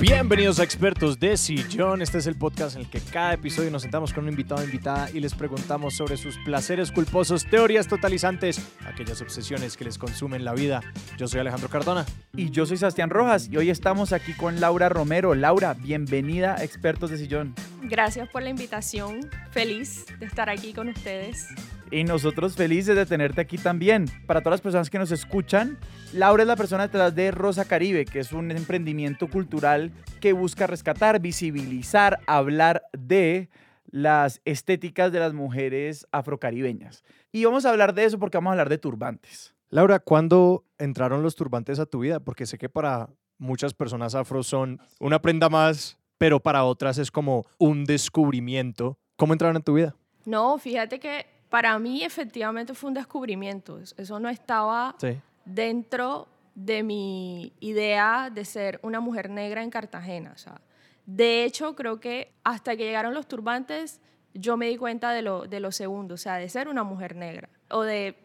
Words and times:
Bienvenidos 0.00 0.58
a 0.58 0.64
Expertos 0.64 1.20
de 1.20 1.36
Sillón. 1.36 2.00
Este 2.00 2.16
es 2.16 2.26
el 2.26 2.34
podcast 2.34 2.74
en 2.74 2.82
el 2.82 2.88
que 2.88 3.00
cada 3.00 3.34
episodio 3.34 3.70
nos 3.70 3.82
sentamos 3.82 4.14
con 4.14 4.24
un 4.24 4.30
invitado 4.30 4.62
o 4.62 4.64
invitada 4.64 5.10
y 5.10 5.20
les 5.20 5.34
preguntamos 5.34 5.94
sobre 5.94 6.16
sus 6.16 6.38
placeres 6.38 6.90
culposos, 6.90 7.44
teorías 7.44 7.86
totalizantes, 7.86 8.66
aquellas 8.86 9.20
obsesiones 9.20 9.76
que 9.76 9.84
les 9.84 9.98
consumen 9.98 10.42
la 10.42 10.54
vida. 10.54 10.80
Yo 11.18 11.28
soy 11.28 11.40
Alejandro 11.40 11.68
Cardona. 11.68 12.06
Y 12.34 12.48
yo 12.48 12.64
soy 12.64 12.78
Sebastián 12.78 13.10
Rojas 13.10 13.50
y 13.52 13.58
hoy 13.58 13.68
estamos 13.68 14.14
aquí 14.14 14.32
con 14.32 14.58
Laura 14.58 14.88
Romero. 14.88 15.34
Laura, 15.34 15.74
bienvenida 15.74 16.54
a 16.54 16.64
Expertos 16.64 17.10
de 17.10 17.18
Sillón. 17.18 17.54
Gracias 17.82 18.26
por 18.30 18.42
la 18.42 18.48
invitación. 18.48 19.28
Feliz 19.50 20.06
de 20.18 20.24
estar 20.24 20.48
aquí 20.48 20.72
con 20.72 20.88
ustedes. 20.88 21.46
Y 21.92 22.04
nosotros 22.04 22.54
felices 22.54 22.94
de 22.94 23.04
tenerte 23.04 23.40
aquí 23.40 23.58
también. 23.58 24.06
Para 24.26 24.42
todas 24.42 24.58
las 24.58 24.60
personas 24.60 24.90
que 24.90 24.98
nos 24.98 25.10
escuchan, 25.10 25.76
Laura 26.12 26.44
es 26.44 26.46
la 26.46 26.54
persona 26.54 26.86
detrás 26.86 27.12
de 27.16 27.32
Rosa 27.32 27.64
Caribe, 27.64 28.04
que 28.04 28.20
es 28.20 28.32
un 28.32 28.52
emprendimiento 28.52 29.28
cultural 29.28 29.90
que 30.20 30.32
busca 30.32 30.68
rescatar, 30.68 31.20
visibilizar, 31.20 32.20
hablar 32.28 32.84
de 32.92 33.48
las 33.86 34.40
estéticas 34.44 35.10
de 35.10 35.18
las 35.18 35.32
mujeres 35.32 36.06
afrocaribeñas. 36.12 37.02
Y 37.32 37.44
vamos 37.44 37.64
a 37.64 37.70
hablar 37.70 37.92
de 37.92 38.04
eso 38.04 38.20
porque 38.20 38.36
vamos 38.36 38.50
a 38.50 38.52
hablar 38.52 38.68
de 38.68 38.78
turbantes. 38.78 39.56
Laura, 39.68 39.98
¿cuándo 39.98 40.64
entraron 40.78 41.24
los 41.24 41.34
turbantes 41.34 41.80
a 41.80 41.86
tu 41.86 42.00
vida? 42.00 42.20
Porque 42.20 42.46
sé 42.46 42.56
que 42.56 42.68
para 42.68 43.08
muchas 43.36 43.74
personas 43.74 44.14
afro 44.14 44.44
son 44.44 44.80
una 45.00 45.20
prenda 45.20 45.48
más, 45.48 45.98
pero 46.18 46.38
para 46.38 46.62
otras 46.62 46.98
es 46.98 47.10
como 47.10 47.46
un 47.58 47.84
descubrimiento. 47.84 48.96
¿Cómo 49.16 49.32
entraron 49.32 49.56
en 49.56 49.62
tu 49.62 49.74
vida? 49.74 49.96
No, 50.24 50.56
fíjate 50.58 51.00
que 51.00 51.39
para 51.50 51.78
mí 51.78 52.02
efectivamente 52.04 52.74
fue 52.74 52.88
un 52.88 52.94
descubrimiento. 52.94 53.78
Eso 53.78 54.20
no 54.20 54.28
estaba 54.28 54.94
dentro 55.44 56.28
de 56.54 56.82
mi 56.82 57.52
idea 57.60 58.30
de 58.32 58.44
ser 58.44 58.78
una 58.82 59.00
mujer 59.00 59.28
negra 59.30 59.62
en 59.62 59.70
Cartagena. 59.70 60.32
O 60.32 60.38
sea, 60.38 60.60
de 61.06 61.44
hecho, 61.44 61.74
creo 61.74 61.98
que 61.98 62.32
hasta 62.44 62.76
que 62.76 62.84
llegaron 62.84 63.14
los 63.14 63.26
turbantes, 63.26 64.00
yo 64.32 64.56
me 64.56 64.68
di 64.68 64.76
cuenta 64.76 65.12
de 65.12 65.22
lo, 65.22 65.46
de 65.46 65.58
lo 65.58 65.72
segundo, 65.72 66.14
o 66.14 66.18
sea, 66.18 66.36
de 66.36 66.48
ser 66.48 66.68
una 66.68 66.84
mujer 66.84 67.16
negra 67.16 67.48
o 67.68 67.82
de 67.82 68.16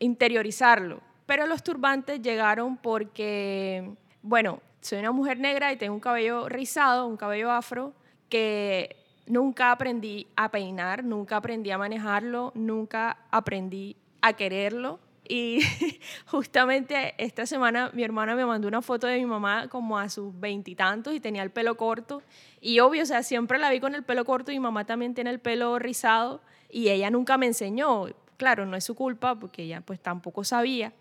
interiorizarlo. 0.00 1.00
Pero 1.24 1.46
los 1.46 1.62
turbantes 1.62 2.20
llegaron 2.20 2.76
porque, 2.76 3.94
bueno, 4.22 4.60
soy 4.80 4.98
una 4.98 5.12
mujer 5.12 5.38
negra 5.38 5.72
y 5.72 5.76
tengo 5.76 5.94
un 5.94 6.00
cabello 6.00 6.48
rizado, 6.48 7.06
un 7.06 7.16
cabello 7.16 7.52
afro, 7.52 7.94
que 8.28 9.01
nunca 9.26 9.72
aprendí 9.72 10.26
a 10.36 10.50
peinar, 10.50 11.04
nunca 11.04 11.36
aprendí 11.36 11.70
a 11.70 11.78
manejarlo, 11.78 12.52
nunca 12.54 13.18
aprendí 13.30 13.96
a 14.20 14.32
quererlo. 14.34 15.00
Y 15.28 15.60
justamente 16.26 17.14
esta 17.16 17.46
semana 17.46 17.90
mi 17.94 18.02
hermana 18.02 18.34
me 18.34 18.44
mandó 18.44 18.68
una 18.68 18.82
foto 18.82 19.06
de 19.06 19.18
mi 19.18 19.26
mamá 19.26 19.68
como 19.68 19.98
a 19.98 20.08
sus 20.08 20.38
veintitantos 20.38 21.14
y, 21.14 21.20
tenía 21.20 21.42
el 21.42 21.50
pelo 21.50 21.76
corto. 21.76 22.22
Y 22.60 22.80
obvio, 22.80 23.02
o 23.02 23.06
sea, 23.06 23.22
siempre 23.22 23.58
la 23.58 23.70
vi 23.70 23.80
con 23.80 23.94
el 23.94 24.02
pelo 24.02 24.24
corto 24.24 24.50
y 24.50 24.56
mi 24.56 24.60
mamá 24.60 24.84
también 24.84 25.14
tiene 25.14 25.30
el 25.30 25.38
pelo 25.38 25.78
rizado 25.78 26.42
y 26.68 26.88
ella 26.88 27.10
nunca 27.10 27.38
me 27.38 27.46
enseñó. 27.46 28.06
Claro, 28.36 28.66
no 28.66 28.76
es 28.76 28.84
su 28.84 28.94
culpa 28.94 29.38
porque 29.38 29.62
ella 29.62 29.82
pues 29.82 30.00
tampoco 30.00 30.42
sabía 30.42 30.92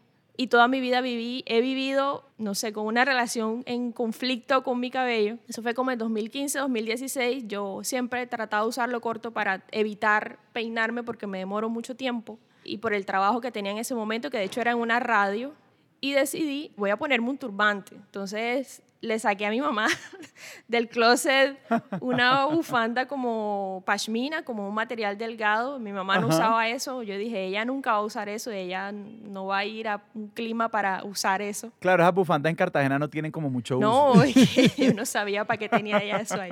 y 0.41 0.47
toda 0.47 0.67
mi 0.67 0.79
vida 0.79 1.01
viví, 1.01 1.43
he 1.45 1.61
vivido, 1.61 2.25
no 2.39 2.55
sé, 2.55 2.73
con 2.73 2.87
una 2.87 3.05
relación 3.05 3.61
en 3.67 3.91
conflicto 3.91 4.63
con 4.63 4.79
mi 4.79 4.89
cabello. 4.89 5.37
Eso 5.47 5.61
fue 5.61 5.75
como 5.75 5.91
en 5.91 5.99
2015, 5.99 6.57
2016. 6.57 7.43
Yo 7.47 7.81
siempre 7.83 8.23
he 8.23 8.25
tratado 8.25 8.63
de 8.63 8.69
usarlo 8.69 9.01
corto 9.01 9.29
para 9.29 9.63
evitar 9.69 10.39
peinarme 10.51 11.03
porque 11.03 11.27
me 11.27 11.37
demoro 11.37 11.69
mucho 11.69 11.95
tiempo 11.95 12.39
y 12.63 12.79
por 12.79 12.95
el 12.95 13.05
trabajo 13.05 13.39
que 13.39 13.51
tenía 13.51 13.71
en 13.71 13.77
ese 13.77 13.93
momento, 13.93 14.31
que 14.31 14.39
de 14.39 14.45
hecho 14.45 14.61
era 14.61 14.71
en 14.71 14.79
una 14.79 14.99
radio. 14.99 15.53
Y 15.99 16.13
decidí, 16.13 16.71
voy 16.75 16.89
a 16.89 16.97
ponerme 16.97 17.29
un 17.29 17.37
turbante. 17.37 17.93
Entonces 17.93 18.81
le 19.01 19.17
saqué 19.17 19.47
a 19.47 19.49
mi 19.49 19.59
mamá 19.59 19.87
del 20.67 20.87
closet 20.87 21.57
una 21.99 22.45
bufanda 22.45 23.07
como 23.07 23.83
pashmina, 23.85 24.43
como 24.43 24.67
un 24.67 24.73
material 24.73 25.17
delgado. 25.17 25.79
Mi 25.79 25.91
mamá 25.91 26.19
no 26.19 26.27
usaba 26.27 26.67
eso. 26.69 27.03
Yo 27.03 27.17
dije, 27.17 27.45
ella 27.45 27.65
nunca 27.65 27.93
va 27.93 27.97
a 27.97 28.03
usar 28.03 28.29
eso, 28.29 28.51
ella 28.51 28.91
no 28.91 29.47
va 29.47 29.59
a 29.59 29.65
ir 29.65 29.87
a 29.87 30.01
un 30.13 30.27
clima 30.27 30.69
para 30.69 31.03
usar 31.03 31.41
eso. 31.41 31.71
Claro, 31.79 32.03
esas 32.03 32.13
bufandas 32.13 32.49
en 32.51 32.55
Cartagena 32.55 32.99
no 32.99 33.09
tienen 33.09 33.31
como 33.31 33.49
mucho 33.49 33.77
uso. 33.77 33.87
No, 33.87 34.25
yo 34.77 34.93
no 34.93 35.05
sabía 35.05 35.45
para 35.45 35.57
qué 35.57 35.67
tenía 35.67 35.97
ella 35.97 36.17
eso 36.17 36.39
ahí. 36.39 36.51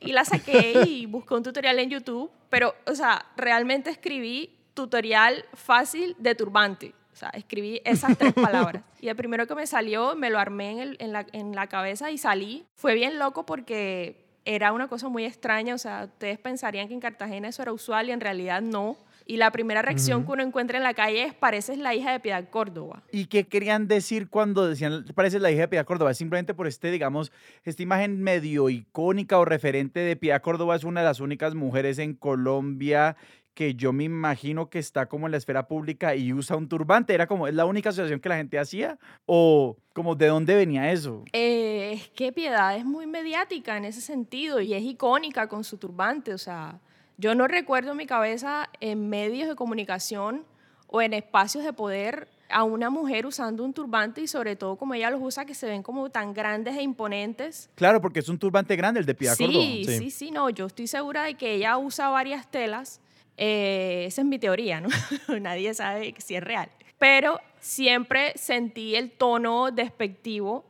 Y 0.00 0.12
la 0.12 0.24
saqué 0.24 0.84
y 0.86 1.06
busqué 1.06 1.34
un 1.34 1.42
tutorial 1.42 1.78
en 1.80 1.90
YouTube, 1.90 2.30
pero, 2.48 2.74
o 2.86 2.94
sea, 2.94 3.26
realmente 3.36 3.90
escribí 3.90 4.56
tutorial 4.74 5.44
fácil 5.54 6.14
de 6.18 6.34
turbante 6.34 6.94
o 7.14 7.16
sea, 7.16 7.30
escribí 7.30 7.80
esas 7.84 8.18
tres 8.18 8.34
palabras. 8.34 8.82
Y 9.00 9.08
el 9.08 9.14
primero 9.14 9.46
que 9.46 9.54
me 9.54 9.66
salió, 9.66 10.16
me 10.16 10.30
lo 10.30 10.38
armé 10.40 10.82
en, 10.82 10.96
en, 10.98 11.12
la, 11.12 11.26
en 11.32 11.54
la 11.54 11.68
cabeza 11.68 12.10
y 12.10 12.18
salí. 12.18 12.66
Fue 12.74 12.94
bien 12.94 13.20
loco 13.20 13.46
porque 13.46 14.26
era 14.44 14.72
una 14.72 14.88
cosa 14.88 15.08
muy 15.08 15.24
extraña. 15.24 15.74
O 15.74 15.78
sea, 15.78 16.04
ustedes 16.12 16.38
pensarían 16.38 16.88
que 16.88 16.94
en 16.94 17.00
Cartagena 17.00 17.48
eso 17.48 17.62
era 17.62 17.72
usual 17.72 18.08
y 18.08 18.12
en 18.12 18.20
realidad 18.20 18.60
no. 18.62 18.98
Y 19.26 19.38
la 19.38 19.50
primera 19.52 19.80
reacción 19.80 20.26
que 20.26 20.32
uno 20.32 20.42
encuentra 20.42 20.76
en 20.76 20.84
la 20.84 20.92
calle 20.92 21.22
es, 21.22 21.34
pareces 21.34 21.78
la 21.78 21.94
hija 21.94 22.12
de 22.12 22.20
Piedad 22.20 22.46
Córdoba. 22.50 23.02
¿Y 23.10 23.26
qué 23.26 23.46
querían 23.46 23.88
decir 23.88 24.28
cuando 24.28 24.68
decían, 24.68 25.06
pareces 25.14 25.40
la 25.40 25.50
hija 25.50 25.62
de 25.62 25.68
Piedad 25.68 25.86
Córdoba? 25.86 26.12
Simplemente 26.12 26.52
por 26.52 26.66
este, 26.66 26.90
digamos, 26.90 27.32
esta 27.62 27.82
imagen 27.82 28.22
medio 28.22 28.68
icónica 28.68 29.38
o 29.38 29.46
referente 29.46 30.00
de 30.00 30.16
Piedad 30.16 30.42
Córdoba 30.42 30.76
es 30.76 30.84
una 30.84 31.00
de 31.00 31.06
las 31.06 31.20
únicas 31.20 31.54
mujeres 31.54 31.98
en 31.98 32.14
Colombia 32.14 33.16
que 33.54 33.74
yo 33.74 33.92
me 33.92 34.04
imagino 34.04 34.68
que 34.68 34.78
está 34.78 35.06
como 35.06 35.26
en 35.26 35.30
la 35.30 35.38
esfera 35.38 35.66
pública 35.68 36.14
y 36.14 36.32
usa 36.32 36.56
un 36.56 36.68
turbante. 36.68 37.14
¿Era 37.14 37.26
como, 37.26 37.46
es 37.46 37.54
la 37.54 37.64
única 37.64 37.90
asociación 37.90 38.20
que 38.20 38.28
la 38.28 38.36
gente 38.36 38.58
hacía? 38.58 38.98
¿O 39.26 39.76
como 39.92 40.16
de 40.16 40.26
dónde 40.26 40.54
venía 40.54 40.90
eso? 40.92 41.24
Eh, 41.32 41.92
es 41.94 42.08
que 42.08 42.32
Piedad 42.32 42.76
es 42.76 42.84
muy 42.84 43.06
mediática 43.06 43.76
en 43.76 43.84
ese 43.84 44.00
sentido 44.00 44.60
y 44.60 44.74
es 44.74 44.82
icónica 44.82 45.48
con 45.48 45.62
su 45.62 45.78
turbante. 45.78 46.34
O 46.34 46.38
sea, 46.38 46.80
yo 47.16 47.34
no 47.34 47.46
recuerdo 47.46 47.92
en 47.92 47.96
mi 47.96 48.06
cabeza 48.06 48.68
en 48.80 49.08
medios 49.08 49.48
de 49.48 49.54
comunicación 49.54 50.44
o 50.88 51.00
en 51.00 51.14
espacios 51.14 51.64
de 51.64 51.72
poder 51.72 52.28
a 52.50 52.62
una 52.62 52.90
mujer 52.90 53.26
usando 53.26 53.64
un 53.64 53.72
turbante 53.72 54.20
y 54.20 54.28
sobre 54.28 54.54
todo 54.54 54.76
como 54.76 54.94
ella 54.94 55.10
los 55.10 55.20
usa 55.22 55.44
que 55.44 55.54
se 55.54 55.66
ven 55.66 55.82
como 55.82 56.10
tan 56.10 56.34
grandes 56.34 56.76
e 56.76 56.82
imponentes. 56.82 57.70
Claro, 57.74 58.00
porque 58.00 58.20
es 58.20 58.28
un 58.28 58.38
turbante 58.38 58.76
grande 58.76 59.00
el 59.00 59.06
de 59.06 59.14
Piedad 59.14 59.34
sí, 59.34 59.46
Sí, 59.46 59.84
sí, 59.98 60.10
sí, 60.10 60.30
no, 60.30 60.50
yo 60.50 60.66
estoy 60.66 60.86
segura 60.86 61.24
de 61.24 61.34
que 61.34 61.54
ella 61.54 61.78
usa 61.78 62.10
varias 62.10 62.50
telas 62.50 63.00
eh, 63.36 64.04
esa 64.06 64.22
es 64.22 64.26
mi 64.26 64.38
teoría, 64.38 64.80
¿no? 64.80 64.88
Nadie 65.40 65.74
sabe 65.74 66.14
si 66.18 66.36
es 66.36 66.42
real. 66.42 66.68
Pero 66.98 67.40
siempre 67.60 68.32
sentí 68.36 68.94
el 68.94 69.10
tono 69.10 69.70
despectivo 69.70 70.64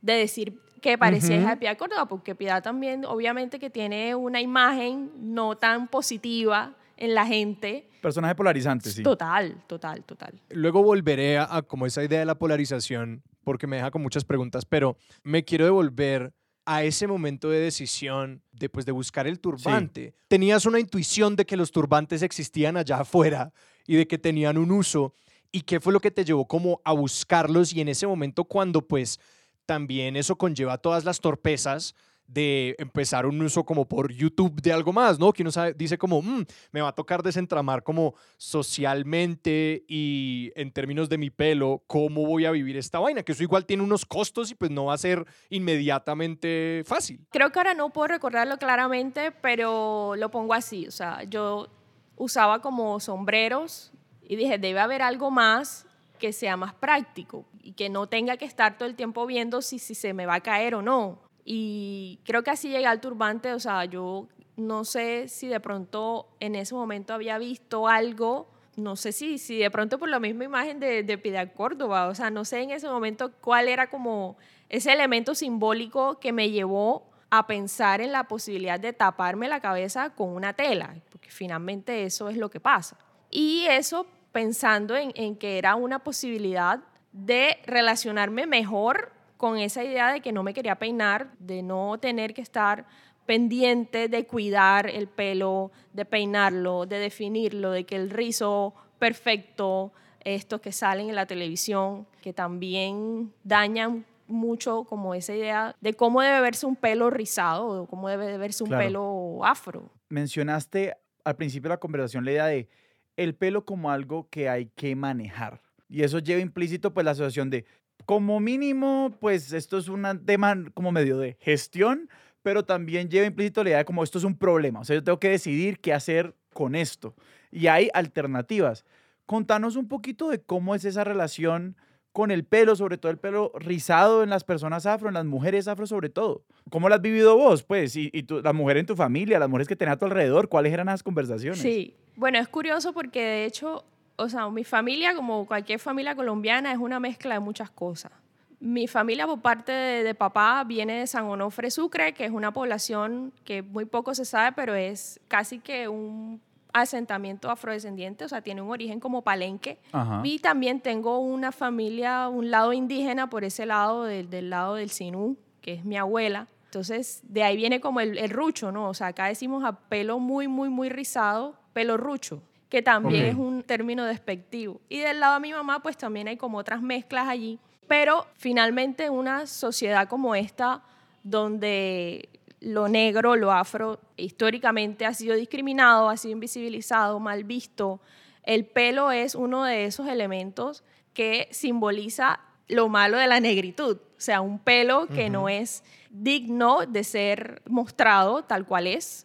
de 0.00 0.14
decir 0.14 0.60
que 0.80 0.96
parecía 0.96 1.36
hija 1.36 1.50
de 1.50 1.56
Piedad 1.56 1.76
Córdoba, 1.76 2.06
porque 2.06 2.34
Piedad 2.34 2.62
también, 2.62 3.04
obviamente, 3.04 3.58
que 3.58 3.68
tiene 3.68 4.14
una 4.14 4.40
imagen 4.40 5.10
no 5.18 5.56
tan 5.56 5.88
positiva 5.88 6.74
en 6.96 7.14
la 7.14 7.26
gente. 7.26 7.88
Personaje 8.00 8.34
polarizante, 8.34 8.90
sí. 8.90 9.02
Total, 9.02 9.62
total, 9.66 10.04
total. 10.04 10.40
Luego 10.50 10.82
volveré 10.82 11.38
a, 11.38 11.56
a 11.56 11.62
como 11.62 11.86
esa 11.86 12.02
idea 12.04 12.20
de 12.20 12.26
la 12.26 12.36
polarización, 12.36 13.22
porque 13.44 13.66
me 13.66 13.76
deja 13.76 13.90
con 13.90 14.02
muchas 14.02 14.24
preguntas, 14.24 14.64
pero 14.64 14.96
me 15.22 15.44
quiero 15.44 15.64
devolver 15.64 16.32
a 16.70 16.84
ese 16.84 17.06
momento 17.06 17.48
de 17.48 17.60
decisión 17.60 18.42
después 18.52 18.84
de 18.84 18.92
buscar 18.92 19.26
el 19.26 19.40
turbante, 19.40 20.12
tenías 20.28 20.66
una 20.66 20.78
intuición 20.78 21.34
de 21.34 21.46
que 21.46 21.56
los 21.56 21.72
turbantes 21.72 22.20
existían 22.20 22.76
allá 22.76 23.00
afuera 23.00 23.54
y 23.86 23.96
de 23.96 24.06
que 24.06 24.18
tenían 24.18 24.58
un 24.58 24.70
uso. 24.70 25.14
¿Y 25.50 25.62
qué 25.62 25.80
fue 25.80 25.94
lo 25.94 26.00
que 26.00 26.10
te 26.10 26.26
llevó 26.26 26.46
como 26.46 26.82
a 26.84 26.92
buscarlos? 26.92 27.72
Y 27.72 27.80
en 27.80 27.88
ese 27.88 28.06
momento 28.06 28.44
cuando 28.44 28.86
pues 28.86 29.18
también 29.64 30.14
eso 30.14 30.36
conlleva 30.36 30.76
todas 30.76 31.06
las 31.06 31.20
torpezas 31.20 31.94
de 32.28 32.76
empezar 32.78 33.26
un 33.26 33.40
uso 33.40 33.64
como 33.64 33.88
por 33.88 34.12
YouTube 34.12 34.60
de 34.60 34.72
algo 34.72 34.92
más, 34.92 35.18
¿no? 35.18 35.32
Que 35.32 35.42
uno 35.42 35.50
sabe, 35.50 35.72
dice 35.72 35.96
como, 35.96 36.20
mm, 36.22 36.44
me 36.72 36.82
va 36.82 36.88
a 36.88 36.94
tocar 36.94 37.22
desentramar 37.22 37.82
como 37.82 38.14
socialmente 38.36 39.84
y 39.88 40.52
en 40.54 40.70
términos 40.70 41.08
de 41.08 41.18
mi 41.18 41.30
pelo, 41.30 41.82
cómo 41.86 42.26
voy 42.26 42.44
a 42.44 42.50
vivir 42.50 42.76
esta 42.76 42.98
vaina, 42.98 43.22
que 43.22 43.32
eso 43.32 43.42
igual 43.42 43.64
tiene 43.64 43.82
unos 43.82 44.04
costos 44.04 44.50
y 44.50 44.54
pues 44.54 44.70
no 44.70 44.84
va 44.86 44.94
a 44.94 44.98
ser 44.98 45.26
inmediatamente 45.48 46.82
fácil. 46.86 47.26
Creo 47.30 47.50
que 47.50 47.58
ahora 47.58 47.74
no 47.74 47.90
puedo 47.90 48.08
recordarlo 48.08 48.58
claramente, 48.58 49.32
pero 49.32 50.14
lo 50.16 50.30
pongo 50.30 50.52
así, 50.52 50.86
o 50.86 50.92
sea, 50.92 51.22
yo 51.24 51.68
usaba 52.16 52.60
como 52.60 53.00
sombreros 53.00 53.92
y 54.22 54.36
dije, 54.36 54.58
debe 54.58 54.80
haber 54.80 55.00
algo 55.00 55.30
más 55.30 55.86
que 56.18 56.32
sea 56.32 56.56
más 56.56 56.74
práctico 56.74 57.46
y 57.62 57.72
que 57.72 57.88
no 57.88 58.08
tenga 58.08 58.36
que 58.36 58.44
estar 58.44 58.76
todo 58.76 58.88
el 58.88 58.96
tiempo 58.96 59.24
viendo 59.24 59.62
si, 59.62 59.78
si 59.78 59.94
se 59.94 60.12
me 60.12 60.26
va 60.26 60.34
a 60.34 60.40
caer 60.40 60.74
o 60.74 60.82
no. 60.82 61.27
Y 61.50 62.20
creo 62.26 62.42
que 62.42 62.50
así 62.50 62.68
llegué 62.68 62.84
al 62.84 63.00
turbante, 63.00 63.54
o 63.54 63.58
sea, 63.58 63.86
yo 63.86 64.28
no 64.56 64.84
sé 64.84 65.28
si 65.28 65.48
de 65.48 65.60
pronto 65.60 66.28
en 66.40 66.54
ese 66.54 66.74
momento 66.74 67.14
había 67.14 67.38
visto 67.38 67.88
algo, 67.88 68.50
no 68.76 68.96
sé 68.96 69.12
si, 69.12 69.38
si 69.38 69.56
de 69.56 69.70
pronto 69.70 69.98
por 69.98 70.10
la 70.10 70.20
misma 70.20 70.44
imagen 70.44 70.78
de, 70.78 71.02
de 71.02 71.16
Piedad 71.16 71.50
Córdoba, 71.54 72.08
o 72.08 72.14
sea, 72.14 72.28
no 72.28 72.44
sé 72.44 72.60
en 72.60 72.72
ese 72.72 72.86
momento 72.86 73.32
cuál 73.40 73.68
era 73.68 73.88
como 73.88 74.36
ese 74.68 74.92
elemento 74.92 75.34
simbólico 75.34 76.20
que 76.20 76.32
me 76.32 76.50
llevó 76.50 77.08
a 77.30 77.46
pensar 77.46 78.02
en 78.02 78.12
la 78.12 78.24
posibilidad 78.24 78.78
de 78.78 78.92
taparme 78.92 79.48
la 79.48 79.60
cabeza 79.60 80.10
con 80.10 80.28
una 80.28 80.52
tela, 80.52 80.96
porque 81.10 81.30
finalmente 81.30 82.04
eso 82.04 82.28
es 82.28 82.36
lo 82.36 82.50
que 82.50 82.60
pasa. 82.60 82.98
Y 83.30 83.64
eso 83.70 84.06
pensando 84.32 84.96
en, 84.96 85.12
en 85.14 85.34
que 85.34 85.56
era 85.56 85.76
una 85.76 86.00
posibilidad 86.00 86.80
de 87.12 87.58
relacionarme 87.64 88.46
mejor 88.46 89.16
con 89.38 89.56
esa 89.56 89.82
idea 89.82 90.12
de 90.12 90.20
que 90.20 90.32
no 90.32 90.42
me 90.42 90.52
quería 90.52 90.74
peinar, 90.74 91.30
de 91.38 91.62
no 91.62 91.96
tener 91.98 92.34
que 92.34 92.42
estar 92.42 92.84
pendiente 93.24 94.08
de 94.08 94.26
cuidar 94.26 94.88
el 94.90 95.06
pelo, 95.06 95.70
de 95.92 96.04
peinarlo, 96.04 96.86
de 96.86 96.98
definirlo, 96.98 97.70
de 97.70 97.84
que 97.84 97.96
el 97.96 98.10
rizo 98.10 98.74
perfecto, 98.98 99.92
estos 100.24 100.60
que 100.60 100.72
salen 100.72 101.08
en 101.08 101.14
la 101.14 101.26
televisión, 101.26 102.06
que 102.20 102.32
también 102.32 103.32
dañan 103.44 104.04
mucho 104.26 104.84
como 104.84 105.14
esa 105.14 105.34
idea 105.34 105.74
de 105.80 105.94
cómo 105.94 106.20
debe 106.20 106.40
verse 106.40 106.66
un 106.66 106.76
pelo 106.76 107.10
rizado 107.10 107.82
o 107.82 107.86
cómo 107.86 108.08
debe 108.08 108.36
verse 108.38 108.64
un 108.64 108.70
pelo 108.70 109.44
afro. 109.44 109.88
Mencionaste 110.08 110.94
al 111.24 111.36
principio 111.36 111.68
de 111.68 111.74
la 111.74 111.80
conversación 111.80 112.24
la 112.24 112.32
idea 112.32 112.46
de 112.46 112.68
el 113.16 113.34
pelo 113.34 113.64
como 113.64 113.90
algo 113.90 114.28
que 114.30 114.48
hay 114.48 114.66
que 114.74 114.96
manejar. 114.96 115.62
Y 115.88 116.02
eso 116.02 116.18
lleva 116.18 116.40
implícito 116.40 116.92
pues 116.92 117.04
la 117.04 117.12
asociación 117.12 117.50
de, 117.50 117.64
como 118.06 118.40
mínimo, 118.40 119.14
pues 119.20 119.52
esto 119.52 119.78
es 119.78 119.88
un 119.88 120.04
tema 120.24 120.56
como 120.74 120.92
medio 120.92 121.18
de 121.18 121.36
gestión, 121.40 122.08
pero 122.42 122.64
también 122.64 123.08
lleva 123.08 123.26
implícito 123.26 123.62
la 123.62 123.70
idea 123.70 123.78
de 123.78 123.84
como 123.84 124.02
esto 124.02 124.18
es 124.18 124.24
un 124.24 124.36
problema. 124.36 124.80
O 124.80 124.84
sea, 124.84 124.96
yo 124.96 125.04
tengo 125.04 125.20
que 125.20 125.30
decidir 125.30 125.80
qué 125.80 125.92
hacer 125.92 126.34
con 126.54 126.74
esto. 126.74 127.14
Y 127.50 127.66
hay 127.66 127.90
alternativas. 127.92 128.84
Contanos 129.26 129.76
un 129.76 129.88
poquito 129.88 130.30
de 130.30 130.40
cómo 130.40 130.74
es 130.74 130.84
esa 130.84 131.04
relación 131.04 131.76
con 132.12 132.30
el 132.30 132.44
pelo, 132.44 132.74
sobre 132.74 132.98
todo 132.98 133.12
el 133.12 133.18
pelo 133.18 133.52
rizado 133.54 134.22
en 134.22 134.30
las 134.30 134.42
personas 134.42 134.86
afro, 134.86 135.08
en 135.08 135.14
las 135.14 135.24
mujeres 135.24 135.68
afro 135.68 135.86
sobre 135.86 136.08
todo. 136.08 136.42
¿Cómo 136.70 136.88
lo 136.88 136.94
has 136.94 137.00
vivido 137.00 137.36
vos, 137.36 137.62
pues? 137.62 137.94
Y, 137.94 138.10
y 138.12 138.26
la 138.42 138.52
mujer 138.52 138.78
en 138.78 138.86
tu 138.86 138.96
familia, 138.96 139.38
las 139.38 139.48
mujeres 139.48 139.68
que 139.68 139.76
tenés 139.76 139.94
a 139.94 139.98
tu 139.98 140.06
alrededor, 140.06 140.48
¿cuáles 140.48 140.72
eran 140.72 140.86
las 140.86 141.02
conversaciones? 141.02 141.60
Sí, 141.60 141.94
bueno, 142.16 142.38
es 142.38 142.48
curioso 142.48 142.92
porque 142.92 143.20
de 143.20 143.44
hecho, 143.44 143.84
o 144.18 144.28
sea, 144.28 144.48
mi 144.50 144.64
familia, 144.64 145.14
como 145.14 145.46
cualquier 145.46 145.78
familia 145.78 146.14
colombiana, 146.14 146.72
es 146.72 146.78
una 146.78 147.00
mezcla 147.00 147.34
de 147.34 147.40
muchas 147.40 147.70
cosas. 147.70 148.12
Mi 148.60 148.88
familia 148.88 149.26
por 149.26 149.40
parte 149.40 149.70
de, 149.70 150.02
de, 150.02 150.14
papá 150.14 150.64
viene 150.64 151.00
de 151.00 151.06
San 151.06 151.24
Onofre 151.24 151.70
Sucre, 151.70 152.12
que 152.12 152.24
es 152.24 152.32
una 152.32 152.52
población 152.52 153.32
que 153.44 153.62
muy 153.62 153.84
poco 153.84 154.16
se 154.16 154.24
sabe, 154.24 154.52
pero 154.52 154.74
es 154.74 155.20
casi 155.28 155.60
que 155.60 155.86
un 155.86 156.40
asentamiento 156.72 157.50
afrodescendiente, 157.50 158.24
o 158.24 158.28
sea, 158.28 158.42
tiene 158.42 158.60
un 158.62 158.70
origen 158.70 159.00
como 159.00 159.22
palenque. 159.22 159.78
Y 160.24 160.40
también 160.40 160.80
tengo 160.80 161.18
una 161.18 161.52
familia, 161.52 162.28
un 162.28 162.50
lado 162.50 162.72
indígena 162.72 163.30
por 163.30 163.44
ese 163.44 163.66
lado, 163.66 164.04
del, 164.04 164.28
del 164.30 164.50
lado 164.50 164.74
del 164.74 164.90
Sinú, 164.90 165.36
que 165.60 165.74
es 165.74 165.84
mi 165.84 165.96
abuela. 165.96 166.48
Entonces, 166.64 167.22
de 167.24 167.44
ahí 167.44 167.56
viene 167.56 167.80
como 167.80 168.00
el, 168.00 168.18
el, 168.18 168.30
rucho, 168.30 168.72
¿no? 168.72 168.88
O 168.88 168.94
sea, 168.94 169.08
acá 169.08 169.26
decimos 169.26 169.64
a 169.64 169.72
pelo 169.72 170.18
muy, 170.18 170.48
muy, 170.48 170.68
muy 170.68 170.88
rizado, 170.88 171.54
pelo 171.72 171.96
rucho, 171.96 172.42
que 172.68 172.82
también 172.82 173.24
es 173.24 173.34
un 173.34 173.62
término 173.62 174.04
despectivo. 174.04 174.80
Y 174.88 174.98
del 174.98 175.20
lado 175.20 175.34
de 175.34 175.40
mi 175.40 175.52
mamá, 175.52 175.80
pues 175.82 175.96
también 175.96 176.28
hay 176.28 176.36
como 176.36 176.58
otras 176.58 176.82
mezclas 176.82 177.28
allí. 177.28 177.58
Pero 177.86 178.26
finalmente 178.34 179.06
en 179.06 179.12
una 179.12 179.46
sociedad 179.46 180.08
como 180.08 180.34
esta, 180.34 180.82
donde 181.22 182.28
lo 182.60 182.88
negro, 182.88 183.36
lo 183.36 183.52
afro, 183.52 184.00
históricamente 184.16 185.06
ha 185.06 185.14
sido 185.14 185.34
discriminado, 185.34 186.08
ha 186.08 186.16
sido 186.16 186.32
invisibilizado, 186.32 187.18
mal 187.20 187.44
visto. 187.44 188.00
El 188.42 188.66
pelo 188.66 189.10
es 189.10 189.34
uno 189.34 189.64
de 189.64 189.84
esos 189.84 190.08
elementos 190.08 190.84
que 191.14 191.48
simboliza 191.50 192.40
lo 192.68 192.88
malo 192.88 193.16
de 193.16 193.26
la 193.26 193.40
negritud, 193.40 193.96
o 193.96 194.20
sea, 194.20 194.40
un 194.40 194.58
pelo 194.58 195.06
que 195.06 195.30
no 195.30 195.48
es 195.48 195.82
digno 196.10 196.84
de 196.86 197.04
ser 197.04 197.62
mostrado 197.66 198.42
tal 198.44 198.66
cual 198.66 198.86
es, 198.86 199.24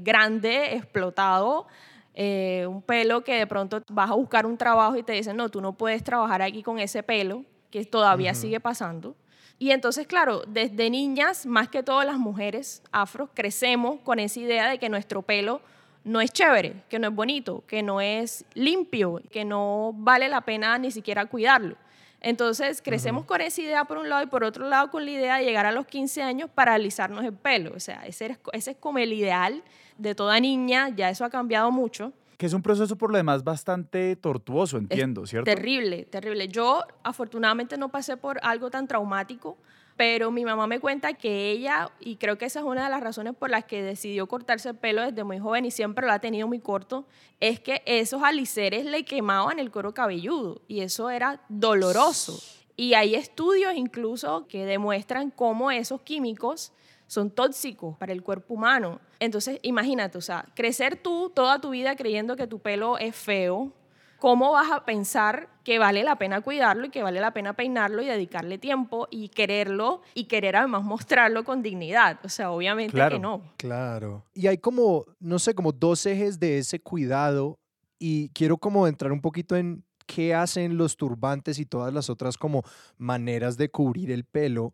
grande, 0.00 0.74
explotado, 0.74 1.66
eh, 2.14 2.66
un 2.68 2.80
pelo 2.80 3.24
que 3.24 3.34
de 3.34 3.46
pronto 3.46 3.82
vas 3.90 4.10
a 4.10 4.14
buscar 4.14 4.46
un 4.46 4.56
trabajo 4.56 4.96
y 4.96 5.02
te 5.02 5.12
dicen, 5.12 5.36
no, 5.36 5.48
tú 5.48 5.60
no 5.60 5.72
puedes 5.72 6.02
trabajar 6.04 6.42
aquí 6.42 6.62
con 6.62 6.78
ese 6.78 7.02
pelo, 7.02 7.44
que 7.70 7.84
todavía 7.84 8.34
sigue 8.34 8.60
pasando. 8.60 9.16
Y 9.58 9.70
entonces, 9.70 10.06
claro, 10.06 10.42
desde 10.46 10.90
niñas, 10.90 11.46
más 11.46 11.68
que 11.68 11.82
todas 11.82 12.06
las 12.06 12.18
mujeres 12.18 12.82
afro, 12.92 13.30
crecemos 13.34 14.00
con 14.00 14.18
esa 14.18 14.40
idea 14.40 14.68
de 14.68 14.78
que 14.78 14.88
nuestro 14.88 15.22
pelo 15.22 15.60
no 16.04 16.20
es 16.20 16.32
chévere, 16.32 16.82
que 16.88 16.98
no 16.98 17.08
es 17.08 17.14
bonito, 17.14 17.64
que 17.66 17.82
no 17.82 18.00
es 18.00 18.44
limpio, 18.54 19.22
que 19.30 19.44
no 19.44 19.92
vale 19.94 20.28
la 20.28 20.42
pena 20.42 20.78
ni 20.78 20.90
siquiera 20.90 21.26
cuidarlo. 21.26 21.76
Entonces 22.24 22.80
crecemos 22.80 23.26
con 23.26 23.42
esa 23.42 23.60
idea 23.60 23.84
por 23.84 23.98
un 23.98 24.08
lado 24.08 24.22
y 24.22 24.26
por 24.26 24.44
otro 24.44 24.66
lado 24.66 24.90
con 24.90 25.04
la 25.04 25.10
idea 25.10 25.36
de 25.36 25.44
llegar 25.44 25.66
a 25.66 25.72
los 25.72 25.86
15 25.86 26.22
años 26.22 26.48
para 26.48 26.72
alisarnos 26.72 27.22
el 27.22 27.34
pelo. 27.34 27.74
O 27.76 27.80
sea, 27.80 28.06
ese 28.06 28.26
es, 28.26 28.38
ese 28.54 28.70
es 28.70 28.76
como 28.78 28.98
el 28.98 29.12
ideal 29.12 29.62
de 29.98 30.14
toda 30.14 30.40
niña, 30.40 30.88
ya 30.88 31.10
eso 31.10 31.26
ha 31.26 31.30
cambiado 31.30 31.70
mucho. 31.70 32.14
Que 32.38 32.46
es 32.46 32.54
un 32.54 32.62
proceso 32.62 32.96
por 32.96 33.10
lo 33.10 33.18
demás 33.18 33.44
bastante 33.44 34.16
tortuoso, 34.16 34.78
entiendo, 34.78 35.26
¿cierto? 35.26 35.44
Terrible, 35.44 36.06
terrible. 36.06 36.48
Yo 36.48 36.82
afortunadamente 37.02 37.76
no 37.76 37.90
pasé 37.90 38.16
por 38.16 38.40
algo 38.42 38.70
tan 38.70 38.88
traumático, 38.88 39.58
pero 39.96 40.30
mi 40.30 40.44
mamá 40.44 40.66
me 40.66 40.80
cuenta 40.80 41.14
que 41.14 41.50
ella, 41.50 41.90
y 42.00 42.16
creo 42.16 42.36
que 42.36 42.46
esa 42.46 42.60
es 42.60 42.64
una 42.64 42.84
de 42.84 42.90
las 42.90 43.00
razones 43.00 43.34
por 43.34 43.50
las 43.50 43.64
que 43.64 43.82
decidió 43.82 44.26
cortarse 44.26 44.70
el 44.70 44.76
pelo 44.76 45.02
desde 45.02 45.24
muy 45.24 45.38
joven 45.38 45.64
y 45.64 45.70
siempre 45.70 46.06
lo 46.06 46.12
ha 46.12 46.18
tenido 46.18 46.48
muy 46.48 46.58
corto, 46.58 47.06
es 47.40 47.60
que 47.60 47.82
esos 47.86 48.22
aliceres 48.22 48.84
le 48.84 49.04
quemaban 49.04 49.58
el 49.58 49.70
cuero 49.70 49.94
cabelludo 49.94 50.62
y 50.66 50.80
eso 50.80 51.10
era 51.10 51.40
doloroso. 51.48 52.40
Y 52.76 52.94
hay 52.94 53.14
estudios 53.14 53.74
incluso 53.76 54.46
que 54.48 54.64
demuestran 54.64 55.30
cómo 55.30 55.70
esos 55.70 56.02
químicos 56.02 56.72
son 57.06 57.30
tóxicos 57.30 57.96
para 57.96 58.12
el 58.12 58.22
cuerpo 58.22 58.54
humano. 58.54 59.00
Entonces, 59.20 59.60
imagínate, 59.62 60.18
o 60.18 60.20
sea, 60.20 60.46
crecer 60.54 60.96
tú 60.96 61.30
toda 61.32 61.60
tu 61.60 61.70
vida 61.70 61.94
creyendo 61.94 62.34
que 62.34 62.48
tu 62.48 62.58
pelo 62.58 62.98
es 62.98 63.14
feo, 63.14 63.72
¿cómo 64.18 64.52
vas 64.52 64.70
a 64.70 64.84
pensar 64.84 65.48
que 65.64 65.78
vale 65.78 66.04
la 66.04 66.16
pena 66.16 66.40
cuidarlo 66.40 66.86
y 66.86 66.90
que 66.90 67.02
vale 67.02 67.20
la 67.20 67.32
pena 67.32 67.54
peinarlo 67.54 68.02
y 68.02 68.06
dedicarle 68.06 68.58
tiempo 68.58 69.08
y 69.10 69.28
quererlo 69.28 70.02
y 70.14 70.24
querer 70.24 70.56
además 70.56 70.84
mostrarlo 70.84 71.44
con 71.44 71.62
dignidad? 71.62 72.18
O 72.24 72.28
sea, 72.28 72.50
obviamente 72.50 73.00
que 73.08 73.18
no. 73.18 73.42
Claro. 73.56 74.24
Y 74.34 74.46
hay 74.46 74.58
como, 74.58 75.06
no 75.20 75.38
sé, 75.38 75.54
como 75.54 75.72
dos 75.72 76.04
ejes 76.06 76.38
de 76.38 76.58
ese 76.58 76.80
cuidado 76.80 77.58
y 77.98 78.28
quiero 78.30 78.58
como 78.58 78.86
entrar 78.86 79.12
un 79.12 79.20
poquito 79.20 79.56
en 79.56 79.84
qué 80.06 80.34
hacen 80.34 80.76
los 80.76 80.96
turbantes 80.96 81.58
y 81.58 81.66
todas 81.66 81.92
las 81.92 82.10
otras 82.10 82.36
como 82.36 82.62
maneras 82.98 83.56
de 83.56 83.70
cubrir 83.70 84.10
el 84.10 84.24
pelo 84.24 84.72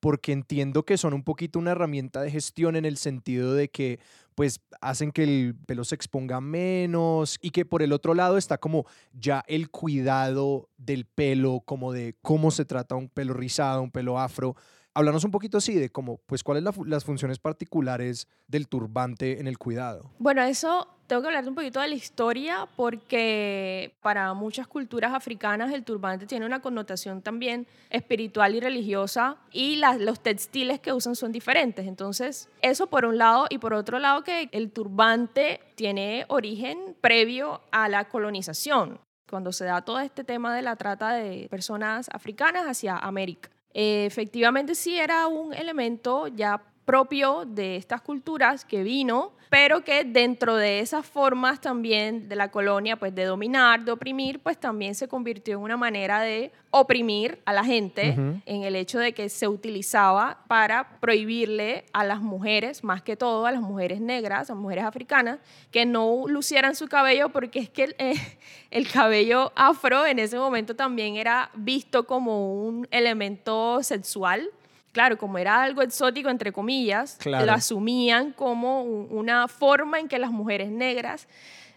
porque 0.00 0.32
entiendo 0.32 0.84
que 0.84 0.98
son 0.98 1.14
un 1.14 1.24
poquito 1.24 1.58
una 1.58 1.72
herramienta 1.72 2.22
de 2.22 2.30
gestión 2.30 2.76
en 2.76 2.84
el 2.84 2.96
sentido 2.96 3.54
de 3.54 3.68
que 3.68 3.98
pues 4.34 4.60
hacen 4.80 5.10
que 5.10 5.24
el 5.24 5.56
pelo 5.66 5.82
se 5.82 5.96
exponga 5.96 6.40
menos 6.40 7.38
y 7.42 7.50
que 7.50 7.64
por 7.64 7.82
el 7.82 7.92
otro 7.92 8.14
lado 8.14 8.38
está 8.38 8.58
como 8.58 8.86
ya 9.12 9.42
el 9.48 9.68
cuidado 9.68 10.68
del 10.76 11.06
pelo, 11.06 11.60
como 11.64 11.92
de 11.92 12.14
cómo 12.22 12.52
se 12.52 12.64
trata 12.64 12.94
un 12.94 13.08
pelo 13.08 13.34
rizado, 13.34 13.82
un 13.82 13.90
pelo 13.90 14.18
afro. 14.20 14.54
Háblanos 14.94 15.24
un 15.24 15.30
poquito 15.30 15.58
así 15.58 15.74
de 15.74 15.90
cómo, 15.90 16.18
pues 16.26 16.42
cuáles 16.42 16.64
son 16.74 16.90
las 16.90 17.04
funciones 17.04 17.38
particulares 17.38 18.26
del 18.48 18.68
turbante 18.68 19.40
en 19.40 19.46
el 19.46 19.58
cuidado. 19.58 20.10
Bueno, 20.18 20.42
eso 20.42 20.88
tengo 21.06 21.22
que 21.22 21.28
hablar 21.28 21.48
un 21.48 21.54
poquito 21.54 21.80
de 21.80 21.88
la 21.88 21.94
historia 21.94 22.68
porque 22.76 23.94
para 24.02 24.34
muchas 24.34 24.66
culturas 24.66 25.14
africanas 25.14 25.72
el 25.72 25.82
turbante 25.82 26.26
tiene 26.26 26.44
una 26.44 26.60
connotación 26.60 27.22
también 27.22 27.66
espiritual 27.90 28.54
y 28.54 28.60
religiosa 28.60 29.36
y 29.50 29.80
los 30.00 30.20
textiles 30.20 30.80
que 30.80 30.92
usan 30.92 31.16
son 31.16 31.32
diferentes. 31.32 31.86
Entonces, 31.86 32.48
eso 32.60 32.88
por 32.88 33.06
un 33.06 33.18
lado 33.18 33.46
y 33.48 33.58
por 33.58 33.72
otro 33.72 33.98
lado 33.98 34.22
que 34.22 34.48
el 34.52 34.70
turbante 34.70 35.60
tiene 35.76 36.26
origen 36.28 36.94
previo 37.00 37.62
a 37.70 37.88
la 37.88 38.08
colonización, 38.08 39.00
cuando 39.30 39.52
se 39.52 39.64
da 39.64 39.82
todo 39.82 40.00
este 40.00 40.24
tema 40.24 40.54
de 40.54 40.62
la 40.62 40.76
trata 40.76 41.12
de 41.12 41.48
personas 41.48 42.08
africanas 42.12 42.64
hacia 42.64 42.96
América. 42.96 43.48
Efectivamente 43.74 44.74
sí 44.74 44.98
era 44.98 45.26
un 45.26 45.52
elemento 45.52 46.26
ya 46.28 46.62
propio 46.88 47.44
de 47.44 47.76
estas 47.76 48.00
culturas 48.00 48.64
que 48.64 48.82
vino, 48.82 49.32
pero 49.50 49.84
que 49.84 50.04
dentro 50.04 50.56
de 50.56 50.80
esas 50.80 51.04
formas 51.04 51.60
también 51.60 52.30
de 52.30 52.34
la 52.34 52.50
colonia, 52.50 52.96
pues 52.96 53.14
de 53.14 53.24
dominar, 53.24 53.84
de 53.84 53.92
oprimir, 53.92 54.40
pues 54.40 54.56
también 54.58 54.94
se 54.94 55.06
convirtió 55.06 55.58
en 55.58 55.60
una 55.64 55.76
manera 55.76 56.22
de 56.22 56.50
oprimir 56.70 57.42
a 57.44 57.52
la 57.52 57.62
gente 57.62 58.16
en 58.46 58.62
el 58.62 58.74
hecho 58.74 58.98
de 58.98 59.12
que 59.12 59.28
se 59.28 59.46
utilizaba 59.46 60.38
para 60.48 60.98
prohibirle 60.98 61.84
a 61.92 62.04
las 62.04 62.22
mujeres, 62.22 62.82
más 62.82 63.02
que 63.02 63.18
todo 63.18 63.44
a 63.44 63.52
las 63.52 63.60
mujeres 63.60 64.00
negras, 64.00 64.48
a 64.48 64.54
las 64.54 64.62
mujeres 64.62 64.84
africanas, 64.84 65.40
que 65.70 65.84
no 65.84 66.24
lucieran 66.26 66.74
su 66.74 66.88
cabello 66.88 67.28
porque 67.28 67.58
es 67.58 67.68
que 67.68 67.84
el, 67.84 67.96
eh, 67.98 68.14
el 68.70 68.90
cabello 68.90 69.52
afro 69.56 70.06
en 70.06 70.20
ese 70.20 70.38
momento 70.38 70.74
también 70.74 71.16
era 71.16 71.50
visto 71.52 72.06
como 72.06 72.66
un 72.66 72.88
elemento 72.90 73.82
sexual 73.82 74.48
claro, 74.92 75.18
como 75.18 75.38
era 75.38 75.62
algo 75.62 75.82
exótico, 75.82 76.28
entre 76.28 76.52
comillas, 76.52 77.18
lo 77.24 77.52
asumían 77.52 78.32
como 78.32 78.82
una 78.82 79.48
forma 79.48 79.98
en 80.00 80.08
que 80.08 80.18
las 80.18 80.30
mujeres 80.30 80.70
negras, 80.70 81.28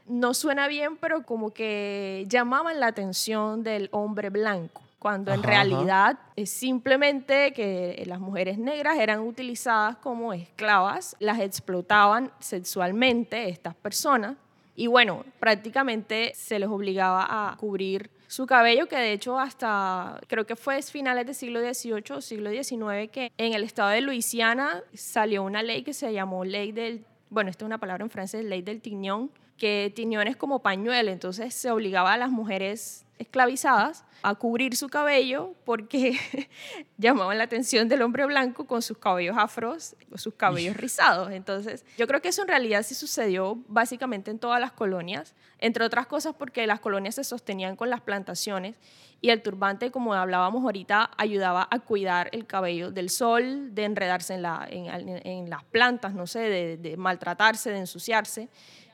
no 0.08 0.34
suena 0.34 0.68
bien, 0.68 0.98
pero 0.98 1.24
como 1.24 1.52
que 1.52 2.26
llamaban 2.28 2.80
la 2.80 2.88
atención 2.88 3.64
del 3.64 3.88
hombre 3.92 4.30
blanco, 4.30 4.82
cuando 5.00 5.32
en 5.34 5.44
realidad 5.44 6.20
es 6.36 6.50
simplemente 6.50 7.54
que 7.54 8.04
las 8.08 8.20
mujeres 8.20 8.58
negras 8.58 8.98
eran 8.98 9.20
utilizadas 9.20 9.98
como 9.98 10.34
esclavas, 10.34 11.16
las 11.20 11.40
explotaban 11.40 12.32
sexualmente 12.40 13.50
estas 13.50 13.76
personas, 13.76 14.36
y 14.76 14.88
bueno, 14.88 15.24
prácticamente 15.40 16.34
se 16.36 16.58
les 16.58 16.70
obligaba 16.70 17.26
a 17.30 17.56
cubrir 17.58 18.10
su 18.32 18.46
cabello, 18.46 18.88
que 18.88 18.96
de 18.96 19.12
hecho 19.12 19.38
hasta 19.38 20.22
creo 20.30 20.46
que 20.46 20.56
fue 20.56 20.82
finales 20.84 21.26
del 21.26 21.36
siglo 21.36 21.60
XVIII 21.60 22.16
o 22.16 22.22
siglo 22.22 22.50
XIX 22.50 23.12
que 23.12 23.30
en 23.38 23.52
el 23.52 23.62
estado 23.62 23.90
de 23.90 24.00
Luisiana 24.00 24.84
salió 24.94 25.44
una 25.44 25.62
ley 25.64 25.84
que 25.84 25.92
se 25.92 26.14
llamó 26.14 26.46
ley 26.46 26.72
del, 26.72 27.04
bueno, 27.30 27.50
esta 27.50 27.66
es 27.66 27.68
una 27.68 27.78
palabra 27.78 28.06
en 28.06 28.10
francés, 28.10 28.46
ley 28.46 28.62
del 28.62 28.80
tiñón, 28.80 29.32
que 29.58 29.92
tiñón 29.94 30.30
es 30.30 30.38
como 30.38 30.60
pañuelo, 30.60 31.12
entonces 31.12 31.54
se 31.54 31.72
obligaba 31.72 32.14
a 32.14 32.18
las 32.18 32.32
mujeres 32.32 33.06
esclavizadas 33.22 34.04
a 34.24 34.36
cubrir 34.36 34.76
su 34.76 34.90
cabello 34.90 35.56
porque 35.66 36.18
llamaban 36.98 37.38
la 37.38 37.46
atención 37.46 37.88
del 37.88 38.02
hombre 38.02 38.26
blanco 38.26 38.66
con 38.66 38.82
sus 38.82 38.98
cabellos 38.98 39.38
afros 39.38 39.96
o 40.12 40.18
sus 40.18 40.34
cabellos 40.34 40.78
rizados. 40.78 41.32
Entonces, 41.32 41.86
yo 41.98 42.08
creo 42.08 42.22
que 42.22 42.30
eso 42.30 42.42
en 42.44 42.48
realidad 42.48 42.84
sí 42.84 42.96
sucedió 42.96 43.64
básicamente 43.68 44.32
en 44.32 44.40
todas 44.40 44.60
las 44.60 44.72
colonias, 44.72 45.34
entre 45.60 45.86
otras 45.86 46.08
cosas 46.08 46.36
porque 46.38 46.68
las 46.68 46.80
colonias 46.80 47.16
se 47.16 47.24
sostenían 47.24 47.76
con 47.76 47.90
las 47.90 48.02
plantaciones 48.02 48.76
y 49.24 49.30
el 49.30 49.44
turbante, 49.44 49.92
como 49.92 50.16
hablábamos 50.16 50.64
ahorita, 50.64 51.12
ayudaba 51.16 51.68
a 51.70 51.80
cuidar 51.80 52.30
el 52.32 52.48
cabello 52.48 52.92
del 52.92 53.12
sol, 53.12 53.74
de 53.76 53.84
enredarse 53.84 54.34
en, 54.34 54.42
la, 54.42 54.68
en, 54.68 55.48
las 55.48 55.64
plantas, 55.66 56.16
no 56.16 56.26
sé, 56.26 56.40
de, 56.40 56.78
de 56.78 56.98
maltratarse, 56.98 57.70
de 57.70 57.78
ensuciarse. 57.78 58.50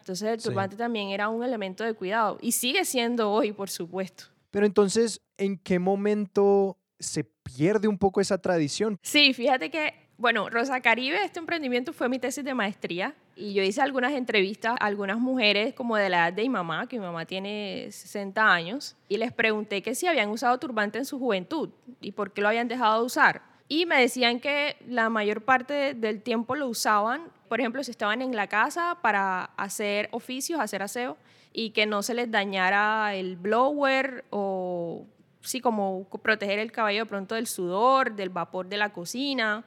Entonces 0.07 0.29
el 0.29 0.41
turbante 0.41 0.77
también 0.77 1.09
era 1.09 1.27
un 1.27 1.43
elemento 1.43 1.83
de 1.83 1.93
cuidado 1.93 2.37
y 2.39 2.53
sigue 2.53 2.85
siendo 2.85 3.29
hoy, 3.29 3.51
por 3.51 3.69
supuesto. 3.69 4.23
Pero 4.51 4.65
entonces, 4.65 5.19
¿en 5.37 5.57
qué 5.57 5.79
momento 5.79 6.77
se 6.97 7.25
pierde 7.25 7.89
un 7.89 7.97
poco 7.97 8.21
esa 8.21 8.37
tradición? 8.37 8.97
Sí, 9.01 9.33
fíjate 9.33 9.69
que, 9.69 9.93
bueno, 10.15 10.49
Rosa 10.49 10.79
Caribe, 10.79 11.21
este 11.25 11.39
emprendimiento 11.39 11.91
fue 11.91 12.07
mi 12.07 12.19
tesis 12.19 12.45
de 12.45 12.53
maestría 12.53 13.15
y 13.35 13.53
yo 13.53 13.61
hice 13.61 13.81
algunas 13.81 14.13
entrevistas 14.13 14.77
a 14.79 14.85
algunas 14.85 15.19
mujeres 15.19 15.73
como 15.73 15.97
de 15.97 16.07
la 16.07 16.29
edad 16.29 16.33
de 16.33 16.43
mi 16.43 16.49
mamá, 16.49 16.87
que 16.87 16.97
mi 16.97 17.05
mamá 17.05 17.25
tiene 17.25 17.89
60 17.91 18.49
años, 18.49 18.95
y 19.09 19.17
les 19.17 19.33
pregunté 19.33 19.81
que 19.81 19.93
si 19.93 20.07
habían 20.07 20.29
usado 20.29 20.57
turbante 20.57 20.97
en 20.97 21.03
su 21.03 21.19
juventud 21.19 21.69
y 21.99 22.13
por 22.13 22.31
qué 22.31 22.39
lo 22.39 22.47
habían 22.47 22.69
dejado 22.69 23.01
de 23.01 23.05
usar. 23.07 23.41
Y 23.67 23.85
me 23.85 23.99
decían 23.99 24.39
que 24.39 24.77
la 24.87 25.09
mayor 25.09 25.41
parte 25.41 25.93
del 25.93 26.21
tiempo 26.21 26.55
lo 26.55 26.69
usaban, 26.69 27.23
por 27.47 27.59
ejemplo, 27.59 27.83
si 27.83 27.91
estaban 27.91 28.21
en 28.21 28.35
la 28.35 28.47
casa 28.47 28.97
para 29.01 29.45
hacer 29.57 30.09
oficios, 30.11 30.59
hacer 30.59 30.83
aseo, 30.83 31.17
y 31.53 31.71
que 31.71 31.85
no 31.85 32.03
se 32.03 32.13
les 32.13 32.29
dañara 32.29 33.15
el 33.15 33.35
blower 33.35 34.25
o 34.29 35.05
sí, 35.41 35.61
como 35.61 36.05
proteger 36.21 36.59
el 36.59 36.71
cabello 36.71 37.03
de 37.03 37.05
pronto 37.05 37.35
del 37.35 37.47
sudor, 37.47 38.15
del 38.15 38.29
vapor 38.29 38.67
de 38.67 38.77
la 38.77 38.89
cocina. 38.89 39.63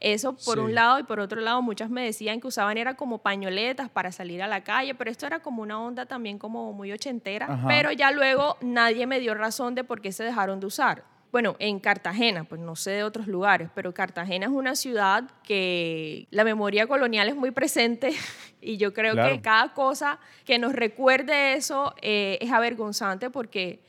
Eso 0.00 0.36
por 0.44 0.60
un 0.60 0.74
lado 0.74 1.00
y 1.00 1.02
por 1.02 1.18
otro 1.18 1.40
lado 1.40 1.60
muchas 1.60 1.90
me 1.90 2.04
decían 2.04 2.40
que 2.40 2.46
usaban 2.46 2.78
era 2.78 2.94
como 2.94 3.18
pañoletas 3.18 3.90
para 3.90 4.12
salir 4.12 4.40
a 4.42 4.46
la 4.46 4.62
calle, 4.62 4.94
pero 4.94 5.10
esto 5.10 5.26
era 5.26 5.40
como 5.40 5.60
una 5.60 5.80
onda 5.80 6.06
también 6.06 6.38
como 6.38 6.72
muy 6.72 6.92
ochentera, 6.92 7.64
pero 7.66 7.90
ya 7.90 8.12
luego 8.12 8.56
nadie 8.60 9.08
me 9.08 9.18
dio 9.18 9.34
razón 9.34 9.74
de 9.74 9.82
por 9.82 10.00
qué 10.00 10.12
se 10.12 10.22
dejaron 10.22 10.60
de 10.60 10.66
usar 10.66 11.17
bueno, 11.30 11.56
en 11.58 11.78
Cartagena, 11.78 12.44
pues 12.44 12.60
no 12.60 12.74
sé 12.74 12.92
de 12.92 13.04
otros 13.04 13.26
lugares, 13.26 13.68
pero 13.74 13.92
Cartagena 13.92 14.46
es 14.46 14.52
una 14.52 14.74
ciudad 14.74 15.24
que 15.42 16.26
la 16.30 16.44
memoria 16.44 16.86
colonial 16.86 17.28
es 17.28 17.36
muy 17.36 17.50
presente 17.50 18.12
y 18.60 18.78
yo 18.78 18.94
creo 18.94 19.14
que 19.14 19.40
cada 19.42 19.74
cosa 19.74 20.18
que 20.44 20.58
nos 20.58 20.72
recuerde 20.72 21.54
eso 21.54 21.94
eh, 22.00 22.38
es 22.40 22.50
avergonzante 22.50 23.28
porque, 23.28 23.80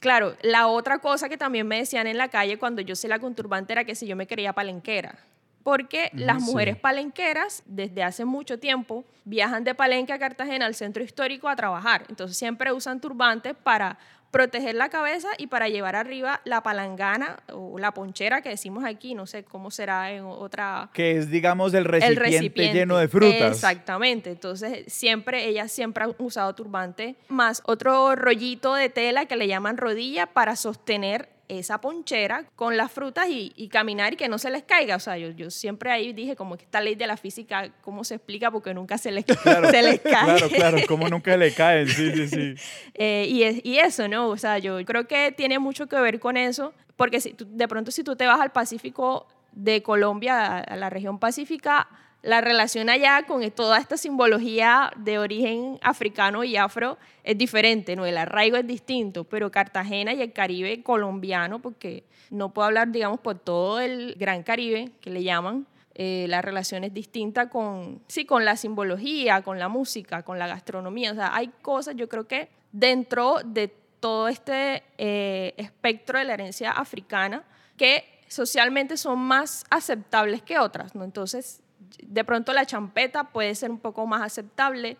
claro, 0.00 0.34
la 0.42 0.68
otra 0.68 0.98
cosa 0.98 1.28
que 1.28 1.36
también 1.36 1.68
me 1.68 1.78
decían 1.78 2.06
en 2.06 2.16
la 2.16 2.28
calle 2.28 2.58
cuando 2.58 2.80
yo 2.80 2.96
se 2.96 3.08
la 3.08 3.18
conturbante 3.18 3.74
era 3.74 3.84
que 3.84 3.94
si 3.94 4.06
yo 4.06 4.16
me 4.16 4.26
quería 4.26 4.52
palenquera. 4.52 5.18
Porque 5.62 6.12
las 6.14 6.40
mujeres 6.40 6.76
palenqueras 6.76 7.64
desde 7.66 8.04
hace 8.04 8.24
mucho 8.24 8.60
tiempo 8.60 9.04
viajan 9.24 9.64
de 9.64 9.74
Palenque 9.74 10.12
a 10.12 10.18
Cartagena 10.20 10.64
al 10.64 10.76
centro 10.76 11.02
histórico 11.02 11.48
a 11.48 11.56
trabajar. 11.56 12.04
Entonces 12.08 12.36
siempre 12.36 12.72
usan 12.72 13.00
turbantes 13.00 13.56
para 13.64 13.98
proteger 14.30 14.74
la 14.74 14.88
cabeza 14.88 15.28
y 15.38 15.46
para 15.46 15.68
llevar 15.68 15.96
arriba 15.96 16.40
la 16.44 16.62
palangana 16.62 17.38
o 17.52 17.78
la 17.78 17.92
ponchera 17.92 18.42
que 18.42 18.50
decimos 18.50 18.84
aquí, 18.84 19.14
no 19.14 19.26
sé 19.26 19.44
cómo 19.44 19.70
será 19.70 20.12
en 20.12 20.24
otra... 20.24 20.90
Que 20.92 21.18
es, 21.18 21.30
digamos, 21.30 21.72
el 21.74 21.84
recipiente, 21.84 22.72
lleno 22.72 22.98
de 22.98 23.08
frutas. 23.08 23.52
Exactamente, 23.52 24.30
entonces 24.30 24.92
siempre, 24.92 25.46
ella 25.46 25.68
siempre 25.68 26.04
ha 26.04 26.08
usado 26.18 26.54
turbante, 26.54 27.16
más 27.28 27.62
otro 27.64 28.14
rollito 28.16 28.74
de 28.74 28.88
tela 28.88 29.26
que 29.26 29.36
le 29.36 29.48
llaman 29.48 29.76
rodilla 29.76 30.26
para 30.26 30.56
sostener 30.56 31.35
esa 31.48 31.80
ponchera 31.80 32.44
con 32.56 32.76
las 32.76 32.92
frutas 32.92 33.26
y, 33.28 33.68
caminar 33.68 34.14
y 34.14 34.16
que 34.16 34.28
no 34.28 34.38
se 34.38 34.50
les 34.50 34.62
caiga. 34.62 34.96
O 34.96 35.00
sea, 35.00 35.18
yo, 35.18 35.30
yo 35.30 35.50
siempre 35.50 35.90
ahí 35.90 36.12
dije 36.12 36.36
como 36.36 36.56
que 36.56 36.64
esta 36.64 36.80
ley 36.80 36.94
de 36.94 37.06
la 37.06 37.16
física, 37.16 37.70
¿cómo 37.82 38.04
se 38.04 38.16
explica? 38.16 38.50
Porque 38.50 38.72
nunca 38.74 38.98
se 38.98 39.10
les, 39.10 39.24
se 39.70 39.82
les 39.82 40.00
cae. 40.00 40.24
Claro, 40.24 40.48
claro, 40.48 40.78
como 40.88 41.08
nunca 41.10 41.36
le 41.36 41.52
caen, 41.52 41.88
sí, 41.88 42.12
sí, 42.12 42.28
sí. 42.28 42.54
Eh, 42.94 43.26
y, 43.28 43.70
y 43.70 43.78
eso, 43.78 44.08
¿no? 44.08 44.28
O 44.28 44.36
sea, 44.36 44.58
yo 44.58 44.84
creo 44.84 45.06
que 45.06 45.32
tiene 45.32 45.58
mucho 45.58 45.86
que 45.86 45.96
ver 45.96 46.20
con 46.20 46.36
eso, 46.36 46.72
porque 46.96 47.20
si 47.20 47.36
de 47.38 47.68
pronto 47.68 47.90
si 47.90 48.02
tú 48.04 48.16
te 48.16 48.26
vas 48.26 48.40
al 48.40 48.52
Pacífico 48.52 49.26
de 49.52 49.82
Colombia, 49.82 50.58
a 50.58 50.76
la 50.76 50.90
región 50.90 51.18
pacífica, 51.18 51.88
la 52.26 52.40
relación 52.40 52.88
allá 52.88 53.22
con 53.24 53.48
toda 53.52 53.78
esta 53.78 53.96
simbología 53.96 54.90
de 54.96 55.20
origen 55.20 55.78
africano 55.80 56.42
y 56.42 56.56
afro 56.56 56.98
es 57.22 57.38
diferente, 57.38 57.94
¿no? 57.94 58.04
El 58.04 58.18
arraigo 58.18 58.56
es 58.56 58.66
distinto, 58.66 59.22
pero 59.22 59.52
Cartagena 59.52 60.12
y 60.12 60.20
el 60.20 60.32
Caribe 60.32 60.82
colombiano, 60.82 61.60
porque 61.60 62.02
no 62.30 62.52
puedo 62.52 62.66
hablar, 62.66 62.90
digamos, 62.90 63.20
por 63.20 63.38
todo 63.38 63.78
el 63.78 64.16
Gran 64.18 64.42
Caribe, 64.42 64.90
que 65.00 65.10
le 65.10 65.22
llaman, 65.22 65.68
eh, 65.94 66.26
la 66.28 66.42
relación 66.42 66.82
es 66.82 66.92
distinta 66.92 67.48
con, 67.48 68.02
sí, 68.08 68.26
con 68.26 68.44
la 68.44 68.56
simbología, 68.56 69.42
con 69.42 69.60
la 69.60 69.68
música, 69.68 70.24
con 70.24 70.40
la 70.40 70.48
gastronomía. 70.48 71.12
O 71.12 71.14
sea, 71.14 71.32
hay 71.32 71.52
cosas, 71.62 71.94
yo 71.94 72.08
creo 72.08 72.26
que 72.26 72.48
dentro 72.72 73.36
de 73.44 73.68
todo 74.00 74.26
este 74.26 74.82
eh, 74.98 75.54
espectro 75.56 76.18
de 76.18 76.24
la 76.24 76.34
herencia 76.34 76.72
africana 76.72 77.44
que 77.76 78.04
socialmente 78.26 78.96
son 78.96 79.20
más 79.20 79.64
aceptables 79.70 80.42
que 80.42 80.58
otras, 80.58 80.96
¿no? 80.96 81.04
Entonces, 81.04 81.62
de 82.02 82.24
pronto 82.24 82.52
la 82.52 82.66
champeta 82.66 83.24
puede 83.24 83.54
ser 83.54 83.70
un 83.70 83.78
poco 83.78 84.06
más 84.06 84.22
aceptable 84.22 84.96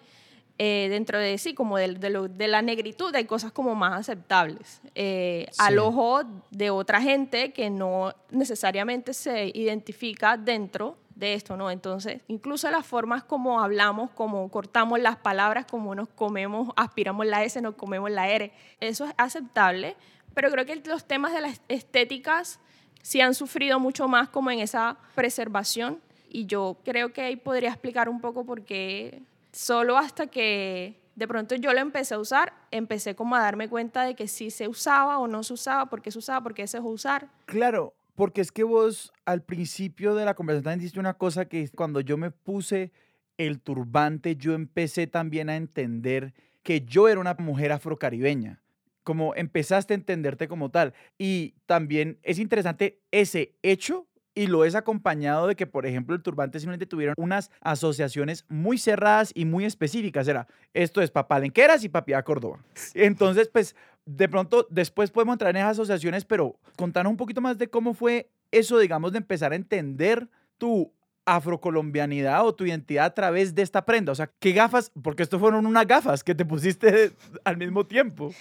eh, 0.59 0.87
dentro 0.89 1.19
de 1.19 1.37
sí, 1.37 1.53
como 1.53 1.77
de, 1.77 1.95
de, 1.95 2.49
la 2.49 2.63
negritud, 2.63 3.15
hay 3.15 3.27
cosas 3.27 3.53
como 3.53 3.75
más 3.75 3.93
aceptables 3.93 4.81
eh, 4.95 5.49
al 5.59 5.79
ojo 5.79 6.23
de 6.51 6.71
otra 6.71 7.03
gente 7.03 7.53
que 7.53 7.69
no 7.69 8.15
necesariamente 8.31 9.13
se 9.13 9.49
identifica 9.55 10.39
dentro 10.39 10.97
de 11.15 11.35
esto, 11.35 11.59
¿no? 11.59 11.71
Entonces, 11.71 12.23
incluso 12.29 12.71
las 12.71 12.87
formas 12.87 13.23
como 13.23 13.61
hablamos, 13.61 14.11
como 14.13 14.49
cortamos 14.51 14.99
las 14.99 15.17
palabras, 15.17 15.67
como 15.67 15.95
nos 15.95 16.09
comemos, 16.09 16.71
aspiramos 16.77 17.27
la 17.27 17.45
S, 17.45 17.61
nos 17.61 17.75
comemos 17.75 18.11
la 18.11 18.31
R, 18.31 18.51
eso 18.81 19.05
es 19.05 19.13
aceptable, 19.19 19.95
pero 20.33 20.51
creo 20.51 20.65
que 20.65 20.77
los 20.87 21.05
temas 21.05 21.35
de 21.35 21.43
las 21.43 21.61
estéticas 21.69 22.61
sí 23.03 23.21
han 23.21 23.35
sufrido 23.35 23.79
mucho 23.79 24.09
más 24.09 24.31
como 24.31 24.51
en 24.51 24.61
esa 24.61 24.97
preservación 25.15 26.01
y 26.29 26.47
yo 26.47 26.79
creo 26.85 27.13
que 27.13 27.23
ahí 27.23 27.37
podría 27.37 27.71
explicar 27.71 28.09
un 28.09 28.21
poco 28.21 28.45
por 28.45 28.63
qué 28.65 29.23
solo 29.53 29.97
hasta 29.97 30.27
que 30.27 31.01
de 31.15 31.27
pronto 31.27 31.55
yo 31.55 31.73
lo 31.73 31.81
empecé 31.81 32.15
a 32.15 32.19
usar, 32.19 32.53
empecé 32.71 33.15
como 33.15 33.37
a 33.37 33.41
darme 33.41 33.69
cuenta 33.69 34.05
de 34.05 34.15
que 34.15 34.29
sí 34.29 34.51
se 34.51 34.69
usaba 34.69 35.19
o 35.19 35.27
no 35.27 35.43
se 35.43 35.55
usaba, 35.55 35.87
por 35.87 36.03
qué 36.03 36.11
se 36.11 36.19
usaba, 36.19 36.43
por 36.43 36.55
qué 36.55 36.67
se 36.67 36.79
usar. 36.79 37.29
Claro, 37.47 37.95
porque 38.15 38.43
es 38.43 38.53
que 38.53 38.65
vos 38.65 39.13
al 39.25 39.43
principio 39.43 40.15
de 40.15 40.25
la 40.25 40.35
conversación 40.35 40.79
dijiste 40.79 41.01
una 41.01 41.15
cosa 41.15 41.47
que 41.47 41.69
cuando 41.71 42.01
yo 42.01 42.17
me 42.19 42.31
puse 42.31 42.93
el 43.39 43.61
turbante, 43.61 44.37
yo 44.37 44.55
empecé 44.55 45.07
también 45.07 45.49
a 45.49 45.57
entender 45.57 46.35
que 46.63 46.83
yo 46.83 47.09
era 47.09 47.21
una 47.21 47.35
mujer 47.35 47.73
afrocaribeña 47.73 48.61
como 49.07 49.37
empezaste 49.37 49.95
a 49.95 49.97
entenderte 49.97 50.49
como 50.49 50.73
tal. 50.73 50.93
Y 51.17 51.55
también 51.67 52.19
es 52.25 52.41
interesante 52.41 52.99
ese 53.13 53.55
hecho 53.63 54.09
y 54.37 54.47
lo 54.47 54.67
es 54.67 54.75
acompañado 54.75 55.47
de 55.47 55.57
que, 55.57 55.67
por 55.67 55.87
ejemplo, 55.87 56.15
el 56.15 56.23
turbante 56.23 56.61
simplemente 56.61 56.85
tuvieron 56.85 57.15
unas 57.17 57.51
asociaciones 57.63 58.45
muy 58.49 58.77
cerradas 58.77 59.33
y 59.35 59.47
muy 59.47 59.65
específicas. 59.65 60.29
Era, 60.29 60.47
esto 60.75 61.01
es 61.01 61.11
Papalenqueras 61.11 61.83
y 61.83 61.89
Papía 61.89 62.23
Córdoba. 62.23 62.59
Entonces, 62.95 63.49
pues, 63.49 63.75
de 64.05 64.29
pronto, 64.29 64.67
después 64.71 65.11
podemos 65.11 65.33
entrar 65.35 65.51
en 65.51 65.63
esas 65.63 65.73
asociaciones, 65.73 66.27
pero 66.27 66.55
contanos 66.77 67.11
un 67.11 67.17
poquito 67.17 67.41
más 67.41 67.57
de 67.57 67.69
cómo 67.69 67.95
fue 67.95 68.29
eso, 68.53 68.79
digamos, 68.79 69.11
de 69.13 69.19
empezar 69.19 69.53
a 69.53 69.57
entender 69.57 70.29
tu 70.59 70.93
afrocolombianidad 71.25 72.47
o 72.47 72.55
tu 72.55 72.67
identidad 72.67 73.07
a 73.07 73.15
través 73.15 73.55
de 73.55 73.63
esta 73.63 73.87
prenda. 73.87 74.13
O 74.13 74.15
sea, 74.15 74.31
¿qué 74.39 74.53
gafas? 74.53 74.93
Porque 75.03 75.23
esto 75.23 75.39
fueron 75.39 75.65
unas 75.65 75.87
gafas 75.87 76.23
que 76.23 76.35
te 76.35 76.45
pusiste 76.45 77.13
al 77.45 77.57
mismo 77.57 77.87
tiempo. 77.87 78.33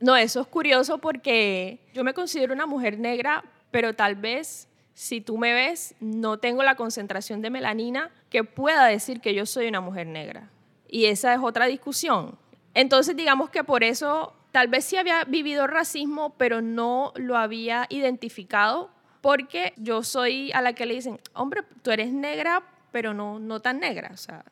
No, 0.00 0.16
eso 0.16 0.40
es 0.40 0.48
curioso 0.48 0.98
porque 0.98 1.78
yo 1.94 2.02
me 2.02 2.12
considero 2.12 2.52
una 2.52 2.66
mujer 2.66 2.98
negra, 2.98 3.44
pero 3.70 3.94
tal 3.94 4.16
vez 4.16 4.68
si 4.94 5.20
tú 5.20 5.38
me 5.38 5.52
ves, 5.52 5.94
no 6.00 6.38
tengo 6.38 6.62
la 6.62 6.76
concentración 6.76 7.42
de 7.42 7.50
melanina 7.50 8.10
que 8.30 8.44
pueda 8.44 8.86
decir 8.86 9.20
que 9.20 9.34
yo 9.34 9.44
soy 9.44 9.66
una 9.66 9.80
mujer 9.80 10.06
negra. 10.06 10.48
Y 10.88 11.06
esa 11.06 11.34
es 11.34 11.40
otra 11.42 11.66
discusión. 11.66 12.38
Entonces, 12.74 13.16
digamos 13.16 13.50
que 13.50 13.64
por 13.64 13.82
eso, 13.82 14.32
tal 14.52 14.68
vez 14.68 14.84
sí 14.84 14.96
había 14.96 15.24
vivido 15.24 15.66
racismo, 15.66 16.34
pero 16.38 16.62
no 16.62 17.12
lo 17.16 17.36
había 17.36 17.86
identificado, 17.90 18.90
porque 19.20 19.72
yo 19.76 20.04
soy 20.04 20.52
a 20.52 20.62
la 20.62 20.74
que 20.74 20.86
le 20.86 20.94
dicen, 20.94 21.20
hombre, 21.32 21.62
tú 21.82 21.90
eres 21.90 22.12
negra, 22.12 22.62
pero 22.92 23.14
no, 23.14 23.40
no 23.40 23.60
tan 23.60 23.80
negra. 23.80 24.10
O, 24.12 24.16
sea, 24.16 24.44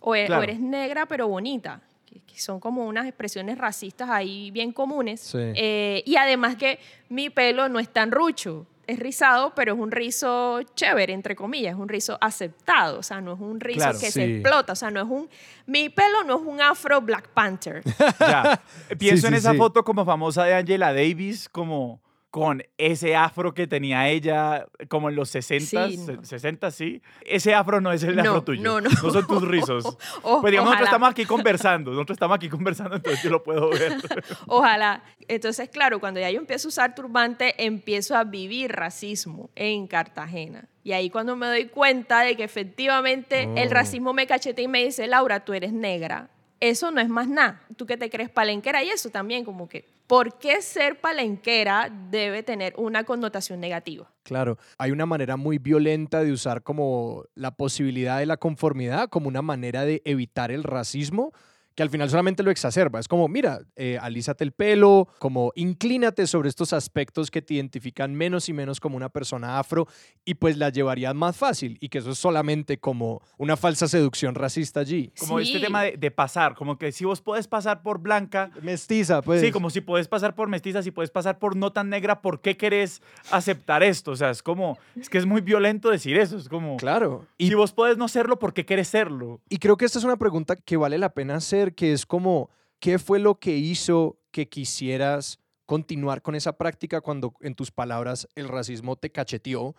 o, 0.00 0.14
e, 0.14 0.24
eres 0.24 0.60
negra, 0.60 1.06
pero 1.06 1.28
bonita. 1.28 1.80
que 2.04 2.38
son 2.38 2.60
como 2.60 2.86
unas 2.86 3.06
expresiones 3.06 3.56
racistas 3.56 4.10
ahí 4.10 4.50
bien 4.50 4.72
comunes. 4.72 5.34
Eh, 5.34 6.02
y 6.04 6.16
además 6.16 6.56
que 6.56 6.78
mi 7.08 7.30
pelo 7.30 7.70
no 7.70 7.78
es 7.78 7.88
tan 7.88 8.10
rucho 8.10 8.66
es 8.88 8.98
rizado, 8.98 9.52
pero 9.54 9.74
es 9.74 9.78
un 9.78 9.92
rizo 9.92 10.62
chévere, 10.74 11.12
entre 11.12 11.36
comillas, 11.36 11.74
es 11.74 11.78
un 11.78 11.90
rizo 11.90 12.16
aceptado, 12.22 12.98
o 12.98 13.02
sea, 13.02 13.20
no 13.20 13.34
es 13.34 13.40
un 13.40 13.60
rizo 13.60 13.90
que 14.00 14.10
se 14.10 14.24
explota, 14.24 14.72
o 14.72 14.76
sea, 14.76 14.90
no 14.90 15.02
es 15.02 15.06
un... 15.06 15.28
Mi 15.66 15.90
pelo 15.90 16.24
no 16.24 16.40
es 16.40 16.46
un 16.46 16.58
afro 16.62 17.02
Black 17.02 17.28
Panther. 17.28 17.82
ya, 18.18 18.62
pienso 18.98 19.28
en 19.28 19.34
esa 19.34 19.52
foto 19.52 19.84
como 19.84 20.06
famosa 20.06 20.44
de 20.44 20.54
Angela 20.54 20.94
Davis, 20.94 21.50
como 21.50 22.00
con 22.30 22.62
ese 22.76 23.16
afro 23.16 23.54
que 23.54 23.66
tenía 23.66 24.08
ella 24.08 24.66
como 24.88 25.08
en 25.08 25.16
los 25.16 25.30
60, 25.30 25.88
sí, 25.88 25.98
60, 26.22 26.70
sí. 26.70 27.02
Ese 27.22 27.54
afro 27.54 27.80
no 27.80 27.90
es 27.90 28.02
el 28.02 28.18
afro 28.18 28.42
tuyo. 28.42 28.62
No, 28.62 28.80
no. 28.80 28.90
No 28.90 29.10
son 29.10 29.26
tus 29.26 29.42
rizos. 29.48 29.96
pues 30.22 30.50
digamos, 30.50 30.70
nosotros 30.70 30.88
estamos 30.88 31.10
aquí 31.10 31.24
conversando, 31.24 31.90
nosotros 31.92 32.16
estamos 32.16 32.36
aquí 32.36 32.48
conversando, 32.48 32.96
entonces 32.96 33.22
yo 33.22 33.30
lo 33.30 33.42
puedo 33.42 33.70
ver. 33.70 33.96
ojalá. 34.46 35.02
Entonces, 35.26 35.70
claro, 35.70 36.00
cuando 36.00 36.20
ya 36.20 36.30
yo 36.30 36.38
empiezo 36.38 36.68
a 36.68 36.70
usar 36.70 36.94
turbante, 36.94 37.64
empiezo 37.64 38.16
a 38.16 38.24
vivir 38.24 38.72
racismo 38.72 39.50
en 39.54 39.86
Cartagena. 39.86 40.68
Y 40.84 40.92
ahí 40.92 41.10
cuando 41.10 41.34
me 41.36 41.46
doy 41.46 41.66
cuenta 41.66 42.20
de 42.20 42.36
que 42.36 42.44
efectivamente 42.44 43.48
el 43.56 43.68
oh. 43.68 43.72
racismo 43.72 44.12
me 44.12 44.26
cachetea 44.26 44.64
y 44.64 44.68
me 44.68 44.84
dice, 44.84 45.06
Laura, 45.06 45.44
tú 45.44 45.54
eres 45.54 45.72
negra. 45.72 46.30
Eso 46.60 46.90
no 46.90 47.00
es 47.00 47.08
más 47.08 47.28
nada. 47.28 47.62
Tú 47.76 47.86
que 47.86 47.96
te 47.96 48.10
crees 48.10 48.30
palenquera 48.30 48.82
y 48.82 48.90
eso 48.90 49.10
también 49.10 49.44
como 49.44 49.68
que 49.68 49.84
¿por 50.08 50.38
qué 50.38 50.60
ser 50.62 51.00
palenquera 51.00 51.92
debe 52.10 52.42
tener 52.42 52.74
una 52.76 53.04
connotación 53.04 53.60
negativa? 53.60 54.10
Claro, 54.24 54.58
hay 54.78 54.90
una 54.90 55.06
manera 55.06 55.36
muy 55.36 55.58
violenta 55.58 56.24
de 56.24 56.32
usar 56.32 56.62
como 56.62 57.24
la 57.34 57.52
posibilidad 57.52 58.18
de 58.18 58.26
la 58.26 58.38
conformidad 58.38 59.08
como 59.08 59.28
una 59.28 59.42
manera 59.42 59.84
de 59.84 60.02
evitar 60.04 60.50
el 60.50 60.64
racismo 60.64 61.32
que 61.78 61.84
al 61.84 61.90
final 61.90 62.10
solamente 62.10 62.42
lo 62.42 62.50
exacerba. 62.50 62.98
Es 62.98 63.06
como, 63.06 63.28
mira, 63.28 63.60
eh, 63.76 63.98
alízate 64.02 64.42
el 64.42 64.50
pelo, 64.50 65.06
como 65.20 65.52
inclínate 65.54 66.26
sobre 66.26 66.48
estos 66.48 66.72
aspectos 66.72 67.30
que 67.30 67.40
te 67.40 67.54
identifican 67.54 68.16
menos 68.16 68.48
y 68.48 68.52
menos 68.52 68.80
como 68.80 68.96
una 68.96 69.10
persona 69.10 69.60
afro 69.60 69.86
y 70.24 70.34
pues 70.34 70.56
la 70.56 70.70
llevarías 70.70 71.14
más 71.14 71.36
fácil 71.36 71.78
y 71.80 71.88
que 71.88 71.98
eso 71.98 72.10
es 72.10 72.18
solamente 72.18 72.78
como 72.78 73.22
una 73.36 73.56
falsa 73.56 73.86
seducción 73.86 74.34
racista 74.34 74.80
allí. 74.80 75.12
Como 75.20 75.38
este 75.38 75.60
tema 75.60 75.84
de, 75.84 76.10
pasar, 76.10 76.56
como 76.56 76.78
que 76.78 76.90
si 76.90 77.04
vos 77.04 77.20
podés 77.20 77.46
pasar 77.46 77.82
por 77.82 78.00
blanca. 78.00 78.50
Mestiza, 78.60 79.22
pues. 79.22 79.40
Sí, 79.40 79.52
como 79.52 79.70
si 79.70 79.80
podés 79.80 80.08
pasar 80.08 80.34
por 80.34 80.48
mestiza, 80.48 80.82
si 80.82 80.90
podés 80.90 81.12
pasar 81.12 81.38
por 81.38 81.54
no 81.54 81.70
tan 81.70 81.90
negra, 81.90 82.22
¿por 82.22 82.40
qué 82.40 82.56
querés 82.56 83.02
aceptar 83.30 83.84
esto? 83.84 84.10
O 84.10 84.16
sea, 84.16 84.30
es 84.30 84.42
como, 84.42 84.76
es 85.00 85.08
que 85.08 85.18
es 85.18 85.26
muy 85.26 85.42
violento 85.42 85.90
decir 85.90 86.18
eso, 86.18 86.38
es 86.38 86.48
como. 86.48 86.76
Claro. 86.76 87.24
Y 87.36 87.46
si 87.46 87.54
vos 87.54 87.72
podés 87.72 87.96
no 87.98 88.08
serlo, 88.08 88.40
¿por 88.40 88.52
qué 88.52 88.66
querés 88.66 88.88
serlo? 88.88 89.40
Y 89.48 89.58
creo 89.58 89.76
que 89.76 89.84
esta 89.84 90.00
es 90.00 90.04
una 90.04 90.16
pregunta 90.16 90.56
que 90.56 90.76
vale 90.76 90.98
la 90.98 91.10
pena 91.10 91.36
hacer 91.36 91.67
que 91.74 91.92
es 91.92 92.06
como, 92.06 92.50
¿qué 92.80 92.98
fue 92.98 93.18
lo 93.18 93.38
que 93.38 93.56
hizo 93.56 94.18
que 94.30 94.48
quisieras 94.48 95.38
continuar 95.66 96.22
con 96.22 96.34
esa 96.34 96.56
práctica 96.56 97.00
cuando, 97.00 97.34
en 97.40 97.54
tus 97.54 97.70
palabras, 97.70 98.28
el 98.34 98.48
racismo 98.48 98.96
te 98.96 99.10
cacheteó? 99.10 99.74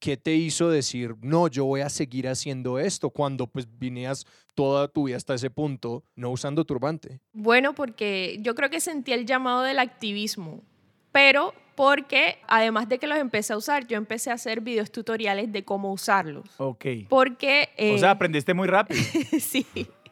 ¿Qué 0.00 0.16
te 0.16 0.34
hizo 0.34 0.68
decir, 0.68 1.14
no, 1.22 1.48
yo 1.48 1.64
voy 1.64 1.80
a 1.80 1.88
seguir 1.88 2.28
haciendo 2.28 2.78
esto 2.78 3.10
cuando 3.10 3.46
pues 3.46 3.66
vinías 3.78 4.26
toda 4.54 4.88
tu 4.88 5.04
vida 5.04 5.16
hasta 5.16 5.34
ese 5.34 5.50
punto 5.50 6.04
no 6.14 6.30
usando 6.30 6.64
turbante? 6.64 7.20
Bueno, 7.32 7.74
porque 7.74 8.38
yo 8.40 8.54
creo 8.54 8.68
que 8.68 8.80
sentí 8.80 9.12
el 9.12 9.24
llamado 9.24 9.62
del 9.62 9.78
activismo, 9.78 10.62
pero 11.10 11.54
porque 11.74 12.38
además 12.48 12.88
de 12.88 12.98
que 12.98 13.06
los 13.06 13.18
empecé 13.18 13.52
a 13.52 13.56
usar, 13.56 13.86
yo 13.86 13.96
empecé 13.96 14.30
a 14.30 14.34
hacer 14.34 14.60
videos 14.60 14.90
tutoriales 14.90 15.50
de 15.52 15.64
cómo 15.64 15.92
usarlos. 15.92 16.44
Ok. 16.58 16.84
Porque... 17.08 17.70
o 17.94 17.98
sea, 17.98 18.08
eh, 18.08 18.12
aprendiste 18.12 18.54
muy 18.54 18.68
rápido. 18.68 19.00
sí. 19.40 19.66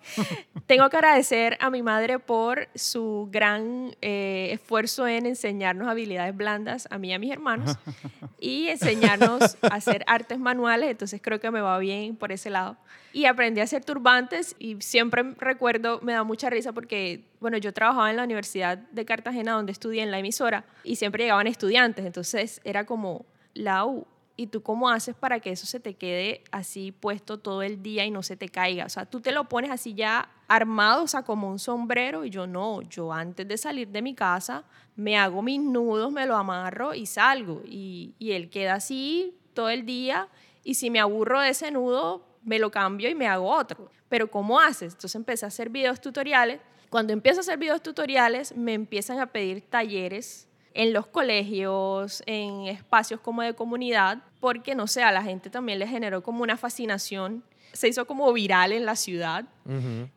Tengo 0.66 0.88
que 0.90 0.96
agradecer 0.96 1.56
a 1.60 1.70
mi 1.70 1.82
madre 1.82 2.18
por 2.18 2.68
su 2.74 3.28
gran 3.30 3.94
eh, 4.00 4.50
esfuerzo 4.52 5.06
en 5.06 5.26
enseñarnos 5.26 5.88
habilidades 5.88 6.36
blandas 6.36 6.88
a 6.90 6.98
mí 6.98 7.08
y 7.08 7.12
a 7.12 7.18
mis 7.18 7.32
hermanos 7.32 7.76
y 8.40 8.68
enseñarnos 8.68 9.56
a 9.62 9.74
hacer 9.74 10.04
artes 10.06 10.38
manuales, 10.38 10.90
entonces 10.90 11.20
creo 11.22 11.40
que 11.40 11.50
me 11.50 11.60
va 11.60 11.78
bien 11.78 12.16
por 12.16 12.32
ese 12.32 12.50
lado. 12.50 12.76
Y 13.12 13.26
aprendí 13.26 13.60
a 13.60 13.64
hacer 13.64 13.84
turbantes 13.84 14.56
y 14.58 14.80
siempre 14.80 15.22
recuerdo, 15.38 16.00
me 16.02 16.12
da 16.14 16.24
mucha 16.24 16.48
risa 16.48 16.72
porque, 16.72 17.24
bueno, 17.40 17.58
yo 17.58 17.72
trabajaba 17.72 18.10
en 18.10 18.16
la 18.16 18.24
Universidad 18.24 18.78
de 18.78 19.04
Cartagena 19.04 19.52
donde 19.52 19.72
estudié 19.72 20.02
en 20.02 20.10
la 20.10 20.18
emisora 20.18 20.64
y 20.82 20.96
siempre 20.96 21.24
llegaban 21.24 21.46
estudiantes, 21.46 22.06
entonces 22.06 22.60
era 22.64 22.86
como, 22.86 23.26
la 23.54 23.84
U, 23.84 24.06
¿Y 24.36 24.46
tú 24.46 24.62
cómo 24.62 24.88
haces 24.88 25.14
para 25.14 25.40
que 25.40 25.50
eso 25.50 25.66
se 25.66 25.78
te 25.78 25.94
quede 25.94 26.42
así 26.50 26.92
puesto 26.92 27.38
todo 27.38 27.62
el 27.62 27.82
día 27.82 28.04
y 28.04 28.10
no 28.10 28.22
se 28.22 28.36
te 28.36 28.48
caiga? 28.48 28.86
O 28.86 28.88
sea, 28.88 29.06
tú 29.06 29.20
te 29.20 29.32
lo 29.32 29.48
pones 29.48 29.70
así 29.70 29.94
ya 29.94 30.30
armado, 30.48 31.04
o 31.04 31.08
sea, 31.08 31.22
como 31.22 31.48
un 31.48 31.58
sombrero, 31.58 32.24
y 32.24 32.30
yo 32.30 32.46
no, 32.46 32.82
yo 32.82 33.12
antes 33.12 33.46
de 33.46 33.56
salir 33.58 33.88
de 33.88 34.02
mi 34.02 34.14
casa 34.14 34.64
me 34.96 35.16
hago 35.18 35.42
mis 35.42 35.60
nudos, 35.60 36.12
me 36.12 36.26
lo 36.26 36.36
amarro 36.36 36.94
y 36.94 37.06
salgo. 37.06 37.62
Y, 37.64 38.14
y 38.18 38.32
él 38.32 38.50
queda 38.50 38.74
así 38.74 39.36
todo 39.54 39.68
el 39.68 39.84
día, 39.84 40.28
y 40.64 40.74
si 40.74 40.90
me 40.90 41.00
aburro 41.00 41.40
de 41.40 41.50
ese 41.50 41.70
nudo, 41.70 42.26
me 42.42 42.58
lo 42.58 42.70
cambio 42.70 43.08
y 43.08 43.14
me 43.14 43.26
hago 43.28 43.50
otro. 43.50 43.90
Pero 44.08 44.30
¿cómo 44.30 44.60
haces? 44.60 44.94
Entonces 44.94 45.14
empecé 45.14 45.44
a 45.44 45.48
hacer 45.48 45.70
videos 45.70 46.00
tutoriales. 46.00 46.60
Cuando 46.90 47.12
empiezo 47.12 47.40
a 47.40 47.42
hacer 47.42 47.58
videos 47.58 47.82
tutoriales, 47.82 48.56
me 48.56 48.74
empiezan 48.74 49.18
a 49.18 49.26
pedir 49.26 49.62
talleres 49.62 50.48
en 50.74 50.92
los 50.92 51.06
colegios, 51.06 52.22
en 52.26 52.66
espacios 52.66 53.20
como 53.20 53.42
de 53.42 53.54
comunidad, 53.54 54.18
porque 54.40 54.74
no 54.74 54.86
sé, 54.86 55.02
a 55.02 55.12
la 55.12 55.22
gente 55.22 55.50
también 55.50 55.78
le 55.78 55.86
generó 55.86 56.22
como 56.22 56.42
una 56.42 56.56
fascinación. 56.56 57.42
Se 57.72 57.88
hizo 57.88 58.06
como 58.06 58.30
viral 58.32 58.72
en 58.72 58.84
la 58.84 58.96
ciudad. 58.96 59.44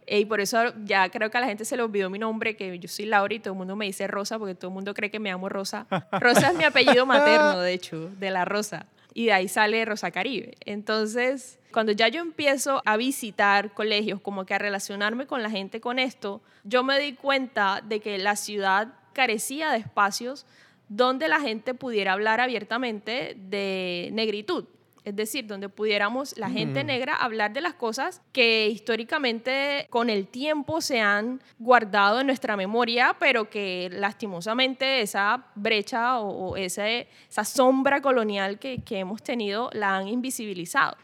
Y 0.05 0.25
por 0.25 0.41
eso 0.41 0.73
ya 0.83 1.07
creo 1.09 1.31
que 1.31 1.37
a 1.37 1.41
la 1.41 1.47
gente 1.47 1.63
se 1.63 1.77
le 1.77 1.83
olvidó 1.83 2.09
mi 2.09 2.19
nombre, 2.19 2.57
que 2.57 2.77
yo 2.79 2.89
soy 2.89 3.05
Laura 3.05 3.33
y 3.33 3.39
todo 3.39 3.53
el 3.53 3.57
mundo 3.57 3.77
me 3.77 3.85
dice 3.85 4.07
Rosa, 4.07 4.37
porque 4.37 4.55
todo 4.55 4.69
el 4.69 4.73
mundo 4.73 4.93
cree 4.93 5.09
que 5.09 5.19
me 5.19 5.29
llamo 5.29 5.47
Rosa. 5.47 5.87
Rosa 6.19 6.49
es 6.49 6.57
mi 6.57 6.65
apellido 6.65 7.05
materno, 7.05 7.61
de 7.61 7.73
hecho, 7.73 8.09
de 8.19 8.31
la 8.31 8.43
Rosa. 8.43 8.87
Y 9.13 9.27
de 9.27 9.33
ahí 9.33 9.47
sale 9.47 9.85
Rosa 9.85 10.11
Caribe. 10.11 10.55
Entonces, 10.65 11.57
cuando 11.71 11.93
ya 11.93 12.09
yo 12.09 12.19
empiezo 12.21 12.81
a 12.83 12.97
visitar 12.97 13.73
colegios, 13.73 14.19
como 14.19 14.45
que 14.45 14.53
a 14.53 14.57
relacionarme 14.57 15.25
con 15.25 15.41
la 15.41 15.49
gente 15.49 15.79
con 15.79 15.99
esto, 15.99 16.41
yo 16.65 16.83
me 16.83 16.99
di 16.99 17.13
cuenta 17.13 17.81
de 17.81 18.01
que 18.01 18.17
la 18.17 18.35
ciudad 18.35 18.93
carecía 19.15 19.71
de 19.71 19.79
espacios 19.79 20.45
donde 20.87 21.27
la 21.27 21.39
gente 21.39 21.73
pudiera 21.73 22.13
hablar 22.13 22.39
abiertamente 22.39 23.35
de 23.35 24.09
negritud. 24.13 24.65
Es 25.03 25.15
decir, 25.15 25.45
donde 25.45 25.69
pudiéramos 25.69 26.35
la 26.35 26.49
gente 26.49 26.83
negra 26.83 27.15
hablar 27.15 27.53
de 27.53 27.61
las 27.61 27.75
cosas 27.75 28.23
que 28.31 28.67
históricamente 28.69 29.85
con 29.91 30.09
el 30.09 30.27
tiempo 30.27 30.81
se 30.81 30.99
han 30.99 31.41
guardado 31.59 32.19
en 32.19 32.25
nuestra 32.25 32.57
memoria, 32.57 33.15
pero 33.19 33.47
que 33.47 33.89
lastimosamente 33.91 35.01
esa 35.01 35.45
brecha 35.53 36.19
o, 36.19 36.57
esa, 36.57 36.89
esa 36.89 37.45
sombra 37.45 38.01
colonial 38.01 38.57
que, 38.57 38.81
que 38.81 38.97
hemos 38.97 39.21
tenido 39.21 39.69
la 39.73 39.95
han 39.95 40.07
invisibilizado. 40.07 40.97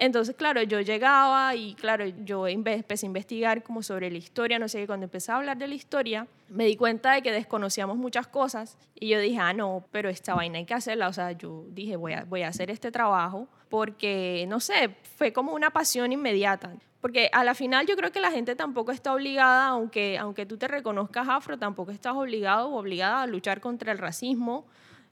Entonces, 0.00 0.34
claro, 0.34 0.62
yo 0.62 0.80
llegaba 0.80 1.54
y, 1.54 1.74
claro, 1.74 2.06
yo 2.06 2.48
empecé 2.48 3.04
a 3.04 3.06
investigar 3.06 3.62
como 3.62 3.82
sobre 3.82 4.10
la 4.10 4.16
historia, 4.16 4.58
no 4.58 4.66
sé, 4.66 4.86
cuando 4.86 5.04
empecé 5.04 5.30
a 5.30 5.36
hablar 5.36 5.58
de 5.58 5.68
la 5.68 5.74
historia, 5.74 6.26
me 6.48 6.64
di 6.64 6.74
cuenta 6.74 7.12
de 7.12 7.20
que 7.20 7.30
desconocíamos 7.30 7.98
muchas 7.98 8.26
cosas 8.26 8.78
y 8.94 9.08
yo 9.08 9.20
dije, 9.20 9.36
ah, 9.38 9.52
no, 9.52 9.84
pero 9.92 10.08
esta 10.08 10.34
vaina 10.34 10.56
hay 10.56 10.64
que 10.64 10.72
hacerla, 10.72 11.08
o 11.08 11.12
sea, 11.12 11.32
yo 11.32 11.66
dije, 11.68 11.96
voy 11.96 12.14
a, 12.14 12.24
voy 12.24 12.44
a 12.44 12.48
hacer 12.48 12.70
este 12.70 12.90
trabajo 12.90 13.46
porque, 13.68 14.46
no 14.48 14.58
sé, 14.58 14.96
fue 15.18 15.34
como 15.34 15.52
una 15.52 15.68
pasión 15.68 16.12
inmediata. 16.12 16.72
Porque 17.02 17.28
a 17.34 17.44
la 17.44 17.54
final 17.54 17.86
yo 17.86 17.94
creo 17.94 18.10
que 18.10 18.22
la 18.22 18.30
gente 18.30 18.56
tampoco 18.56 18.92
está 18.92 19.12
obligada, 19.12 19.66
aunque, 19.66 20.16
aunque 20.16 20.46
tú 20.46 20.56
te 20.56 20.66
reconozcas 20.66 21.28
afro, 21.28 21.58
tampoco 21.58 21.90
estás 21.90 22.14
obligado 22.14 22.70
o 22.70 22.78
obligada 22.78 23.20
a 23.20 23.26
luchar 23.26 23.60
contra 23.60 23.92
el 23.92 23.98
racismo. 23.98 24.66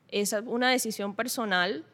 Es 0.08 0.34
una 0.46 0.70
decisión 0.70 1.14
personal 1.14 1.84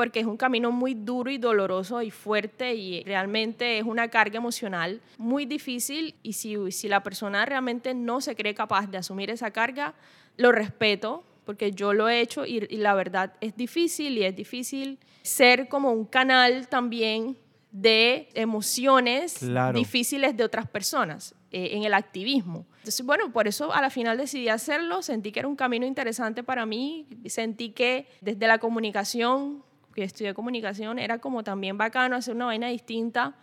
porque 0.00 0.20
es 0.20 0.24
un 0.24 0.38
camino 0.38 0.72
muy 0.72 0.94
duro 0.94 1.30
y 1.30 1.36
doloroso 1.36 2.00
y 2.00 2.10
fuerte 2.10 2.74
y 2.74 3.04
realmente 3.04 3.76
es 3.76 3.84
una 3.84 4.08
carga 4.08 4.38
emocional 4.38 5.02
muy 5.18 5.44
difícil 5.44 6.14
y 6.22 6.32
si, 6.32 6.56
si 6.72 6.88
la 6.88 7.02
persona 7.02 7.44
realmente 7.44 7.92
no 7.92 8.22
se 8.22 8.34
cree 8.34 8.54
capaz 8.54 8.86
de 8.86 8.96
asumir 8.96 9.28
esa 9.28 9.50
carga, 9.50 9.92
lo 10.38 10.52
respeto 10.52 11.22
porque 11.44 11.72
yo 11.72 11.92
lo 11.92 12.08
he 12.08 12.22
hecho 12.22 12.46
y, 12.46 12.60
la 12.78 12.94
verdad 12.94 13.34
es 13.42 13.54
difícil 13.58 14.16
y 14.16 14.24
es 14.24 14.34
difícil 14.34 14.98
ser 15.20 15.68
como 15.68 15.92
un 15.92 16.06
canal 16.06 16.66
también 16.68 17.36
de 17.70 18.30
emociones 18.32 19.46
difíciles 19.74 20.34
de 20.34 20.44
otras 20.44 20.66
personas 20.66 21.34
eh, 21.52 21.72
en 21.72 21.84
el 21.84 21.92
activismo. 21.92 22.64
Entonces, 22.78 23.04
bueno, 23.04 23.30
por 23.30 23.46
eso 23.46 23.70
a 23.70 23.82
la 23.82 23.90
final 23.90 24.16
decidí 24.16 24.48
hacerlo, 24.48 25.02
sentí 25.02 25.30
que 25.30 25.40
era 25.40 25.48
un 25.48 25.56
camino 25.56 25.84
interesante 25.84 26.42
para 26.42 26.64
mí, 26.64 27.06
sentí 27.26 27.72
que 27.72 28.08
desde 28.22 28.46
la 28.46 28.56
comunicación 28.56 29.62
que 30.00 30.06
estudié 30.06 30.32
comunicación, 30.32 30.98
era 30.98 31.18
como 31.18 31.44
también 31.44 31.76
bacano 31.76 32.16
hacer 32.16 32.34
una 32.34 32.46
vaina 32.46 32.68
distinta 32.68 33.34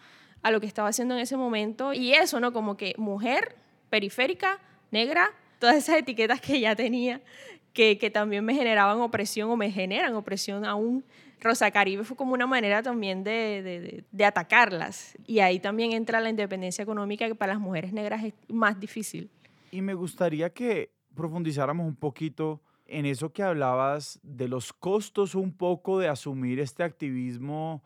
a 0.42 0.50
lo 0.50 0.60
que 0.60 0.66
estaba 0.66 0.90
haciendo 0.90 1.14
en 1.14 1.22
ese 1.22 1.38
momento. 1.38 1.94
Y 1.94 2.14
eso, 2.14 2.40
¿no? 2.40 2.52
Como 2.52 2.76
que 2.78 2.96
mujer, 2.98 3.56
periférica, 3.92 4.60
negra, 4.90 5.30
todas 5.60 5.76
esas 5.76 5.98
etiquetas 5.98 6.42
que 6.42 6.60
ya 6.60 6.76
tenía, 6.76 7.22
que, 7.74 8.00
que 8.00 8.10
también 8.10 8.44
me 8.44 8.56
generaban 8.56 9.00
opresión 9.02 9.52
o 9.52 9.56
me 9.56 9.70
generan 9.72 10.16
opresión 10.16 10.66
aún. 10.66 11.04
Rosa 11.40 11.70
Caribe 11.70 12.04
fue 12.04 12.18
como 12.18 12.34
una 12.34 12.48
manera 12.48 12.82
también 12.82 13.24
de, 13.24 13.62
de, 13.62 14.04
de, 14.12 14.26
atacarlas. 14.26 15.16
Y 15.28 15.38
ahí 15.38 15.60
también 15.60 15.92
entra 15.92 16.20
la 16.22 16.32
independencia 16.32 16.82
económica 16.82 17.28
que 17.28 17.36
para 17.36 17.54
las 17.54 17.62
mujeres 17.62 17.94
negras 17.94 18.24
es 18.24 18.34
más 18.48 18.80
difícil. 18.80 19.30
Y 19.70 19.84
me 19.84 19.94
gustaría 19.94 20.50
que 20.50 20.90
profundizáramos 21.14 21.86
un 21.86 21.96
poquito 21.96 22.62
en 22.90 23.06
eso 23.06 23.32
que 23.32 23.44
hablabas 23.44 24.20
de 24.24 24.48
los 24.48 24.74
costos 24.74 25.36
un 25.36 25.54
poco 25.56 26.00
de 26.00 26.08
asumir 26.08 26.60
este 26.60 26.84
activismo, 26.84 27.84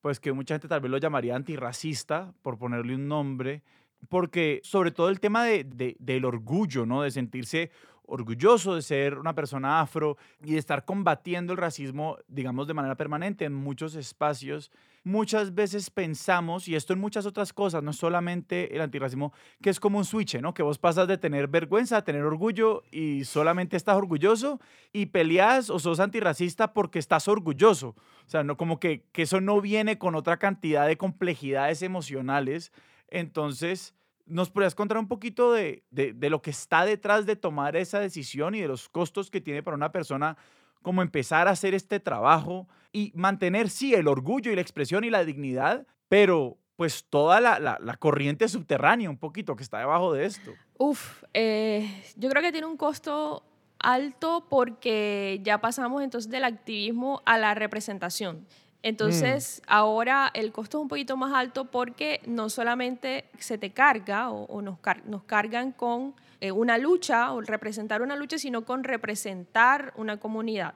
pues 0.00 0.20
que 0.20 0.32
mucha 0.32 0.54
gente 0.54 0.68
tal 0.68 0.80
vez 0.80 0.90
lo 0.90 0.98
llamaría 0.98 1.34
antirracista, 1.34 2.34
por 2.42 2.58
ponerle 2.58 2.94
un 2.94 3.08
nombre, 3.08 3.62
porque 4.08 4.60
sobre 4.62 4.90
todo 4.90 5.08
el 5.08 5.20
tema 5.20 5.44
de, 5.44 5.96
del 5.98 6.24
orgullo, 6.24 6.86
¿no? 6.86 7.02
De 7.02 7.10
sentirse 7.10 7.70
orgulloso 8.06 8.74
de 8.74 8.82
ser 8.82 9.18
una 9.18 9.34
persona 9.34 9.80
afro 9.80 10.16
y 10.42 10.52
de 10.52 10.58
estar 10.58 10.84
combatiendo 10.84 11.52
el 11.52 11.58
racismo, 11.58 12.18
digamos, 12.28 12.66
de 12.66 12.74
manera 12.74 12.96
permanente 12.96 13.44
en 13.44 13.54
muchos 13.54 13.94
espacios. 13.94 14.70
Muchas 15.06 15.54
veces 15.54 15.90
pensamos, 15.90 16.66
y 16.66 16.74
esto 16.74 16.94
en 16.94 16.98
muchas 16.98 17.26
otras 17.26 17.52
cosas, 17.52 17.82
no 17.82 17.92
solamente 17.92 18.74
el 18.74 18.80
antirracismo, 18.80 19.34
que 19.60 19.68
es 19.68 19.78
como 19.78 19.98
un 19.98 20.06
switch, 20.06 20.40
¿no? 20.40 20.54
Que 20.54 20.62
vos 20.62 20.78
pasas 20.78 21.06
de 21.06 21.18
tener 21.18 21.46
vergüenza 21.46 21.98
a 21.98 22.04
tener 22.04 22.22
orgullo 22.22 22.84
y 22.90 23.24
solamente 23.24 23.76
estás 23.76 23.96
orgulloso 23.96 24.60
y 24.94 25.06
peleas 25.06 25.68
o 25.68 25.78
sos 25.78 26.00
antirracista 26.00 26.72
porque 26.72 26.98
estás 26.98 27.28
orgulloso. 27.28 27.88
O 27.88 28.28
sea, 28.28 28.44
no, 28.44 28.56
como 28.56 28.80
que, 28.80 29.04
que 29.12 29.22
eso 29.22 29.42
no 29.42 29.60
viene 29.60 29.98
con 29.98 30.14
otra 30.14 30.38
cantidad 30.38 30.86
de 30.86 30.96
complejidades 30.96 31.82
emocionales. 31.82 32.72
Entonces, 33.08 33.94
¿Nos 34.26 34.48
podrías 34.48 34.74
contar 34.74 34.96
un 34.96 35.06
poquito 35.06 35.52
de, 35.52 35.84
de, 35.90 36.30
lo 36.30 36.40
que 36.40 36.48
está 36.48 36.86
detrás 36.86 37.26
de 37.26 37.36
tomar 37.36 37.76
esa 37.76 38.00
decisión 38.00 38.54
y 38.54 38.62
de 38.62 38.68
los 38.68 38.88
costos 38.88 39.30
que 39.30 39.42
tiene 39.42 39.62
para 39.62 39.76
una 39.76 39.92
persona 39.92 40.38
como 40.84 41.02
empezar 41.02 41.48
a 41.48 41.52
hacer 41.52 41.74
este 41.74 41.98
trabajo 41.98 42.68
y 42.92 43.10
mantener, 43.16 43.70
sí, 43.70 43.94
el 43.94 44.06
orgullo 44.06 44.52
y 44.52 44.54
la 44.54 44.60
expresión 44.60 45.02
y 45.02 45.10
la 45.10 45.24
dignidad, 45.24 45.86
pero 46.08 46.58
pues 46.76 47.06
toda 47.08 47.40
la, 47.40 47.58
la, 47.58 47.96
corriente 47.96 48.48
subterránea 48.48 49.08
un 49.08 49.16
poquito 49.16 49.56
que 49.56 49.62
está 49.62 49.78
debajo 49.78 50.12
de 50.12 50.26
esto? 50.26 50.52
Uf, 50.76 51.22
eh, 51.32 51.88
yo 52.16 52.28
creo 52.28 52.42
que 52.42 52.52
tiene 52.52 52.66
un 52.66 52.76
costo 52.76 53.44
alto 53.78 54.46
porque 54.50 55.40
ya 55.42 55.60
pasamos 55.60 56.02
entonces 56.02 56.30
del 56.30 56.44
activismo 56.44 57.22
a 57.24 57.38
la 57.38 57.54
representación. 57.54 58.46
Entonces, 58.84 59.62
mm. 59.62 59.72
ahora 59.72 60.30
el 60.34 60.52
costo 60.52 60.76
es 60.76 60.82
un 60.82 60.88
poquito 60.88 61.16
más 61.16 61.32
alto 61.32 61.64
porque 61.64 62.20
no 62.26 62.50
solamente 62.50 63.24
se 63.38 63.56
te 63.56 63.70
carga 63.70 64.28
o, 64.28 64.60
nos, 64.60 64.76
nos, 65.06 65.24
cargan 65.24 65.72
con 65.72 66.14
eh, 66.42 66.52
una 66.52 66.76
lucha 66.76 67.32
o 67.32 67.40
representar 67.40 68.02
una 68.02 68.14
lucha, 68.14 68.36
sino 68.36 68.66
con 68.66 68.84
representar 68.84 69.94
una 69.96 70.18
comunidad. 70.18 70.74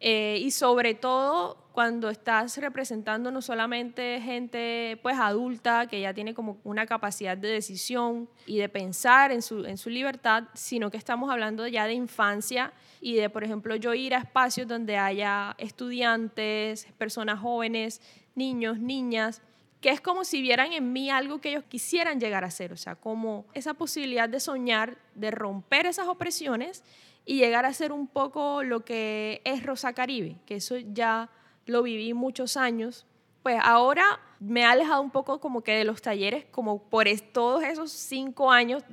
Eh, 0.00 0.38
y 0.42 0.50
sobre 0.50 0.94
todo 0.94 1.56
cuando 1.72 2.08
estás 2.08 2.56
representando 2.58 3.30
no 3.30 3.42
solamente 3.42 4.20
gente 4.22 4.98
pues 5.02 5.18
adulta 5.18 5.86
que 5.86 6.00
ya 6.00 6.14
tiene 6.14 6.32
como 6.32 6.58
una 6.64 6.86
capacidad 6.86 7.36
de 7.36 7.48
decisión 7.48 8.28
y 8.46 8.58
de 8.58 8.68
pensar 8.68 9.30
en 9.30 9.42
su, 9.42 9.64
en 9.64 9.76
su 9.76 9.90
libertad, 9.90 10.44
sino 10.54 10.90
que 10.90 10.96
estamos 10.96 11.30
hablando 11.30 11.66
ya 11.66 11.86
de 11.86 11.92
infancia 11.92 12.72
y 13.00 13.14
de, 13.14 13.28
por 13.30 13.44
ejemplo, 13.44 13.76
yo 13.76 13.94
ir 13.94 14.14
a 14.14 14.18
espacios 14.18 14.66
donde 14.66 14.96
haya 14.96 15.54
estudiantes, 15.58 16.86
personas 16.98 17.40
jóvenes, 17.40 18.00
niños, 18.34 18.78
niñas, 18.78 19.42
que 19.80 19.90
es 19.90 20.00
como 20.00 20.24
si 20.24 20.40
vieran 20.40 20.72
en 20.72 20.92
mí 20.92 21.10
algo 21.10 21.40
que 21.40 21.50
ellos 21.50 21.64
quisieran 21.68 22.18
llegar 22.18 22.44
a 22.44 22.50
ser, 22.50 22.72
o 22.72 22.76
sea, 22.76 22.96
como 22.96 23.46
esa 23.52 23.74
posibilidad 23.74 24.28
de 24.28 24.40
soñar, 24.40 24.96
de 25.14 25.30
romper 25.30 25.86
esas 25.86 26.08
opresiones 26.08 26.82
y 27.26 27.38
llegar 27.38 27.66
a 27.66 27.72
ser 27.72 27.92
un 27.92 28.06
poco 28.06 28.62
lo 28.62 28.84
que 28.84 29.42
es 29.44 29.64
Rosa 29.64 29.92
Caribe, 29.92 30.36
que 30.46 30.54
eso 30.54 30.76
ya 30.78 31.28
lo 31.66 31.82
viví 31.82 32.14
muchos 32.14 32.56
años. 32.56 33.04
Pues 33.42 33.58
ahora 33.62 34.20
me 34.38 34.64
ha 34.64 34.70
alejado 34.70 35.02
un 35.02 35.10
poco 35.10 35.40
como 35.40 35.62
que 35.62 35.72
de 35.72 35.84
los 35.84 36.00
talleres, 36.00 36.46
como 36.52 36.82
por 36.88 37.06
todos 37.32 37.64
esos 37.64 37.90
cinco 37.90 38.50
años 38.52 38.84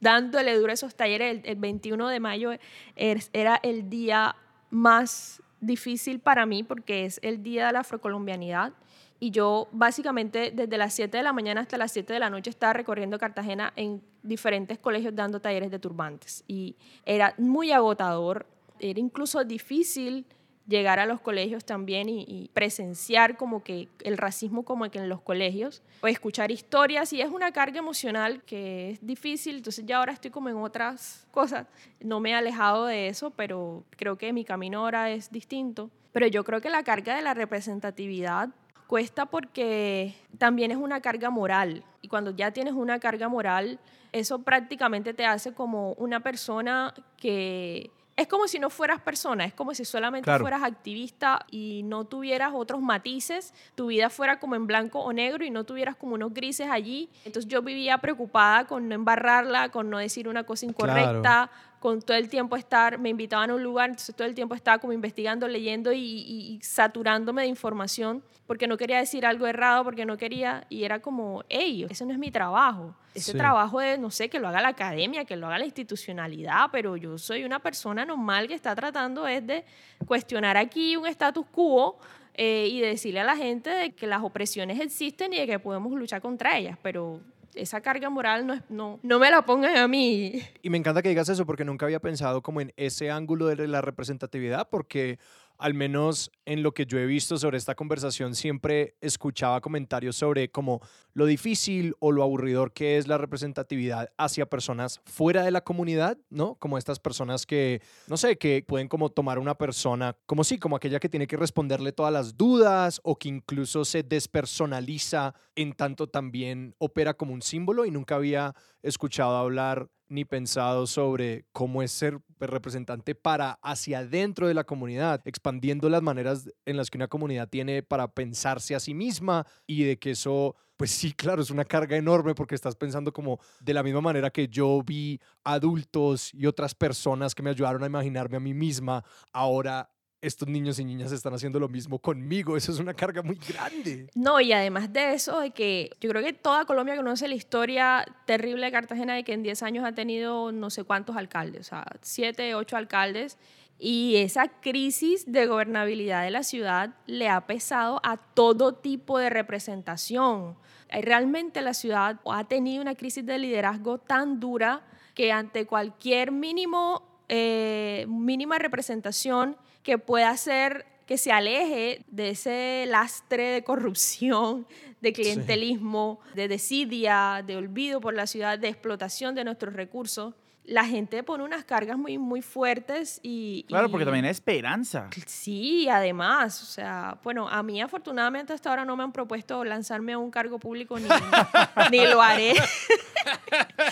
dándole 0.00 0.54
duro 0.56 0.70
a 0.70 0.74
esos 0.74 0.94
talleres. 0.94 1.40
El, 1.44 1.56
21 1.56 2.08
de 2.08 2.20
mayo 2.20 2.50
era 2.94 3.58
el 3.62 3.88
día 3.88 4.36
más 4.68 5.42
difícil 5.60 6.20
para 6.20 6.44
mí 6.44 6.62
porque 6.64 7.06
es 7.06 7.20
el 7.22 7.42
día 7.42 7.68
de 7.68 7.72
la 7.72 7.80
afrocolombianidad 7.80 8.72
y 9.20 9.30
yo 9.30 9.68
básicamente 9.70 10.50
desde 10.52 10.76
las 10.76 10.92
7 10.94 11.16
de 11.16 11.22
la 11.22 11.32
mañana 11.32 11.60
hasta 11.60 11.78
las 11.78 11.92
7 11.92 12.12
de 12.12 12.18
la 12.18 12.28
noche 12.28 12.50
estaba 12.50 12.72
recorriendo 12.72 13.18
Cartagena 13.18 13.72
en 13.76 14.02
diferentes 14.22 14.78
colegios 14.78 15.14
dando 15.14 15.40
talleres 15.40 15.70
de 15.70 15.78
turbantes. 15.78 16.44
Y 16.46 16.76
era 17.04 17.34
muy 17.38 17.72
agotador, 17.72 18.46
era 18.78 19.00
incluso 19.00 19.44
difícil 19.44 20.26
llegar 20.66 21.00
a 21.00 21.06
los 21.06 21.20
colegios 21.20 21.64
también 21.64 22.08
y, 22.08 22.50
presenciar 22.54 23.36
como 23.36 23.62
que 23.62 23.88
el 24.00 24.16
racismo 24.16 24.64
como 24.64 24.90
que 24.90 24.98
en 24.98 25.08
los 25.08 25.20
colegios, 25.20 25.82
o 26.00 26.06
escuchar 26.06 26.50
historias 26.50 27.12
y 27.12 27.20
es 27.20 27.30
una 27.30 27.52
carga 27.52 27.78
emocional 27.78 28.42
que 28.44 28.90
es 28.90 29.06
difícil, 29.06 29.56
entonces 29.56 29.84
ya 29.86 29.98
ahora 29.98 30.12
estoy 30.12 30.30
como 30.30 30.48
en 30.48 30.56
otras 30.56 31.26
cosas, 31.30 31.66
no 32.00 32.20
me 32.20 32.30
he 32.30 32.34
alejado 32.34 32.86
de 32.86 33.08
eso, 33.08 33.30
pero 33.30 33.84
creo 33.90 34.16
que 34.16 34.32
mi 34.32 34.44
camino 34.44 34.80
ahora 34.80 35.10
es 35.10 35.30
distinto, 35.30 35.90
pero 36.12 36.26
yo 36.26 36.44
creo 36.44 36.60
que 36.60 36.70
la 36.70 36.84
carga 36.84 37.16
de 37.16 37.22
la 37.22 37.34
representatividad 37.34 38.50
Cuesta 38.86 39.26
porque 39.26 40.14
también 40.38 40.70
es 40.70 40.76
una 40.76 41.00
carga 41.00 41.30
moral. 41.30 41.84
Y 42.00 42.08
cuando 42.08 42.30
ya 42.30 42.50
tienes 42.50 42.74
una 42.74 42.98
carga 42.98 43.28
moral, 43.28 43.78
eso 44.12 44.42
prácticamente 44.42 45.14
te 45.14 45.24
hace 45.24 45.54
como 45.54 45.92
una 45.94 46.20
persona 46.20 46.92
que 47.16 47.90
es 48.16 48.28
como 48.28 48.46
si 48.46 48.58
no 48.58 48.68
fueras 48.68 49.00
persona, 49.00 49.44
es 49.44 49.54
como 49.54 49.74
si 49.74 49.84
solamente 49.84 50.30
fueras 50.38 50.62
activista 50.62 51.46
y 51.50 51.82
no 51.84 52.04
tuvieras 52.04 52.52
otros 52.54 52.82
matices, 52.82 53.54
tu 53.74 53.86
vida 53.86 54.10
fuera 54.10 54.38
como 54.38 54.54
en 54.54 54.66
blanco 54.66 55.00
o 55.00 55.12
negro 55.12 55.44
y 55.44 55.50
no 55.50 55.64
tuvieras 55.64 55.96
como 55.96 56.14
unos 56.14 56.34
grises 56.34 56.68
allí. 56.70 57.08
Entonces 57.24 57.50
yo 57.50 57.62
vivía 57.62 57.98
preocupada 57.98 58.66
con 58.66 58.88
no 58.88 58.94
embarrarla, 58.94 59.70
con 59.70 59.88
no 59.88 59.98
decir 59.98 60.28
una 60.28 60.44
cosa 60.44 60.66
incorrecta, 60.66 61.50
con 61.82 62.00
todo 62.00 62.16
el 62.16 62.28
tiempo 62.28 62.54
estar, 62.54 62.96
me 63.00 63.08
invitaban 63.08 63.50
a 63.50 63.56
un 63.56 63.62
lugar, 63.64 63.90
entonces 63.90 64.14
todo 64.14 64.28
el 64.28 64.36
tiempo 64.36 64.54
estaba 64.54 64.78
como 64.78 64.92
investigando, 64.92 65.48
leyendo 65.48 65.92
y, 65.92 66.60
saturándome 66.62 67.42
de 67.42 67.48
información 67.48 68.22
porque 68.46 68.68
no 68.68 68.76
quería 68.76 68.98
decir 68.98 69.26
algo 69.26 69.48
errado, 69.48 69.82
porque 69.82 70.06
no 70.06 70.16
quería, 70.16 70.64
y 70.68 70.84
era 70.84 71.00
como, 71.00 71.42
hey, 71.48 71.84
ese 71.90 72.06
no 72.06 72.12
es 72.12 72.20
mi 72.20 72.30
trabajo. 72.30 72.94
Ese 73.14 73.34
trabajo 73.34 73.80
de, 73.80 73.98
no 73.98 74.10
sé, 74.10 74.28
que 74.28 74.38
lo 74.38 74.46
haga 74.46 74.60
la 74.60 74.68
academia, 74.68 75.24
que 75.24 75.36
lo 75.36 75.48
haga 75.48 75.58
la 75.58 75.64
institucionalidad, 75.64 76.66
pero 76.70 76.96
yo 76.96 77.18
soy 77.18 77.42
una 77.44 77.58
persona 77.58 78.04
normal 78.04 78.46
que 78.46 78.54
está 78.54 78.76
tratando 78.76 79.26
es 79.26 79.44
de 79.44 79.64
cuestionar 80.06 80.56
aquí 80.56 80.96
un 80.96 81.06
status 81.06 81.46
quo 81.50 81.98
eh, 82.34 82.68
y 82.70 82.80
decirle 82.80 83.20
a 83.20 83.24
la 83.24 83.36
gente 83.36 83.70
de 83.70 83.90
que 83.90 84.06
las 84.06 84.22
opresiones 84.22 84.80
existen 84.80 85.32
y 85.32 85.38
de 85.38 85.46
que 85.46 85.58
podemos 85.58 85.92
luchar 85.92 86.20
contra 86.20 86.58
ellas, 86.58 86.78
pero 86.80 87.20
esa 87.54 87.80
carga 87.80 88.10
moral 88.10 88.46
no, 88.46 88.60
no, 88.68 89.00
no 89.02 89.18
me 89.18 89.30
la 89.30 89.44
pongan 89.44 89.76
a 89.76 89.88
mí. 89.88 90.42
Y 90.62 90.70
me 90.70 90.78
encanta 90.78 91.02
que 91.02 91.08
digas 91.08 91.28
eso 91.28 91.46
porque 91.46 91.64
nunca 91.64 91.86
había 91.86 92.00
pensado 92.00 92.42
como 92.42 92.60
en 92.60 92.72
ese 92.76 93.10
ángulo 93.10 93.46
de 93.46 93.66
la 93.68 93.80
representatividad, 93.80 94.68
porque 94.70 95.18
al 95.62 95.74
menos 95.74 96.32
en 96.44 96.64
lo 96.64 96.74
que 96.74 96.86
yo 96.86 96.98
he 96.98 97.06
visto 97.06 97.38
sobre 97.38 97.56
esta 97.56 97.76
conversación, 97.76 98.34
siempre 98.34 98.96
escuchaba 99.00 99.60
comentarios 99.60 100.16
sobre 100.16 100.50
como 100.50 100.80
lo 101.12 101.24
difícil 101.24 101.94
o 102.00 102.10
lo 102.10 102.24
aburridor 102.24 102.72
que 102.72 102.98
es 102.98 103.06
la 103.06 103.16
representatividad 103.16 104.10
hacia 104.18 104.46
personas 104.46 105.00
fuera 105.04 105.44
de 105.44 105.52
la 105.52 105.60
comunidad, 105.62 106.18
¿no? 106.30 106.56
Como 106.56 106.78
estas 106.78 106.98
personas 106.98 107.46
que, 107.46 107.80
no 108.08 108.16
sé, 108.16 108.38
que 108.38 108.64
pueden 108.66 108.88
como 108.88 109.10
tomar 109.10 109.38
una 109.38 109.56
persona 109.56 110.16
como 110.26 110.42
sí, 110.42 110.58
como 110.58 110.74
aquella 110.74 110.98
que 110.98 111.08
tiene 111.08 111.28
que 111.28 111.36
responderle 111.36 111.92
todas 111.92 112.12
las 112.12 112.36
dudas 112.36 113.00
o 113.04 113.16
que 113.16 113.28
incluso 113.28 113.84
se 113.84 114.02
despersonaliza 114.02 115.32
en 115.54 115.74
tanto 115.74 116.08
también 116.08 116.74
opera 116.78 117.14
como 117.14 117.34
un 117.34 117.42
símbolo 117.42 117.86
y 117.86 117.92
nunca 117.92 118.16
había 118.16 118.52
escuchado 118.82 119.36
hablar 119.36 119.88
ni 120.12 120.26
pensado 120.26 120.86
sobre 120.86 121.46
cómo 121.52 121.82
es 121.82 121.90
ser 121.90 122.20
representante 122.38 123.14
para 123.14 123.58
hacia 123.62 124.00
adentro 124.00 124.46
de 124.46 124.54
la 124.54 124.64
comunidad, 124.64 125.22
expandiendo 125.24 125.88
las 125.88 126.02
maneras 126.02 126.50
en 126.66 126.76
las 126.76 126.90
que 126.90 126.98
una 126.98 127.08
comunidad 127.08 127.48
tiene 127.48 127.82
para 127.82 128.08
pensarse 128.08 128.74
a 128.74 128.80
sí 128.80 128.92
misma 128.92 129.46
y 129.66 129.84
de 129.84 129.98
que 129.98 130.10
eso, 130.10 130.54
pues 130.76 130.90
sí, 130.90 131.12
claro, 131.16 131.40
es 131.40 131.50
una 131.50 131.64
carga 131.64 131.96
enorme 131.96 132.34
porque 132.34 132.54
estás 132.54 132.76
pensando 132.76 133.12
como 133.12 133.40
de 133.60 133.72
la 133.72 133.82
misma 133.82 134.02
manera 134.02 134.30
que 134.30 134.48
yo 134.48 134.82
vi 134.84 135.18
adultos 135.44 136.32
y 136.34 136.46
otras 136.46 136.74
personas 136.74 137.34
que 137.34 137.42
me 137.42 137.50
ayudaron 137.50 137.82
a 137.82 137.86
imaginarme 137.86 138.36
a 138.36 138.40
mí 138.40 138.52
misma, 138.52 139.02
ahora 139.32 139.90
estos 140.22 140.46
niños 140.46 140.78
y 140.78 140.84
niñas 140.84 141.10
están 141.10 141.34
haciendo 141.34 141.58
lo 141.58 141.68
mismo 141.68 141.98
conmigo. 141.98 142.56
Eso 142.56 142.70
es 142.70 142.78
una 142.78 142.94
carga 142.94 143.22
muy 143.22 143.36
grande. 143.36 144.08
No, 144.14 144.40
y 144.40 144.52
además 144.52 144.92
de 144.92 145.14
eso, 145.14 145.40
de 145.40 145.50
que 145.50 145.90
yo 146.00 146.08
creo 146.08 146.22
que 146.22 146.32
toda 146.32 146.64
Colombia 146.64 146.96
conoce 146.96 147.26
la 147.26 147.34
historia 147.34 148.06
terrible 148.24 148.66
de 148.66 148.72
Cartagena 148.72 149.14
de 149.14 149.24
que 149.24 149.32
en 149.32 149.42
10 149.42 149.62
años 149.64 149.84
ha 149.84 149.92
tenido 149.92 150.52
no 150.52 150.70
sé 150.70 150.84
cuántos 150.84 151.16
alcaldes, 151.16 151.66
o 151.66 151.70
sea, 151.70 151.84
7, 152.00 152.54
8 152.54 152.76
alcaldes. 152.76 153.36
Y 153.78 154.14
esa 154.16 154.46
crisis 154.46 155.24
de 155.26 155.46
gobernabilidad 155.46 156.22
de 156.22 156.30
la 156.30 156.44
ciudad 156.44 156.94
le 157.06 157.28
ha 157.28 157.44
pesado 157.48 158.00
a 158.04 158.16
todo 158.16 158.74
tipo 158.74 159.18
de 159.18 159.28
representación. 159.28 160.56
Realmente 160.88 161.62
la 161.62 161.74
ciudad 161.74 162.20
ha 162.26 162.44
tenido 162.44 162.80
una 162.80 162.94
crisis 162.94 163.26
de 163.26 163.38
liderazgo 163.38 163.98
tan 163.98 164.38
dura 164.38 164.86
que 165.14 165.32
ante 165.32 165.66
cualquier 165.66 166.30
mínimo 166.30 167.02
eh, 167.28 168.04
mínima 168.08 168.58
representación 168.58 169.56
que 169.82 169.98
pueda 169.98 170.36
ser 170.36 170.86
que 171.06 171.18
se 171.18 171.32
aleje 171.32 172.04
de 172.06 172.30
ese 172.30 172.84
lastre 172.88 173.50
de 173.50 173.64
corrupción, 173.64 174.66
de 175.00 175.12
clientelismo, 175.12 176.20
de 176.34 176.48
desidia, 176.48 177.42
de 177.44 177.56
olvido 177.56 178.00
por 178.00 178.14
la 178.14 178.26
ciudad, 178.26 178.58
de 178.58 178.68
explotación 178.68 179.34
de 179.34 179.44
nuestros 179.44 179.74
recursos 179.74 180.34
la 180.64 180.84
gente 180.84 181.22
pone 181.22 181.42
unas 181.42 181.64
cargas 181.64 181.98
muy, 181.98 182.18
muy 182.18 182.40
fuertes 182.40 183.18
y... 183.22 183.64
Claro, 183.68 183.90
porque 183.90 184.04
también 184.04 184.24
hay 184.24 184.30
esperanza. 184.30 185.08
Sí, 185.26 185.88
además, 185.88 186.62
o 186.62 186.66
sea, 186.66 187.18
bueno, 187.24 187.48
a 187.48 187.62
mí 187.62 187.80
afortunadamente 187.80 188.52
hasta 188.52 188.70
ahora 188.70 188.84
no 188.84 188.96
me 188.96 189.02
han 189.02 189.12
propuesto 189.12 189.64
lanzarme 189.64 190.12
a 190.12 190.18
un 190.18 190.30
cargo 190.30 190.58
público 190.58 190.98
ni, 190.98 191.08
ni 191.90 192.06
lo 192.06 192.22
haré. 192.22 192.54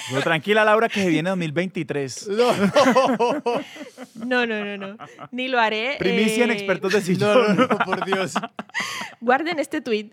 Pero 0.08 0.22
tranquila, 0.22 0.64
Laura, 0.64 0.88
que 0.88 1.02
se 1.02 1.08
viene 1.08 1.30
2023. 1.30 2.30
No, 4.14 4.46
no, 4.46 4.64
no, 4.64 4.76
no. 4.76 4.96
Ni 5.30 5.48
lo 5.48 5.58
haré. 5.58 5.96
Primicia 5.98 6.44
en 6.44 6.50
eh, 6.50 6.54
expertos 6.54 6.92
de 6.92 7.00
sillón. 7.00 7.56
No, 7.56 7.66
no, 7.66 7.78
por 7.78 8.04
Dios. 8.04 8.34
Guarden 9.20 9.58
este 9.58 9.80
tweet. 9.80 10.10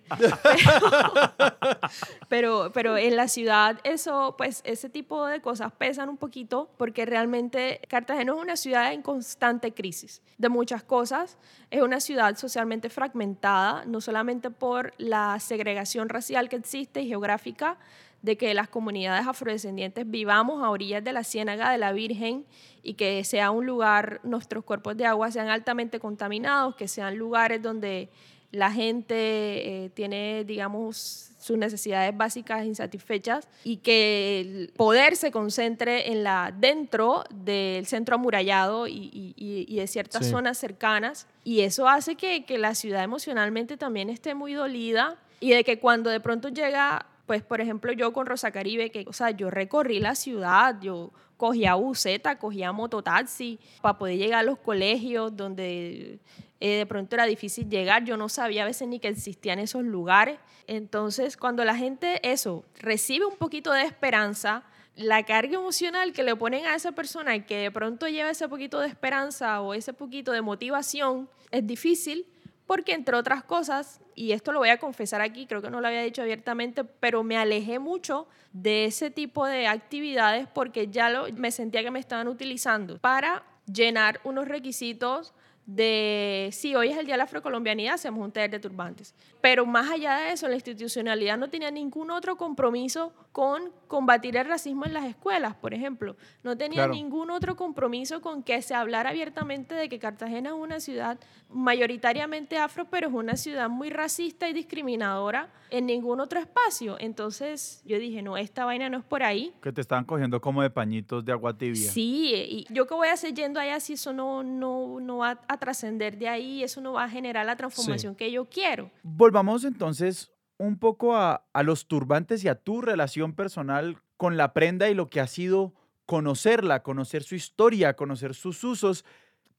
Pero, 2.30 2.72
pero 2.74 2.98
en 2.98 3.16
la 3.16 3.28
ciudad, 3.28 3.80
eso, 3.84 4.36
pues, 4.38 4.62
ese 4.66 4.90
tipo 4.90 5.26
de 5.28 5.42
cosas 5.42 5.72
pesan 5.74 6.10
un 6.10 6.18
poquito 6.18 6.47
porque 6.48 7.06
realmente 7.06 7.82
Cartagena 7.88 8.34
es 8.34 8.40
una 8.40 8.56
ciudad 8.56 8.94
en 8.94 9.02
constante 9.02 9.74
crisis 9.74 10.22
de 10.38 10.50
muchas 10.50 10.84
cosas. 10.84 11.38
Es 11.70 11.82
una 11.82 12.00
ciudad 12.00 12.36
socialmente 12.38 12.90
fragmentada, 12.90 13.86
no 13.86 14.02
solamente 14.02 14.50
por 14.50 14.94
la 14.98 15.40
segregación 15.40 16.10
racial 16.10 16.50
que 16.50 16.56
existe 16.56 17.02
y 17.02 17.08
geográfica, 17.08 17.78
de 18.22 18.36
que 18.38 18.54
las 18.54 18.68
comunidades 18.68 19.28
afrodescendientes 19.28 20.10
vivamos 20.10 20.64
a 20.64 20.70
orillas 20.70 21.04
de 21.04 21.14
la 21.14 21.24
Ciénaga 21.24 21.72
de 21.72 21.78
la 21.78 21.92
Virgen 21.92 22.46
y 22.82 22.96
que 22.96 23.24
sea 23.24 23.52
un 23.52 23.66
lugar, 23.66 24.20
nuestros 24.24 24.64
cuerpos 24.64 24.98
de 24.98 25.06
agua 25.06 25.32
sean 25.32 25.50
altamente 25.50 26.00
contaminados, 26.00 26.76
que 26.76 26.88
sean 26.88 27.16
lugares 27.18 27.62
donde 27.62 28.10
la 28.52 28.72
gente 28.72 29.16
eh, 29.16 29.90
tiene, 29.94 30.44
digamos, 30.46 31.32
sus 31.38 31.58
necesidades 31.58 32.16
básicas 32.16 32.66
insatisfechas 32.66 33.48
y 33.64 33.78
que 33.78 34.42
el 34.42 34.74
poder 34.76 35.16
se 35.16 35.32
concentre 35.32 36.12
en 36.12 36.24
la, 36.24 36.54
dentro 36.58 37.24
del 37.34 37.86
centro 37.86 38.16
amurallado 38.16 38.88
y, 38.88 39.76
de 39.76 39.88
ciertas 39.88 40.28
zonas 40.28 40.58
cercanas. 40.58 41.28
Y 41.44 41.62
eso 41.62 41.88
hace 41.88 42.16
que, 42.16 42.46
que 42.46 42.58
la 42.58 42.76
ciudad 42.76 43.04
emocionalmente 43.04 43.78
también 43.78 44.10
esté 44.10 44.34
muy 44.34 44.54
dolida 44.54 45.18
y 45.40 45.52
de 45.52 45.64
que 45.64 45.80
cuando 45.80 46.10
de 46.10 46.20
pronto 46.20 46.50
llega 46.50 47.06
pues 47.28 47.44
por 47.44 47.62
ejemplo 47.62 47.92
yo 47.92 48.14
con 48.14 48.26
Rosa 48.26 48.52
Caribe, 48.52 48.90
que, 48.90 49.06
o 49.06 49.14
sea, 49.14 49.32
yo 49.32 49.52
recorrí 49.52 50.00
la 50.00 50.16
ciudad, 50.16 50.78
yo 50.82 51.12
cogía 51.36 51.76
buseta, 51.76 52.40
cogía 52.40 52.72
mototaxi 52.72 53.60
para 53.82 53.98
poder 53.98 54.18
llegar 54.18 54.40
a 54.40 54.44
los 54.44 54.58
colegios 54.58 55.36
donde 55.36 56.20
eh, 56.60 56.78
de 56.78 56.86
pronto 56.86 57.16
era 57.16 57.26
difícil 57.26 57.70
llegar, 57.70 58.04
yo 58.04 58.18
no 58.18 58.30
sabía 58.30 58.64
a 58.64 58.66
veces 58.66 58.88
ni 58.88 59.00
que 59.00 59.08
existían 59.08 59.60
esos 59.60 59.84
lugares. 59.84 60.40
Entonces, 60.66 61.38
cuando 61.38 61.64
la 61.64 61.76
gente, 61.76 62.20
eso, 62.30 62.66
recibe 62.80 63.26
un 63.26 63.38
poquito 63.38 63.72
de 63.72 63.84
esperanza, 63.84 64.64
la 64.96 65.24
carga 65.24 65.56
emocional 65.56 66.12
que 66.12 66.24
le 66.24 66.36
ponen 66.36 66.66
a 66.66 66.76
esa 66.76 66.92
persona 66.92 67.36
y 67.36 67.42
que 67.42 67.58
de 67.58 67.72
pronto 67.72 68.08
lleva 68.08 68.32
ese 68.32 68.50
poquito 68.50 68.80
de 68.80 68.88
esperanza 68.88 69.62
o 69.62 69.76
ese 69.76 69.94
poquito 69.94 70.32
de 70.32 70.42
motivación, 70.42 71.30
es 71.52 71.66
difícil 71.66 72.26
porque 72.66 72.94
entre 72.94 73.16
otras 73.16 73.44
cosas, 73.44 74.02
y 74.14 74.34
esto 74.34 74.52
lo 74.52 74.60
voy 74.60 74.70
a 74.70 74.78
confesar 74.78 75.22
aquí, 75.22 75.48
creo 75.48 75.62
que 75.62 75.70
no 75.70 75.80
lo 75.80 75.88
había 75.88 76.02
dicho 76.02 76.22
abiertamente, 76.22 76.84
pero 76.84 77.24
me 77.24 77.38
alejé 77.38 77.80
mucho 77.80 78.28
de 78.52 78.86
ese 78.86 79.10
tipo 79.10 79.46
de 79.46 79.68
actividades 79.68 80.48
porque 80.54 80.88
ya 80.88 81.10
lo, 81.10 81.32
me 81.32 81.52
sentía 81.52 81.82
que 81.82 81.92
me 81.92 82.00
estaban 82.00 82.28
utilizando 82.28 82.98
para 83.00 83.44
llenar 83.72 84.20
unos 84.26 84.48
requisitos 84.48 85.34
de, 85.68 86.50
sí, 86.54 86.76
hoy 86.76 86.88
es 86.92 86.98
el 86.98 87.06
Día 87.06 87.16
de 87.16 87.18
la 87.18 87.24
Afrocolombianidad, 87.26 87.96
hacemos 87.96 88.24
un 88.24 88.32
taller 88.32 88.50
de 88.50 88.60
turbantes. 88.60 89.14
Pero 89.42 89.66
más 89.66 89.92
allá 89.92 90.16
de 90.16 90.32
eso, 90.32 90.48
la 90.48 90.56
institucionalidad 90.56 91.38
no 91.38 91.50
tenía 91.50 91.70
ningún 91.70 92.10
otro 92.10 92.38
compromiso 92.38 93.12
con 93.34 93.72
combatir 93.88 94.38
el 94.38 94.46
racismo 94.46 94.86
en 94.86 94.94
las 94.94 95.06
escuelas, 95.06 95.56
por 95.56 95.74
ejemplo. 95.74 96.16
No 96.42 96.58
tenía 96.58 96.88
ningún 96.88 97.30
otro 97.32 97.58
compromiso 97.58 98.22
con 98.22 98.44
que 98.44 98.62
se 98.62 98.74
hablara 98.74 99.10
abiertamente 99.10 99.76
de 99.76 99.90
que 99.90 100.00
Cartagena 100.00 100.50
es 100.50 100.56
una 100.56 100.80
ciudad 100.80 101.20
mayoritariamente 101.50 102.58
afro, 102.58 102.86
pero 102.90 103.10
es 103.10 103.14
una 103.14 103.36
ciudad 103.36 103.70
muy 103.70 103.90
racista 103.90 104.50
y 104.50 104.54
discriminadora 104.54 105.50
en 105.70 105.86
ningún 105.86 106.22
otro 106.22 106.40
espacio. 106.40 106.96
Entonces 107.00 107.82
yo 107.86 108.00
dije, 108.00 108.22
no, 108.22 108.38
esta 108.38 108.66
vaina 108.66 108.90
no 108.90 109.00
es 109.00 109.04
por 109.04 109.22
ahí. 109.22 109.54
Que 109.62 109.72
te 109.72 109.82
estaban 109.82 110.06
cogiendo 110.06 110.40
como 110.40 110.62
de 110.62 110.70
pañitos 110.70 111.26
de 111.26 111.34
agua 111.34 111.58
tibia. 111.58 111.92
Sí, 111.92 112.34
y 112.34 112.74
yo 112.74 112.88
qué 112.88 112.94
voy 112.94 113.10
a 113.10 113.14
hacer 113.14 113.34
yendo 113.34 113.60
allá 113.60 113.80
si 113.80 113.94
eso 113.94 114.14
no, 114.14 114.44
no, 114.44 115.00
no 115.00 115.18
va 115.18 115.40
a 115.48 115.57
trascender 115.58 116.18
de 116.18 116.28
ahí, 116.28 116.64
eso 116.64 116.82
no 116.82 116.94
va 116.94 117.06
a 117.06 117.10
generar 117.10 117.46
la 117.46 117.56
transformación 117.56 118.16
que 118.16 118.32
yo 118.32 118.46
quiero. 118.46 118.92
Volvamos 119.04 119.64
entonces 119.64 120.32
un 120.58 120.80
poco 120.80 121.16
a, 121.16 121.46
a 121.54 121.64
los 121.64 121.88
turbantes 121.88 122.44
y 122.44 122.48
a 122.48 122.56
tu 122.56 122.82
relación 122.82 123.34
personal 123.34 123.98
con 124.18 124.38
la 124.38 124.54
prenda 124.54 124.90
y 124.90 124.96
lo 124.96 125.10
que 125.10 125.20
ha 125.20 125.28
sido 125.28 125.74
conocerla, 126.06 126.84
conocer 126.84 127.24
su 127.24 127.36
historia, 127.36 127.96
conocer 127.96 128.34
sus 128.34 128.64
usos. 128.64 129.06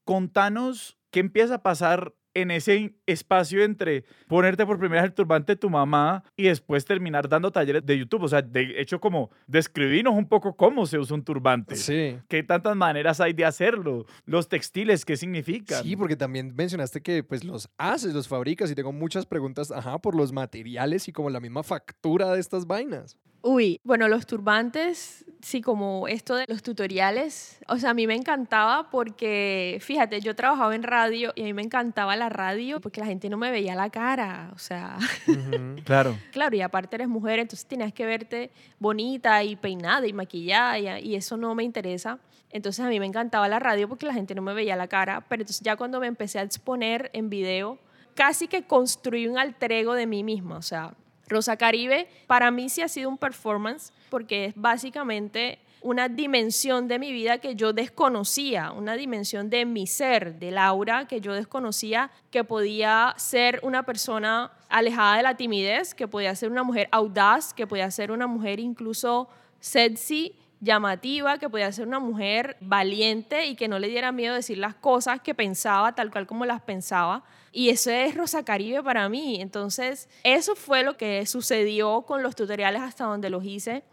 Contanos 0.03 0.97
qué 1.11 1.19
empieza 1.19 1.55
a 1.55 1.63
pasar 1.63 2.13
en 2.33 2.51
ese 2.51 2.95
espacio 3.05 3.63
entre 3.63 4.03
ponerte 4.27 4.65
por 4.65 4.79
primera 4.79 5.01
vez 5.01 5.09
el 5.09 5.15
turbante 5.15 5.53
de 5.53 5.55
tu 5.57 5.69
mamá 5.69 6.23
y 6.35 6.43
después 6.43 6.85
terminar 6.85 7.27
dando 7.27 7.51
talleres 7.51 7.85
de 7.85 7.97
YouTube. 7.97 8.23
O 8.23 8.27
sea, 8.27 8.41
de 8.41 8.79
hecho, 8.79 8.99
como 8.99 9.31
describirnos 9.47 10.13
un 10.13 10.27
poco 10.27 10.55
cómo 10.55 10.85
se 10.85 10.97
usa 10.97 11.15
un 11.15 11.23
turbante. 11.23 11.75
Sí. 11.75 12.17
¿Qué 12.27 12.43
tantas 12.43 12.75
maneras 12.75 13.19
hay 13.19 13.33
de 13.33 13.45
hacerlo? 13.45 14.05
Los 14.25 14.47
textiles, 14.49 15.05
¿qué 15.05 15.17
significan? 15.17 15.83
Sí, 15.83 15.95
porque 15.95 16.15
también 16.15 16.53
mencionaste 16.55 17.01
que 17.01 17.23
pues 17.23 17.43
los 17.43 17.69
haces, 17.77 18.13
los 18.13 18.27
fabricas 18.27 18.71
y 18.71 18.75
tengo 18.75 18.91
muchas 18.91 19.25
preguntas, 19.25 19.71
ajá, 19.71 19.99
por 19.99 20.15
los 20.15 20.31
materiales 20.31 21.07
y 21.07 21.11
como 21.11 21.29
la 21.29 21.39
misma 21.39 21.63
factura 21.63 22.31
de 22.33 22.39
estas 22.39 22.65
vainas. 22.65 23.17
Uy, 23.41 23.79
bueno, 23.83 24.07
los 24.09 24.25
turbantes, 24.25 25.25
sí, 25.41 25.61
como 25.61 26.07
esto 26.09 26.35
de 26.35 26.45
los 26.47 26.61
tutoriales, 26.61 27.59
o 27.67 27.77
sea, 27.77 27.91
a 27.91 27.93
mí 27.93 28.05
me 28.05 28.15
encantaba 28.15 28.89
porque, 28.89 29.77
fíjate, 29.81 30.19
yo 30.19 30.35
trabajaba 30.35 30.75
en 30.75 30.83
radio 30.83 31.31
y 31.35 31.41
a 31.41 31.45
mí 31.45 31.53
me 31.53 31.61
encantaba 31.61 32.17
la 32.17 32.27
radio 32.27 32.81
porque 32.81 32.99
la 32.99 33.05
gente 33.05 33.29
no 33.29 33.37
me 33.37 33.49
veía 33.49 33.75
la 33.75 33.89
cara, 33.89 34.51
o 34.53 34.57
sea. 34.57 34.97
claro. 35.85 36.17
Claro, 36.31 36.55
y 36.55 36.61
aparte 36.61 36.97
eres 36.97 37.07
mujer, 37.07 37.39
entonces 37.39 37.65
tenías 37.65 37.93
que 37.93 38.05
verte 38.05 38.51
bonita 38.77 39.41
y 39.43 39.55
peinada 39.55 40.05
y 40.05 40.11
maquillada 40.11 40.77
y, 40.77 41.11
y 41.11 41.15
eso 41.15 41.37
no 41.37 41.55
me 41.55 41.63
interesa. 41.63 42.19
Entonces 42.51 42.83
a 42.83 42.89
mí 42.89 42.99
me 42.99 43.05
encantaba 43.05 43.47
la 43.47 43.59
radio 43.59 43.87
porque 43.87 44.05
la 44.05 44.13
gente 44.13 44.35
no 44.35 44.41
me 44.41 44.53
veía 44.53 44.75
la 44.75 44.87
cara, 44.87 45.21
pero 45.29 45.43
entonces 45.43 45.61
ya 45.61 45.77
cuando 45.77 45.99
me 45.99 46.07
empecé 46.07 46.39
a 46.39 46.41
exponer 46.41 47.09
en 47.13 47.29
video, 47.29 47.77
casi 48.15 48.47
que 48.47 48.63
construí 48.63 49.27
un 49.27 49.37
alter 49.37 49.71
ego 49.71 49.93
de 49.93 50.07
mí 50.07 50.23
misma, 50.23 50.57
o 50.57 50.61
sea, 50.61 50.93
Rosa 51.29 51.55
Caribe 51.55 52.07
para 52.27 52.51
mí 52.51 52.69
sí 52.69 52.81
ha 52.81 52.87
sido 52.89 53.09
un 53.09 53.17
performance 53.17 53.93
porque 54.09 54.45
es 54.45 54.53
básicamente 54.55 55.59
una 55.81 56.09
dimensión 56.09 56.87
de 56.87 56.99
mi 56.99 57.11
vida 57.11 57.37
que 57.37 57.55
yo 57.55 57.71
desconocía, 57.71 58.71
una 58.71 58.95
dimensión 58.95 59.49
de 59.49 59.65
mi 59.65 59.87
ser, 59.87 60.37
de 60.37 60.51
Laura, 60.51 61.07
que 61.07 61.21
yo 61.21 61.33
desconocía 61.33 62.11
que 62.31 62.43
podía 62.43 63.13
ser 63.17 63.59
una 63.63 63.83
persona 63.83 64.51
alejada 64.67 65.17
de 65.17 65.23
la 65.23 65.37
timidez, 65.37 65.95
que 65.95 66.07
podía 66.07 66.35
ser 66.35 66.51
una 66.51 66.63
mujer 66.63 66.89
audaz, 66.91 67.53
que 67.53 67.65
podía 67.65 67.89
ser 67.91 68.11
una 68.11 68.27
mujer 68.27 68.59
incluso 68.59 69.29
sexy, 69.59 70.35
llamativa, 70.61 71.37
que 71.37 71.49
podía 71.49 71.71
ser 71.71 71.87
una 71.87 71.99
mujer 71.99 72.57
valiente 72.59 73.45
y 73.45 73.55
que 73.55 73.67
no 73.67 73.79
le 73.79 73.87
diera 73.87 74.11
miedo 74.11 74.35
decir 74.35 74.57
las 74.57 74.75
cosas 74.75 75.21
que 75.21 75.33
pensaba 75.33 75.95
tal 75.95 76.11
cual 76.11 76.27
como 76.27 76.45
las 76.45 76.61
pensaba. 76.61 77.23
Y 77.51 77.69
eso 77.69 77.89
es 77.91 78.15
Rosa 78.15 78.43
Caribe 78.43 78.83
para 78.83 79.09
mí. 79.09 79.41
Entonces, 79.41 80.07
eso 80.23 80.55
fue 80.55 80.83
lo 80.83 80.97
que 80.97 81.25
sucedió 81.25 82.03
con 82.03 82.23
los 82.23 82.35
tutoriales 82.35 82.81
hasta 82.81 83.05
donde 83.05 83.29
los 83.29 83.43
hice. 83.43 83.83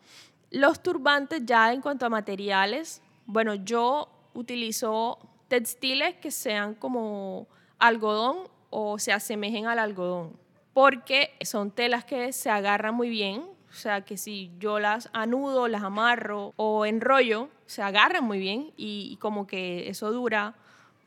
Los 0.51 0.83
turbantes 0.83 1.42
ya 1.45 1.73
en 1.73 1.81
cuanto 1.81 2.07
a 2.07 2.09
materiales, 2.09 3.03
bueno, 3.27 3.55
yo 3.55 4.09
utilizo 4.35 5.19
textiles 5.49 6.16
que 6.16 6.31
sean 6.31 6.75
como 6.75 7.49
algodón 7.79 8.49
o 8.71 8.99
se 8.99 9.12
asemejen 9.12 9.66
al 9.66 9.79
algodón, 9.79 10.37
porque 10.73 11.33
son 11.42 11.71
telas 11.71 12.05
que 12.05 12.33
se 12.33 12.51
agarran 12.51 12.95
muy 12.95 13.09
bien, 13.09 13.42
o 13.71 13.75
sea 13.75 14.03
que 14.03 14.16
si 14.16 14.51
yo 14.59 14.79
las 14.79 15.09
anudo, 15.12 15.69
las 15.69 15.83
amarro 15.83 16.53
o 16.57 16.87
enrollo, 16.87 17.49
se 17.66 17.83
agarran 17.83 18.25
muy 18.25 18.38
bien 18.38 18.73
y, 18.77 19.16
como 19.21 19.47
que 19.47 19.88
eso 19.88 20.12
dura 20.12 20.55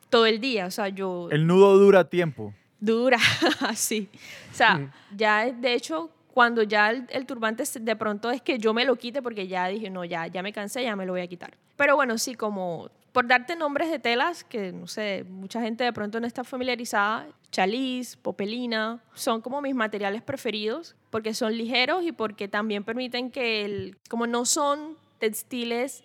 todo 0.09 0.25
el 0.25 0.39
día. 0.39 0.65
O 0.65 0.71
sea, 0.71 0.89
yo... 0.89 1.29
El 1.31 1.47
nudo 1.47 1.77
dura 1.77 2.09
tiempo. 2.09 2.53
Dura, 2.79 3.19
sí. 3.75 4.09
O 4.51 4.55
sea, 4.55 4.91
ya 5.15 5.51
de 5.51 5.73
hecho, 5.73 6.09
cuando 6.33 6.63
ya 6.63 6.89
el, 6.89 7.25
turbante 7.25 7.63
de 7.79 7.95
pronto 7.95 8.31
es 8.31 8.41
que 8.41 8.57
yo 8.57 8.73
me 8.73 8.85
lo 8.85 8.95
quite 8.95 9.21
porque 9.21 9.47
ya 9.47 9.67
dije, 9.67 9.89
no, 9.89 10.05
ya, 10.05 10.27
ya 10.27 10.41
me 10.41 10.53
cansé, 10.53 10.83
ya 10.83 10.95
me 10.95 11.05
lo 11.05 11.13
voy 11.13 11.21
a 11.21 11.27
quitar. 11.27 11.57
Pero 11.75 11.95
bueno, 11.95 12.17
sí, 12.17 12.35
como 12.35 12.89
por 13.11 13.27
darte 13.27 13.55
nombres 13.55 13.89
de 13.89 13.99
telas 13.99 14.43
que, 14.43 14.71
no 14.71 14.87
sé, 14.87 15.25
mucha 15.27 15.61
gente 15.61 15.83
de 15.83 15.91
pronto 15.91 16.19
no 16.19 16.27
está 16.27 16.43
familiarizada, 16.43 17.27
chaliz, 17.51 18.15
popelina, 18.15 19.03
son 19.13 19.41
como 19.41 19.61
mis 19.61 19.75
materiales 19.75 20.21
preferidos 20.21 20.95
porque 21.09 21.33
son 21.33 21.57
ligeros 21.57 22.05
y 22.05 22.11
porque 22.11 22.47
también 22.47 22.83
permiten 22.83 23.31
que, 23.31 23.65
el, 23.65 23.97
como 24.09 24.27
no 24.27 24.45
son 24.45 24.95
textiles 25.17 26.03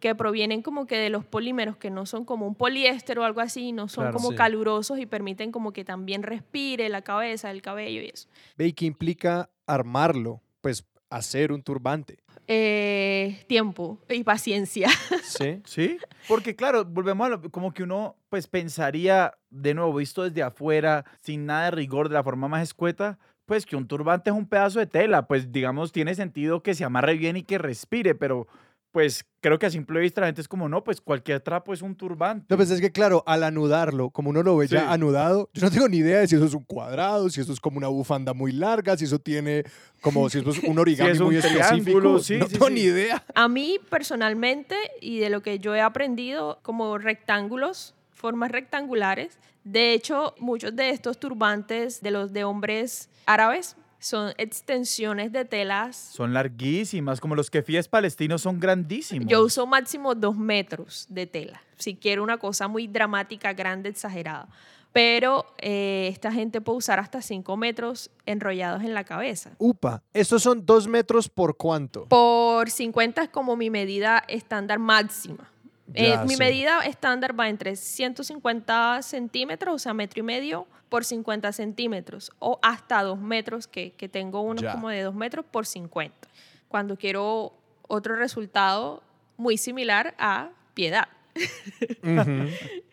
que 0.00 0.14
provienen 0.14 0.62
como 0.62 0.86
que 0.86 0.96
de 0.96 1.10
los 1.10 1.24
polímeros 1.24 1.76
que 1.76 1.90
no 1.90 2.06
son 2.06 2.24
como 2.24 2.46
un 2.46 2.54
poliéster 2.54 3.18
o 3.18 3.24
algo 3.24 3.40
así, 3.40 3.72
no 3.72 3.88
son 3.88 4.12
como 4.12 4.34
calurosos 4.34 4.98
y 4.98 5.06
permiten 5.06 5.52
como 5.52 5.72
que 5.72 5.84
también 5.84 6.22
respire 6.22 6.88
la 6.88 7.02
cabeza, 7.02 7.50
el 7.50 7.62
cabello 7.62 8.00
y 8.02 8.10
eso. 8.12 8.28
¿Ve 8.56 8.72
qué 8.72 8.86
implica 8.86 9.50
armarlo? 9.66 10.40
Pues 10.60 10.84
hacer 11.10 11.52
un 11.52 11.62
turbante. 11.62 12.18
Eh, 12.46 13.44
tiempo 13.46 13.98
y 14.08 14.24
paciencia. 14.24 14.88
Sí. 15.28 15.60
Sí, 15.66 15.98
porque 16.26 16.56
claro, 16.56 16.86
volvemos 16.86 17.26
a 17.26 17.28
lo, 17.28 17.50
como 17.50 17.74
que 17.74 17.82
uno 17.82 18.16
pues 18.30 18.46
pensaría, 18.46 19.34
de 19.50 19.74
nuevo, 19.74 19.94
visto 19.94 20.22
desde 20.22 20.42
afuera, 20.42 21.04
sin 21.20 21.44
nada 21.44 21.66
de 21.66 21.70
rigor, 21.72 22.08
de 22.08 22.14
la 22.14 22.24
forma 22.24 22.48
más 22.48 22.62
escueta, 22.62 23.18
pues 23.44 23.66
que 23.66 23.76
un 23.76 23.86
turbante 23.86 24.30
es 24.30 24.36
un 24.36 24.48
pedazo 24.48 24.78
de 24.78 24.86
tela, 24.86 25.26
pues 25.26 25.52
digamos 25.52 25.92
tiene 25.92 26.14
sentido 26.14 26.62
que 26.62 26.74
se 26.74 26.84
amarre 26.84 27.14
bien 27.14 27.36
y 27.36 27.42
que 27.42 27.58
respire, 27.58 28.14
pero 28.14 28.48
pues 28.92 29.24
creo 29.40 29.58
que 29.58 29.66
a 29.66 29.70
simple 29.70 30.00
vista 30.00 30.20
la 30.20 30.28
gente 30.28 30.40
es 30.40 30.48
como, 30.48 30.68
no, 30.68 30.82
pues 30.82 31.00
cualquier 31.00 31.40
trapo 31.40 31.72
es 31.72 31.82
un 31.82 31.94
turbante. 31.94 32.46
No, 32.48 32.56
pues 32.56 32.70
es 32.70 32.80
que 32.80 32.90
claro, 32.90 33.22
al 33.26 33.42
anudarlo, 33.42 34.10
como 34.10 34.30
uno 34.30 34.42
lo 34.42 34.56
ve 34.56 34.66
ya 34.66 34.92
anudado, 34.92 35.50
yo 35.52 35.62
no 35.62 35.70
tengo 35.70 35.88
ni 35.88 35.98
idea 35.98 36.20
de 36.20 36.28
si 36.28 36.36
eso 36.36 36.46
es 36.46 36.54
un 36.54 36.64
cuadrado, 36.64 37.28
si 37.30 37.40
eso 37.40 37.52
es 37.52 37.60
como 37.60 37.78
una 37.78 37.88
bufanda 37.88 38.34
muy 38.34 38.52
larga, 38.52 38.96
si 38.96 39.04
eso 39.04 39.18
tiene 39.18 39.64
como, 40.00 40.28
si 40.30 40.38
eso 40.38 40.50
es 40.50 40.62
un 40.62 40.78
origami 40.78 41.18
muy 41.18 41.36
específico. 41.36 42.00
no 42.00 42.46
tengo 42.46 42.70
ni 42.70 42.80
idea. 42.80 43.24
A 43.34 43.48
mí 43.48 43.78
personalmente, 43.90 44.76
y 45.00 45.18
de 45.18 45.30
lo 45.30 45.42
que 45.42 45.58
yo 45.58 45.74
he 45.74 45.80
aprendido, 45.80 46.58
como 46.62 46.98
rectángulos, 46.98 47.94
formas 48.10 48.50
rectangulares, 48.50 49.38
de 49.64 49.92
hecho, 49.92 50.34
muchos 50.38 50.74
de 50.74 50.90
estos 50.90 51.18
turbantes 51.18 52.00
de 52.00 52.10
los 52.10 52.32
de 52.32 52.44
hombres 52.44 53.10
árabes 53.26 53.76
son 53.98 54.32
extensiones 54.38 55.32
de 55.32 55.44
telas. 55.44 55.96
Son 55.96 56.32
larguísimas, 56.32 57.20
como 57.20 57.34
los 57.34 57.50
kefíes 57.50 57.88
palestinos 57.88 58.42
son 58.42 58.60
grandísimos. 58.60 59.28
Yo 59.28 59.42
uso 59.42 59.66
máximo 59.66 60.14
dos 60.14 60.36
metros 60.36 61.06
de 61.08 61.26
tela, 61.26 61.62
si 61.76 61.96
quiero 61.96 62.22
una 62.22 62.38
cosa 62.38 62.68
muy 62.68 62.86
dramática, 62.86 63.52
grande, 63.52 63.88
exagerada. 63.88 64.48
Pero 64.92 65.46
eh, 65.58 66.08
esta 66.10 66.32
gente 66.32 66.60
puede 66.60 66.78
usar 66.78 66.98
hasta 66.98 67.20
cinco 67.20 67.56
metros 67.56 68.10
enrollados 68.24 68.82
en 68.82 68.94
la 68.94 69.04
cabeza. 69.04 69.50
Upa, 69.58 70.02
¿estos 70.14 70.42
son 70.42 70.64
dos 70.64 70.88
metros 70.88 71.28
por 71.28 71.56
cuánto? 71.56 72.06
Por 72.06 72.70
50 72.70 73.22
es 73.22 73.28
como 73.28 73.54
mi 73.54 73.68
medida 73.70 74.24
estándar 74.28 74.78
máxima. 74.78 75.50
Eh, 75.94 76.16
mi 76.26 76.36
medida 76.36 76.80
estándar 76.80 77.38
va 77.38 77.48
entre 77.48 77.76
150 77.76 79.02
centímetros, 79.02 79.74
o 79.74 79.78
sea, 79.78 79.94
metro 79.94 80.20
y 80.20 80.22
medio, 80.22 80.66
por 80.88 81.04
50 81.04 81.52
centímetros, 81.52 82.32
o 82.38 82.58
hasta 82.62 83.02
2 83.02 83.18
metros, 83.20 83.66
que, 83.66 83.92
que 83.92 84.08
tengo 84.08 84.40
uno 84.42 84.60
como 84.72 84.88
de 84.88 85.02
2 85.02 85.14
metros 85.14 85.44
por 85.50 85.66
50. 85.66 86.28
Cuando 86.68 86.96
quiero 86.96 87.54
otro 87.86 88.16
resultado 88.16 89.02
muy 89.36 89.56
similar 89.56 90.14
a 90.18 90.50
piedad. 90.74 91.08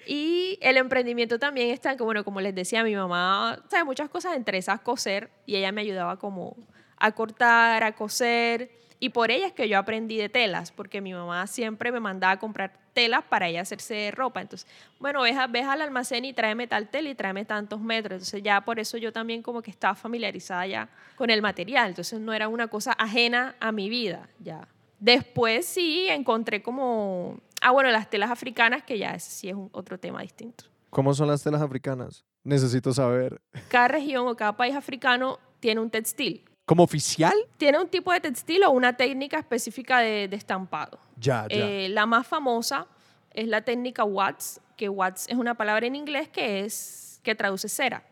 y 0.08 0.58
el 0.62 0.78
emprendimiento 0.78 1.40
también 1.40 1.72
está 1.72 1.98
que, 1.98 2.04
bueno, 2.04 2.24
como 2.24 2.42
les 2.42 2.54
decía, 2.54 2.84
mi 2.84 2.96
mamá 2.96 3.64
sabe 3.70 3.84
muchas 3.84 4.10
cosas, 4.10 4.36
entre 4.36 4.58
esas 4.58 4.82
coser, 4.82 5.32
y 5.46 5.56
ella 5.56 5.72
me 5.72 5.82
ayudaba 5.82 6.18
como 6.18 6.56
a 6.98 7.12
cortar, 7.12 7.84
a 7.84 7.94
coser 7.96 8.72
y 9.00 9.10
por 9.10 9.32
ella 9.32 9.48
es 9.48 9.54
que 9.54 9.68
yo 9.68 9.78
aprendí 9.78 10.18
de 10.18 10.30
telas, 10.30 10.72
porque 10.72 11.02
mi 11.02 11.14
mamá 11.14 11.48
siempre 11.48 11.92
me 11.92 12.00
mandaba 12.00 12.34
a 12.34 12.40
comprar 12.40 12.80
telas 12.94 13.24
para 13.24 13.48
ella 13.48 13.62
hacerse 13.62 14.12
ropa. 14.12 14.42
Entonces, 14.42 14.68
bueno, 15.00 15.22
ve, 15.22 15.36
ve 15.50 15.62
al 15.62 15.82
almacén 15.82 16.26
y 16.26 16.34
tráeme 16.34 16.66
tal 16.66 16.88
tela 16.88 17.10
y 17.10 17.16
tráeme 17.16 17.46
tantos 17.46 17.82
metros. 17.82 18.14
Entonces 18.14 18.42
ya 18.42 18.62
por 18.62 18.80
eso 18.80 18.98
yo 18.98 19.12
también 19.12 19.42
como 19.42 19.62
que 19.62 19.70
estaba 19.70 19.96
familiarizada 19.96 20.66
ya 20.66 20.90
con 21.16 21.30
el 21.30 21.42
material. 21.42 21.90
Entonces 21.90 22.20
no 22.20 22.34
era 22.34 22.48
una 22.48 22.68
cosa 22.68 22.94
ajena 22.94 23.56
a 23.60 23.72
mi 23.72 23.90
vida 23.90 24.30
ya. 24.40 24.68
Después 25.00 25.66
sí 25.66 26.08
encontré 26.10 26.64
como, 26.64 27.38
ah, 27.62 27.72
bueno, 27.72 27.92
las 27.92 28.10
telas 28.10 28.32
africanas, 28.32 28.84
que 28.84 28.98
ya 28.98 29.20
sí 29.20 29.50
es 29.50 29.56
un, 29.56 29.70
otro 29.74 30.00
tema 30.00 30.22
distinto. 30.22 30.64
¿Cómo 30.90 31.14
son 31.14 31.28
las 31.28 31.44
telas 31.44 31.62
africanas? 31.62 32.24
Necesito 32.44 32.94
saber. 32.94 33.42
Cada 33.68 33.90
región 33.90 34.28
o 34.28 34.36
cada 34.36 34.56
país 34.56 34.74
africano 34.74 35.38
tiene 35.60 35.82
un 35.82 35.90
textil. 35.90 36.46
¿Como 36.66 36.84
oficial? 36.84 37.34
Tiene 37.58 37.80
un 37.80 37.88
tipo 37.88 38.12
de 38.12 38.20
textil 38.20 38.64
o 38.64 38.72
una 38.72 38.98
técnica 38.98 39.38
específica 39.38 40.00
de, 40.00 40.24
estampado. 40.32 41.00
Ya, 41.18 41.48
ya. 41.48 41.56
Eh, 41.56 41.90
la 41.90 42.06
más 42.06 42.26
famosa 42.26 42.88
es 43.32 43.48
la 43.48 43.62
técnica 43.62 44.04
Watts, 44.04 44.60
que 44.76 44.90
Watts 44.90 45.28
es 45.30 45.36
una 45.36 45.54
palabra 45.54 45.86
en 45.86 45.96
inglés 45.96 46.28
que, 46.30 46.66
es, 46.66 47.20
que 47.24 47.36
traduce 47.36 47.70
cera. 47.70 48.04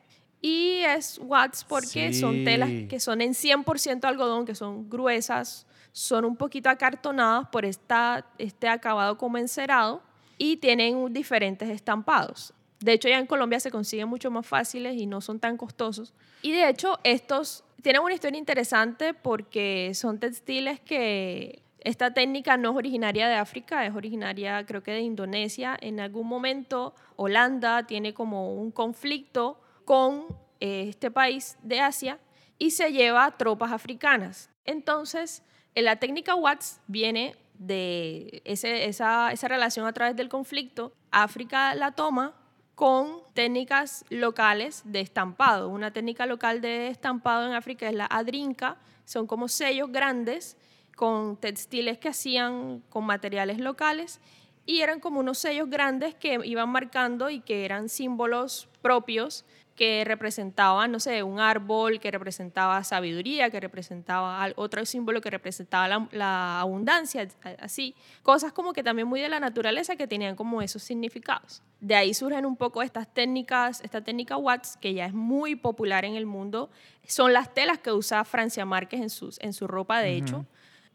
Y 0.41 0.81
es 0.85 1.19
Watts 1.23 1.63
porque 1.63 2.13
son 2.13 2.43
telas 2.43 2.69
que 2.89 2.99
son 2.99 3.21
en 3.21 3.31
100% 3.31 4.03
algodón, 4.03 4.45
que 4.45 4.55
son 4.55 4.89
gruesas, 4.89 5.65
son 5.93 6.25
un 6.25 6.35
poquito 6.35 6.69
acartonadas 6.69 7.47
por 7.47 7.63
esta, 7.63 8.25
este 8.37 8.67
acabado 8.67 9.17
como 9.17 9.37
encerado 9.37 10.03
y 10.37 10.57
tienen 10.57 11.13
diferentes 11.13 11.69
estampados. 11.69 12.53
De 12.83 12.91
hecho, 12.91 13.07
ya 13.07 13.17
en 13.17 13.27
Colombia 13.27 13.61
se 13.61 13.71
consiguen 13.71 14.09
mucho 14.09 14.29
más 14.29 14.45
fáciles 14.45 14.97
y 14.97 15.05
no 15.05 15.21
son 15.21 15.39
tan 15.39 15.55
costosos. 15.55 16.13
Y 16.41 16.51
de 16.51 16.67
hecho, 16.67 16.99
estos 17.05 17.63
tienen 17.81 18.01
una 18.01 18.13
historia 18.13 18.37
interesante 18.37 19.13
porque 19.13 19.93
son 19.93 20.19
textiles 20.19 20.81
que 20.81 21.63
esta 21.79 22.13
técnica 22.13 22.57
no 22.57 22.71
es 22.71 22.75
originaria 22.75 23.29
de 23.29 23.35
África, 23.35 23.85
es 23.85 23.95
originaria 23.95 24.65
creo 24.65 24.83
que 24.83 24.91
de 24.91 24.99
Indonesia. 24.99 25.77
En 25.79 26.01
algún 26.01 26.27
momento 26.27 26.93
Holanda 27.15 27.87
tiene 27.87 28.13
como 28.13 28.53
un 28.53 28.69
conflicto 28.69 29.61
con 29.85 30.25
eh, 30.59 30.87
este 30.89 31.09
país 31.09 31.57
de 31.63 31.79
Asia 31.79 32.19
y 32.59 32.71
se 32.71 32.91
lleva 32.91 33.37
tropas 33.37 33.71
africanas. 33.71 34.49
Entonces, 34.65 35.41
la 35.73 35.95
técnica 35.95 36.35
Watts 36.35 36.81
viene 36.87 37.37
de 37.53 38.41
esa 38.43 39.31
relación 39.43 39.87
a 39.87 39.93
través 39.93 40.17
del 40.17 40.27
conflicto. 40.27 40.91
África 41.11 41.75
la 41.75 41.91
toma 41.91 42.42
con 42.75 43.21
técnicas 43.33 44.03
locales 44.09 44.81
de 44.85 45.01
estampado. 45.01 45.69
Una 45.69 45.91
técnica 45.91 46.25
local 46.25 46.61
de 46.61 46.87
estampado 46.87 47.45
en 47.45 47.53
África 47.53 47.87
es 47.87 47.95
la 47.95 48.05
adrinca, 48.05 48.77
son 49.05 49.27
como 49.27 49.47
sellos 49.47 49.91
grandes 49.91 50.57
con 50.95 51.37
textiles 51.37 51.97
que 51.97 52.09
hacían 52.09 52.81
con 52.89 53.05
materiales 53.05 53.59
locales 53.59 54.19
y 54.65 54.81
eran 54.81 54.99
como 54.99 55.19
unos 55.19 55.39
sellos 55.39 55.69
grandes 55.69 56.15
que 56.15 56.39
iban 56.43 56.69
marcando 56.69 57.29
y 57.29 57.41
que 57.41 57.65
eran 57.65 57.89
símbolos 57.89 58.69
propios 58.81 59.45
que 59.75 60.03
representaba, 60.05 60.87
no 60.87 60.99
sé, 60.99 61.23
un 61.23 61.39
árbol 61.39 61.99
que 61.99 62.11
representaba 62.11 62.83
sabiduría, 62.83 63.49
que 63.49 63.59
representaba 63.59 64.47
otro 64.55 64.85
símbolo 64.85 65.19
que 65.19 65.31
representaba 65.31 66.07
la, 66.11 66.59
abundancia, 66.59 67.27
así. 67.59 67.95
Cosas 68.21 68.53
como 68.53 68.73
que 68.73 68.83
también 68.83 69.07
muy 69.07 69.19
de 69.19 69.29
la 69.29 69.39
naturaleza 69.39 69.95
que 69.95 70.07
tenían 70.07 70.35
como 70.35 70.61
esos 70.61 70.83
significados. 70.83 71.63
De 71.79 71.95
ahí 71.95 72.13
surgen 72.13 72.45
un 72.45 72.55
poco 72.55 72.83
estas 72.83 73.11
técnicas, 73.11 73.81
esta 73.81 74.01
técnica 74.01 74.37
Watts, 74.37 74.77
que 74.77 74.93
ya 74.93 75.05
es 75.07 75.13
muy 75.13 75.55
popular 75.55 76.05
en 76.05 76.15
el 76.15 76.27
mundo. 76.27 76.69
Son 77.07 77.33
las 77.33 77.53
telas 77.53 77.79
que 77.79 77.91
usa 77.91 78.23
Francia 78.25 78.65
Márquez 78.65 79.01
en, 79.01 79.09
sus, 79.09 79.39
en 79.41 79.53
su 79.53 79.67
ropa, 79.67 79.99
de 80.01 80.15
hecho, 80.15 80.45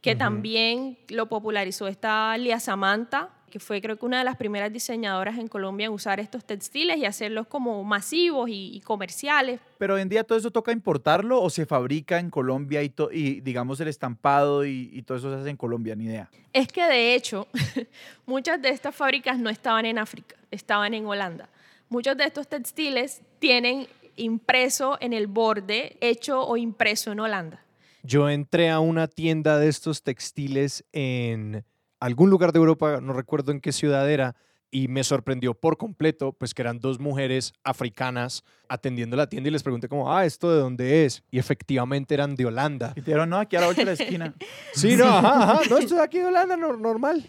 que 0.01 0.15
también 0.15 0.99
lo 1.09 1.29
popularizó 1.29 1.89
esta 1.89 2.37
Lia 2.39 2.61
Samantha, 2.61 3.31
que 3.49 3.61
fue 3.61 3.81
creo 3.81 3.97
que 3.97 4.07
una 4.07 4.19
de 4.19 4.25
las 4.25 4.37
primeras 4.37 4.73
diseñadoras 4.73 5.39
en 5.39 5.49
Colombia 5.49 5.87
en 5.87 5.93
usar 5.93 6.21
estos 6.21 6.45
textiles 6.45 6.97
y 6.99 7.05
hacerlos 7.05 7.47
como 7.47 7.83
masivos 7.85 8.49
y, 8.51 8.81
comerciales. 8.85 9.61
Pero 9.79 9.95
hoy 9.95 10.03
en 10.03 10.09
día 10.09 10.25
todo 10.25 10.39
eso 10.39 10.51
toca 10.51 10.73
importarlo 10.73 11.43
o 11.43 11.51
se 11.51 11.67
fabrica 11.67 12.19
en 12.19 12.31
Colombia 12.31 12.83
y, 12.83 12.93
y 13.13 13.41
digamos 13.41 13.81
el 13.81 13.89
estampado 13.89 14.65
y, 14.65 14.91
y, 14.93 15.03
todo 15.03 15.19
eso 15.19 15.33
se 15.33 15.41
hace 15.41 15.51
en 15.51 15.57
Colombia, 15.57 15.95
ni 15.97 16.05
idea. 16.05 16.31
Es 16.53 16.69
que 16.69 16.85
de 16.85 17.15
hecho 17.15 17.49
muchas 18.27 18.61
de 18.63 18.71
estas 18.71 18.95
fábricas 18.95 19.39
no 19.39 19.51
estaban 19.51 19.87
en 19.87 19.99
África, 19.99 20.37
estaban 20.51 20.95
en 20.95 21.07
Holanda. 21.07 21.49
Muchos 21.89 22.17
de 22.17 22.25
estos 22.25 22.49
textiles 22.49 23.23
tienen 23.39 23.89
impreso 24.17 24.99
en 25.01 25.13
el 25.13 25.27
borde, 25.27 25.97
hecho 26.01 26.43
o 26.43 26.57
impreso 26.57 27.13
en 27.13 27.21
Holanda. 27.21 27.63
Yo 28.03 28.29
entré 28.29 28.71
a 28.71 28.81
una 28.81 29.09
tienda 29.09 29.59
de 29.59 29.69
estos 29.69 30.03
textiles 30.03 30.85
en 30.93 31.65
algún 32.01 32.31
lugar 32.31 32.53
de 32.53 32.59
Europa, 32.59 33.01
no 33.01 33.13
recuerdo 33.13 33.53
en 33.53 33.61
qué 33.61 33.73
ciudad 33.73 34.11
era, 34.11 34.37
y 34.71 34.89
me 34.89 35.03
sorprendió 35.03 35.55
por 35.55 35.77
completo, 35.77 36.33
pues 36.33 36.53
que 36.53 36.63
eran 36.63 36.79
dos 36.79 36.99
mujeres 36.99 37.55
africanas 37.65 38.45
atendiendo 38.69 39.17
la 39.17 39.27
tienda 39.27 39.49
y 39.49 39.53
les 39.53 39.63
pregunté 39.63 39.89
como, 39.89 40.13
ah, 40.15 40.27
¿esto 40.27 40.53
de 40.53 40.61
dónde 40.61 41.07
es? 41.07 41.23
Y 41.31 41.39
efectivamente 41.39 42.15
eran 42.15 42.35
de 42.35 42.47
Holanda. 42.47 42.93
Y 42.95 43.01
te 43.01 43.11
dijeron, 43.11 43.31
no, 43.31 43.39
aquí 43.39 43.57
a 43.57 43.61
la 43.61 43.67
vuelta 43.67 43.83
de 43.83 43.87
la 43.87 43.93
esquina. 43.93 44.35
sí, 44.75 44.95
no, 44.95 45.07
ajá, 45.07 45.43
ajá, 45.43 45.61
no, 45.71 45.79
estoy 45.79 45.99
aquí 45.99 46.19
de 46.19 46.27
Holanda, 46.27 46.57
normal. 46.57 47.27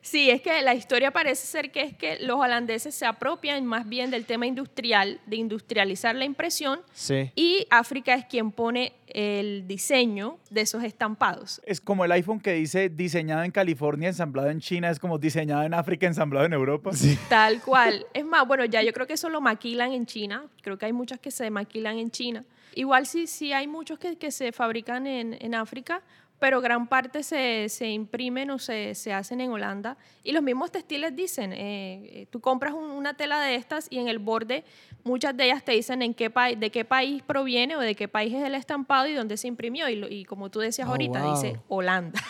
Sí, 0.00 0.30
es 0.30 0.40
que 0.40 0.62
la 0.62 0.74
historia 0.74 1.10
parece 1.10 1.46
ser 1.46 1.70
que 1.70 1.82
es 1.82 1.96
que 1.96 2.18
los 2.20 2.40
holandeses 2.40 2.94
se 2.94 3.04
apropian 3.04 3.66
más 3.66 3.86
bien 3.86 4.10
del 4.10 4.24
tema 4.24 4.46
industrial, 4.46 5.20
de 5.26 5.36
industrializar 5.36 6.14
la 6.14 6.24
impresión, 6.24 6.80
sí. 6.92 7.30
y 7.36 7.66
África 7.70 8.14
es 8.14 8.24
quien 8.24 8.50
pone 8.50 8.94
el 9.14 9.66
diseño 9.66 10.38
de 10.50 10.62
esos 10.62 10.82
estampados. 10.84 11.60
Es 11.64 11.80
como 11.80 12.04
el 12.04 12.12
iPhone 12.12 12.40
que 12.40 12.52
dice 12.52 12.88
diseñado 12.88 13.42
en 13.42 13.50
California, 13.50 14.08
ensamblado 14.08 14.50
en 14.50 14.60
China, 14.60 14.90
es 14.90 14.98
como 14.98 15.18
diseñado 15.18 15.62
en 15.64 15.74
África, 15.74 16.06
ensamblado 16.06 16.46
en 16.46 16.52
Europa. 16.52 16.92
Sí. 16.92 17.18
Tal 17.28 17.60
cual. 17.62 18.06
Es 18.14 18.24
más, 18.24 18.46
bueno, 18.46 18.64
ya 18.64 18.82
yo 18.82 18.92
creo 18.92 19.06
que 19.06 19.14
eso 19.14 19.28
lo 19.28 19.40
maquilan 19.40 19.92
en 19.92 20.06
China, 20.06 20.44
creo 20.62 20.78
que 20.78 20.86
hay 20.86 20.92
muchas 20.92 21.18
que 21.18 21.30
se 21.30 21.50
maquilan 21.50 21.98
en 21.98 22.10
China. 22.10 22.44
Igual 22.74 23.06
sí, 23.06 23.26
sí 23.26 23.52
hay 23.52 23.66
muchos 23.66 23.98
que, 23.98 24.16
que 24.16 24.30
se 24.30 24.52
fabrican 24.52 25.06
en, 25.06 25.36
en 25.40 25.54
África, 25.54 26.02
pero 26.40 26.62
gran 26.62 26.88
parte 26.88 27.22
se, 27.22 27.68
se 27.68 27.90
imprimen 27.90 28.50
o 28.50 28.58
se, 28.58 28.94
se, 28.94 29.12
hacen 29.12 29.42
en 29.42 29.52
Holanda. 29.52 29.98
Y 30.24 30.32
los 30.32 30.42
mismos 30.42 30.72
textiles 30.72 31.14
dicen, 31.14 31.52
eh, 31.52 32.02
eh, 32.02 32.26
tú 32.30 32.40
compras 32.40 32.72
una 32.72 33.14
tela 33.14 33.40
de 33.42 33.54
estas 33.54 33.86
y 33.90 33.98
en 33.98 34.08
el 34.08 34.18
borde 34.18 34.64
muchas 35.04 35.36
de 35.36 35.44
ellas 35.44 35.62
te 35.62 35.72
dicen 35.72 36.00
en 36.00 36.14
qué 36.14 36.32
de 36.56 36.70
qué 36.70 36.84
país 36.86 37.22
proviene 37.22 37.76
o 37.76 37.80
de 37.80 37.94
qué 37.94 38.08
país 38.08 38.34
es 38.34 38.42
el 38.42 38.54
estampado 38.54 39.06
y 39.06 39.12
dónde 39.12 39.36
se 39.36 39.48
imprimió. 39.48 39.88
Y, 39.90 40.02
y 40.06 40.24
como 40.24 40.50
tú 40.50 40.60
decías 40.60 40.88
oh, 40.88 40.92
ahorita, 40.92 41.30
dice 41.30 41.60
Holanda. 41.68 42.20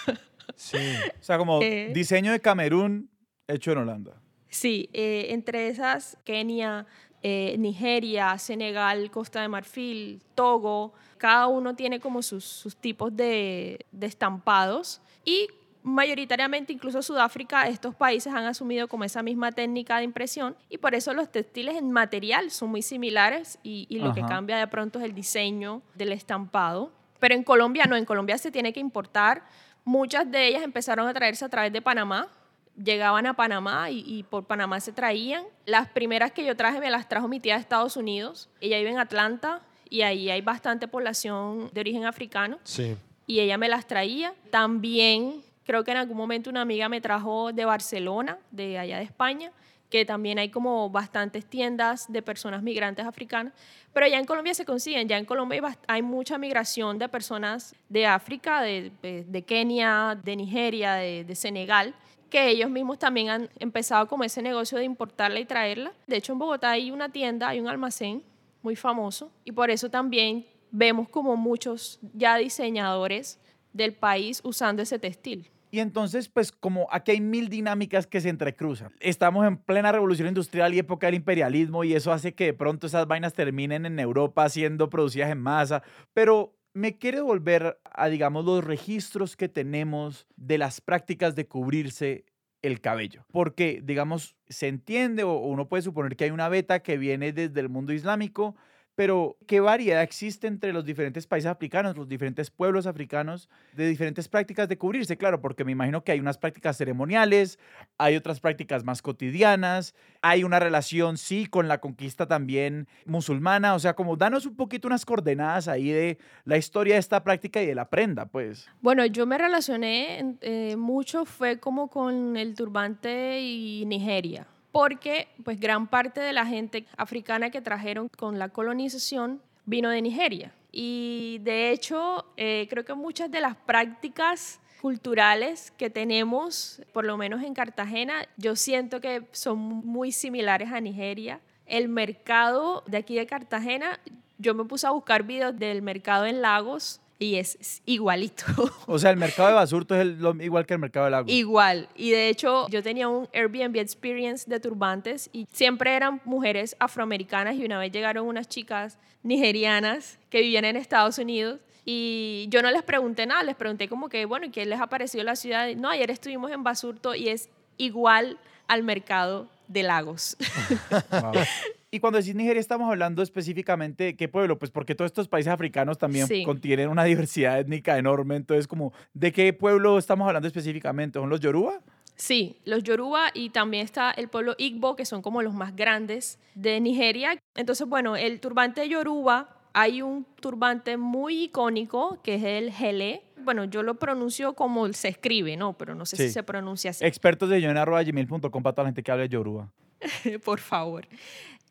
Sí. 0.57 0.77
o 0.77 1.23
sea, 1.23 1.39
como 1.39 1.61
eh, 1.63 1.93
diseño 1.95 2.33
de 2.33 2.41
Camerún 2.41 3.09
hecho 3.47 3.71
en 3.73 3.79
Holanda. 3.79 4.21
Sí, 4.49 4.91
entre 4.93 5.69
esas, 5.69 6.19
Kenia, 6.25 6.85
Nigeria, 7.23 8.39
Senegal, 8.39 9.11
Costa 9.11 9.43
de 9.43 9.49
Marfil, 9.49 10.23
Togo, 10.35 10.93
cada 11.21 11.47
uno 11.49 11.77
tiene 11.77 12.01
como 12.01 12.23
sus, 12.23 12.77
tipos 12.81 13.15
de, 13.15 13.85
estampados. 14.01 15.03
Y 15.25 15.49
mayoritariamente 15.83 16.73
incluso 16.73 17.03
Sudáfrica, 17.03 17.69
estos 17.69 17.95
países 17.95 18.33
han 18.33 18.47
asumido 18.47 18.89
como 18.89 19.05
esa 19.05 19.23
misma 19.23 19.53
técnica 19.53 19.99
de 19.99 20.05
impresión. 20.05 20.57
Y 20.71 20.79
por 20.79 20.95
eso 20.95 21.13
los 21.13 21.31
textiles 21.31 21.77
en 21.77 21.93
material 21.93 22.51
son 22.51 22.71
muy 22.71 22.83
similares 22.83 23.59
y, 23.63 23.87
lo 23.99 24.15
que 24.15 24.23
cambia 24.23 24.57
de 24.57 24.67
pronto 24.67 24.99
es 24.99 25.05
el 25.05 25.15
diseño 25.15 25.83
del 25.95 26.13
estampado. 26.13 26.91
Pero 27.19 27.35
en 27.35 27.45
Colombia 27.45 27.85
no, 27.85 27.97
en 27.97 28.07
Colombia 28.07 28.39
se 28.39 28.51
tiene 28.51 28.73
que 28.73 28.81
importar. 28.81 29.45
Muchas 29.85 30.31
de 30.31 30.49
ellas 30.49 30.63
empezaron 30.63 31.07
a 31.07 31.13
traerse 31.13 31.45
a 31.45 31.51
través 31.51 31.71
de 31.71 31.83
Panamá, 31.83 32.29
llegaban 32.77 33.27
a 33.27 33.35
Panamá 33.35 33.91
y, 33.91 34.05
y, 34.07 34.23
por 34.23 34.45
Panamá 34.45 34.81
se 34.81 34.93
traían. 34.93 35.45
Las 35.67 35.89
primeras 35.89 36.33
que 36.33 36.45
yo 36.45 36.57
traje 36.57 36.81
me 36.81 36.91
las 36.91 37.09
trajo 37.09 37.29
mi 37.29 37.41
tía 37.41 37.55
de 37.55 37.61
Estados 37.61 37.97
Unidos. 37.97 38.49
Ella 38.61 38.79
vive 38.79 38.91
en 38.91 38.99
Atlanta 38.99 39.61
y 39.89 40.03
ahí 40.03 40.31
hay 40.31 40.41
bastante 40.41 40.89
población 40.89 41.71
de 41.73 41.81
origen 41.81 42.05
africano. 42.05 42.59
Sí. 42.65 42.97
Y 43.27 43.41
ella 43.41 43.59
me 43.59 43.69
las 43.69 43.87
traía. 43.87 44.35
También 44.51 45.43
creo 45.65 45.85
que 45.85 45.91
en 45.91 45.99
algún 45.99 46.17
momento 46.17 46.51
una 46.51 46.63
amiga 46.63 46.89
me 46.89 47.01
trajo 47.01 47.53
de 47.53 47.65
Barcelona, 47.65 48.39
de 48.51 48.79
allá 48.79 48.99
de 48.99 49.05
España, 49.05 49.53
que 49.91 50.05
también 50.05 50.39
hay 50.39 50.49
como 50.49 50.89
bastantes 50.89 51.45
tiendas 51.45 52.11
de 52.11 52.23
personas 52.23 52.63
migrantes 52.63 53.05
africanas, 53.05 53.53
pero 53.93 54.07
ya 54.07 54.19
en 54.19 54.25
Colombia 54.25 54.55
se 54.55 54.65
consiguen, 54.65 55.09
ya 55.09 55.19
en 55.19 55.25
Colombia 55.25 55.77
hay, 55.89 56.03
mucha 56.03 56.39
migración 56.39 56.99
de 56.99 57.09
personas 57.09 57.75
de 57.89 58.07
África, 58.07 58.63
de, 58.63 58.93
de, 59.03 59.43
Kenia, 59.43 60.19
de 60.23 60.37
Nigeria, 60.37 60.95
de, 60.95 61.25
de, 61.25 61.35
Senegal, 61.35 61.95
que 62.31 62.49
ellos 62.49 62.71
mismos 62.71 62.99
también 62.99 63.29
han 63.29 63.51
empezado 63.59 64.07
como 64.07 64.25
ese 64.25 64.41
negocio 64.41 64.79
de 64.79 64.85
importarla 64.85 65.41
y 65.41 65.45
traerla. 65.45 65.93
De 66.07 66.17
hecho, 66.17 66.33
en 66.33 66.39
Bogotá 66.39 66.71
hay 66.71 66.91
una 66.91 67.11
tienda, 67.11 67.49
hay 67.49 67.61
un 67.61 67.69
almacén 67.69 68.23
muy 68.63 68.77
famoso 68.77 69.31
y 69.45 69.53
por 69.53 69.71
eso 69.71 69.91
también 69.91 70.47
vemos 70.71 71.09
como 71.09 71.37
muchos 71.37 71.99
ya 72.15 72.37
diseñadores 72.37 73.39
del 73.73 73.93
país 73.93 74.41
usando 74.45 74.83
ese 74.83 74.99
textil. 74.99 75.51
Y 75.73 75.79
entonces, 75.79 76.29
pues 76.29 76.51
como 76.51 76.89
aquí 76.91 77.13
hay 77.13 77.21
mil 77.21 77.49
dinámicas 77.49 78.07
que 78.07 78.21
se 78.21 78.29
entrecruzan. 78.29 78.93
Estamos 78.99 79.47
en 79.47 79.57
plena 79.57 79.93
revolución 79.93 80.27
industrial 80.27 80.75
y 80.75 80.81
época 80.81 81.07
del 81.07 81.15
imperialismo 81.15 81.85
y 81.85 81.95
eso 81.95 82.13
hace 82.13 82.35
que 82.35 82.47
de 82.47 82.55
pronto 82.55 82.89
esas 82.89 83.07
vainas 83.07 83.35
terminen 83.35 83.87
en 83.87 84.01
Europa 84.01 84.49
siendo 84.49 84.91
producidas 84.91 85.31
en 85.31 85.39
masa. 85.39 85.83
Pero 86.13 86.57
me 86.73 86.99
quiere 86.99 87.21
volver 87.21 87.79
a, 87.85 88.09
digamos, 88.09 88.45
los 88.45 88.65
registros 88.65 89.37
que 89.37 89.49
tenemos 89.49 90.27
de 90.37 90.59
las 90.59 90.81
prácticas 90.81 91.35
de 91.35 91.47
cubrirse 91.47 92.25
el 92.63 92.81
cabello. 92.81 93.25
Porque, 93.33 93.81
digamos, 93.83 94.37
se 94.49 94.69
entiende 94.69 95.23
o 95.25 95.39
uno 95.39 95.69
puede 95.69 95.83
suponer 95.83 96.17
que 96.17 96.25
hay 96.25 96.31
una 96.31 96.49
beta 96.49 96.81
que 96.81 96.99
viene 96.99 97.33
desde 97.33 97.61
el 97.61 97.69
mundo 97.69 97.93
islámico 97.93 98.57
pero, 99.01 99.39
¿qué 99.47 99.61
variedad 99.61 100.03
existe 100.03 100.47
entre 100.47 100.75
los 100.75 100.85
diferentes 100.85 101.27
países 101.27 101.51
africanos, 101.51 101.97
los 101.97 102.07
diferentes 102.07 102.51
pueblos 102.51 102.87
africanos, 102.87 103.49
de 103.73 103.89
diferentes 103.89 104.29
prácticas 104.29 104.69
de 104.69 104.77
cubrirse? 104.77 105.17
Claro, 105.17 105.41
porque 105.41 105.65
me 105.65 105.73
imagino 105.73 106.05
que 106.05 106.13
hay 106.13 106.21
unas 106.21 106.37
prácticas 106.37 106.77
ceremoniales, 106.77 107.59
hay 107.97 108.15
otras 108.15 108.41
prácticas 108.41 108.85
más 108.85 109.01
cotidianas, 109.01 109.95
hay 110.21 110.45
una 110.45 110.59
relación, 110.59 111.17
sí, 111.17 111.47
con 111.47 111.67
la 111.67 111.81
conquista 111.81 112.27
también 112.27 112.89
musulmana. 113.07 113.75
O 113.75 113.79
sea, 113.79 113.95
como 113.95 114.19
danos 114.19 114.45
un 114.45 114.55
poquito 114.55 114.87
unas 114.87 115.07
coordenadas 115.07 115.67
ahí 115.67 115.89
de 115.89 116.19
la 116.45 116.59
historia 116.59 116.97
de 116.97 117.01
esta 117.01 117.25
práctica 117.25 117.63
y 117.63 117.67
de 117.67 117.75
la 117.75 117.89
prenda, 117.89 118.27
pues. 118.27 118.69
Bueno, 118.83 119.07
yo 119.07 119.25
me 119.25 119.39
relacioné 119.39 120.37
eh, 120.43 120.77
mucho, 120.77 121.25
fue 121.25 121.59
como 121.59 121.89
con 121.89 122.37
el 122.37 122.55
turbante 122.55 123.41
y 123.41 123.87
Nigeria 123.87 124.47
porque 124.73 125.29
pues 125.45 125.59
gran 125.59 125.87
parte 125.87 126.21
de 126.21 126.33
la 126.33 126.47
gente 126.47 126.87
africana 126.97 127.51
que 127.51 127.61
trajeron 127.61 128.09
con 128.09 128.39
la 128.39 128.49
colonización 128.49 129.41
vino 129.67 129.91
de 129.91 130.03
Nigeria. 130.03 130.53
Y 130.73 131.39
de 131.43 131.71
hecho, 131.71 132.27
eh, 132.37 132.67
creo 132.71 132.85
que 132.85 132.95
muchas 132.95 133.31
de 133.31 133.41
las 133.41 133.57
prácticas 133.57 134.61
culturales 134.81 135.73
que 135.73 135.91
tenemos, 135.91 136.83
por 136.93 137.05
lo 137.05 137.17
menos 137.17 137.43
en 137.43 137.55
Cartagena, 137.55 138.27
yo 138.37 138.57
siento 138.57 139.01
que 139.01 139.25
son 139.33 139.59
muy 139.59 140.13
similares 140.13 140.73
a 140.73 140.81
Nigeria. 140.81 141.41
El 141.67 141.89
mercado 141.89 142.83
de 142.87 142.99
aquí 142.99 143.17
de 143.17 143.27
Cartagena, 143.27 144.01
yo 144.39 144.55
me 144.55 144.65
puse 144.65 144.87
a 144.87 144.91
buscar 144.91 145.25
videos 145.25 145.59
del 145.59 145.83
mercado 145.83 146.25
en 146.25 146.41
Lagos 146.41 147.00
y 147.21 147.37
es, 147.37 147.83
igualito. 147.85 148.45
O 148.87 148.99
sea, 148.99 149.11
el 149.11 149.19
mercado 149.19 149.49
de 149.49 149.55
Basurto 149.55 149.95
es 149.95 150.09
igual 150.41 150.67
que 150.67 150.75
el 150.75 150.81
mercado 150.81 151.05
de 151.05 151.11
Lagos. 151.13 151.31
Igual. 151.31 151.89
Y 151.95 152.11
de 152.11 152.29
hecho, 152.29 152.67
yo 152.69 152.83
tenía 152.83 153.09
un 153.09 153.29
Airbnb 153.33 153.77
experience 153.77 154.49
de 154.49 154.59
turbantes 154.59 155.29
y 155.33 155.47
siempre 155.53 155.95
eran 155.95 156.21
mujeres 156.25 156.75
afroamericanas 156.81 157.55
y 157.57 157.65
una 157.65 157.79
vez 157.79 157.93
llegaron 157.93 158.27
unas 158.27 158.49
chicas 158.49 158.99
nigerianas 159.23 160.19
que 160.31 160.41
vivían 160.41 160.65
en 160.65 160.77
Estados 160.77 161.19
Unidos 161.19 161.61
y 161.85 162.47
yo 162.49 162.63
no 162.63 162.71
les 162.71 162.83
pregunté 162.83 163.27
nada, 163.27 163.43
les 163.43 163.55
pregunté 163.55 163.89
como 163.89 164.09
que, 164.09 164.25
bueno, 164.25 164.47
¿y 164.47 164.51
qué 164.51 164.65
les 164.65 164.81
ha 164.81 164.87
parecido 164.87 165.23
la 165.23 165.37
ciudad? 165.37 165.69
No, 165.77 165.91
ayer 165.91 166.11
estuvimos 166.11 166.51
en 166.51 166.63
Basurto 166.65 167.15
y 167.15 167.29
es 167.29 167.51
igual 167.77 168.39
al 168.67 168.83
mercado 168.83 169.49
de 169.69 169.83
Lagos. 169.83 170.37
Y 171.93 171.99
cuando 171.99 172.19
decís 172.21 172.37
Nigeria, 172.37 172.61
estamos 172.61 172.89
hablando 172.89 173.21
específicamente 173.21 174.05
de 174.05 174.17
qué 174.17 174.29
pueblo, 174.29 174.59
pues 174.59 174.71
porque 174.71 174.95
todos 174.95 175.09
estos 175.09 175.27
países 175.27 175.53
africanos 175.53 175.99
también 175.99 176.27
contienen 176.45 176.89
una 176.89 177.03
diversidad 177.05 177.59
étnica 177.59 177.99
enorme. 177.99 178.37
Entonces, 178.37 178.69
como, 178.69 178.93
¿de 179.13 179.33
qué 179.33 179.53
pueblo 179.53 179.99
estamos 179.99 180.29
hablando 180.29 180.47
específicamente? 180.47 181.19
¿Son 181.19 181.29
los 181.29 181.41
Yoruba? 181.41 181.81
Sí, 182.15 182.59
los 182.65 182.85
Yoruba 182.85 183.31
y 183.35 183.51
también 183.51 183.85
está 183.85 184.13
el 184.13 184.29
pueblo 184.29 184.55
Igbo, 184.59 184.95
que 184.95 185.05
son 185.05 185.21
como 185.21 185.43
los 185.43 185.55
más 185.55 185.75
grandes 185.75 186.39
de 186.55 186.79
Nigeria. 186.79 187.37
Entonces, 187.57 187.89
bueno, 187.89 188.15
el 188.15 188.39
turbante 188.39 188.89
Yoruba, 188.89 189.57
hay 189.73 190.03
un 190.03 190.27
turbante 190.41 190.97
muy 190.97 191.45
icónico 191.45 192.21
que 192.23 192.37
es 192.37 192.45
el 192.45 192.73
Gele. 192.73 193.23
Bueno, 193.39 193.65
yo 193.65 193.83
lo 193.83 193.95
pronuncio 193.95 194.55
como 194.55 194.93
se 194.93 195.09
escribe, 195.09 195.57
¿no? 195.57 195.77
Pero 195.77 195.95
no 195.95 196.07
sé 196.07 196.17
si 196.17 196.31
se 196.31 196.43
pronuncia 196.43 196.91
así. 196.91 197.05
Expertos 197.05 197.49
de 197.49 197.61
gmail.com 197.61 198.63
para 198.63 198.75
toda 198.75 198.85
la 198.85 198.89
gente 198.89 199.03
que 199.03 199.11
hable 199.11 199.25
de 199.25 199.31
Yoruba. 199.31 199.73
Por 200.45 200.61
favor. 200.61 201.07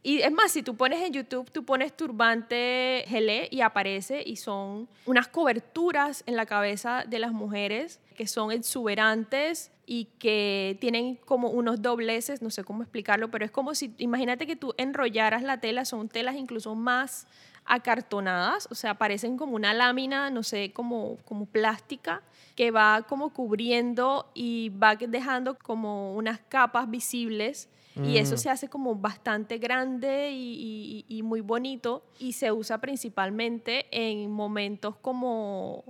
Y 0.01 0.21
es 0.21 0.31
más, 0.31 0.51
si 0.51 0.63
tú 0.63 0.75
pones 0.75 1.01
en 1.03 1.11
YouTube, 1.11 1.51
tú 1.51 1.65
pones 1.65 1.95
turbante 1.95 3.03
gelé 3.07 3.49
y 3.51 3.59
aparece 3.61 4.23
y 4.25 4.37
son 4.37 4.87
unas 5.05 5.27
coberturas 5.27 6.23
en 6.25 6.37
la 6.37 6.45
cabeza 6.45 7.03
de 7.05 7.19
las 7.19 7.33
mujeres 7.33 7.99
que 8.15 8.25
son 8.25 8.51
exuberantes 8.51 9.71
y 9.85 10.05
que 10.17 10.77
tienen 10.79 11.15
como 11.15 11.49
unos 11.49 11.81
dobleces, 11.81 12.41
no 12.41 12.49
sé 12.49 12.63
cómo 12.63 12.83
explicarlo, 12.83 13.29
pero 13.29 13.43
es 13.43 13.51
como 13.51 13.75
si, 13.75 13.93
imagínate 13.97 14.47
que 14.47 14.55
tú 14.55 14.73
enrollaras 14.77 15.43
la 15.43 15.59
tela, 15.59 15.83
son 15.83 16.07
telas 16.07 16.35
incluso 16.35 16.75
más 16.75 17.27
acartonadas, 17.65 18.67
o 18.71 18.75
sea, 18.75 18.95
parecen 18.95 19.37
como 19.37 19.55
una 19.55 19.73
lámina, 19.73 20.29
no 20.29 20.43
sé, 20.43 20.71
como, 20.73 21.17
como 21.25 21.45
plástica, 21.45 22.21
que 22.55 22.71
va 22.71 23.03
como 23.07 23.33
cubriendo 23.33 24.31
y 24.33 24.69
va 24.69 24.95
dejando 24.95 25.57
como 25.57 26.15
unas 26.15 26.39
capas 26.39 26.89
visibles 26.89 27.67
y 27.95 28.17
eso 28.17 28.35
mm. 28.35 28.37
se 28.37 28.49
hace 28.49 28.67
como 28.69 28.95
bastante 28.95 29.57
grande 29.57 30.31
y, 30.31 31.21
muy 31.23 31.41
bonito 31.41 32.03
y 32.17 32.33
se 32.33 32.51
usa 32.51 32.79
principalmente 32.79 33.85
en 33.91 34.31
momentos 34.31 34.95
como 34.97 35.83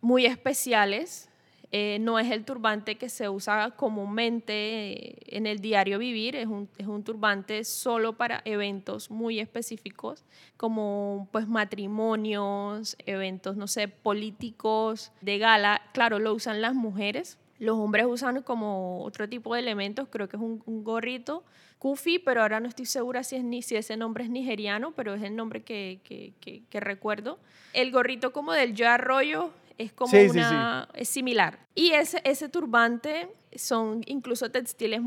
muy 0.00 0.26
especiales. 0.26 1.30
Eh, 1.70 1.98
no 2.00 2.18
es 2.18 2.30
el 2.30 2.46
turbante 2.46 2.96
que 2.96 3.10
se 3.10 3.28
usa 3.28 3.72
comúnmente 3.72 5.36
en 5.36 5.46
el 5.46 5.58
diario 5.58 5.98
vivir, 5.98 6.34
es 6.34 6.46
un, 6.46 6.66
es 6.78 6.86
un, 6.86 7.04
turbante 7.04 7.62
solo 7.64 8.16
para 8.16 8.40
eventos 8.46 9.10
muy 9.10 9.38
específicos, 9.38 10.24
como 10.56 11.28
pues 11.30 11.46
matrimonios, 11.46 12.96
eventos, 13.04 13.56
no 13.58 13.66
sé, 13.66 13.86
políticos, 13.88 15.12
de 15.20 15.36
gala. 15.36 15.82
Claro, 15.92 16.18
lo 16.18 16.32
usan 16.32 16.62
las 16.62 16.74
mujeres, 16.74 17.36
los 17.58 17.76
hombres 17.76 18.06
usan 18.06 18.42
como 18.42 19.02
otro 19.04 19.28
tipo 19.28 19.54
de 19.54 19.60
elementos, 19.60 20.08
creo 20.10 20.28
que 20.28 20.36
es 20.36 20.42
un, 20.42 20.62
gorrito, 20.82 21.44
kufi, 21.78 22.18
pero 22.18 22.42
ahora 22.42 22.60
no 22.60 22.68
estoy 22.68 22.86
segura 22.86 23.24
si, 23.24 23.36
es 23.36 23.44
ni, 23.44 23.62
si 23.62 23.76
ese 23.76 23.96
nombre 23.96 24.24
es 24.24 24.30
nigeriano, 24.30 24.92
pero 24.92 25.14
es 25.14 25.22
el 25.22 25.34
nombre 25.34 25.62
que, 25.62 26.00
que, 26.04 26.62
que, 26.68 26.80
recuerdo. 26.80 27.38
El 27.72 27.90
gorrito 27.90 28.32
como 28.32 28.52
del 28.52 28.74
yo 28.74 28.88
arroyo 28.88 29.50
es 29.76 29.92
como 29.92 30.12
una, 30.30 30.88
es 30.94 31.08
similar. 31.08 31.58
Y 31.74 31.90
ese, 31.90 32.20
ese 32.24 32.48
turbante 32.48 33.28
son 33.54 34.02
incluso 34.06 34.50
textiles 34.50 35.00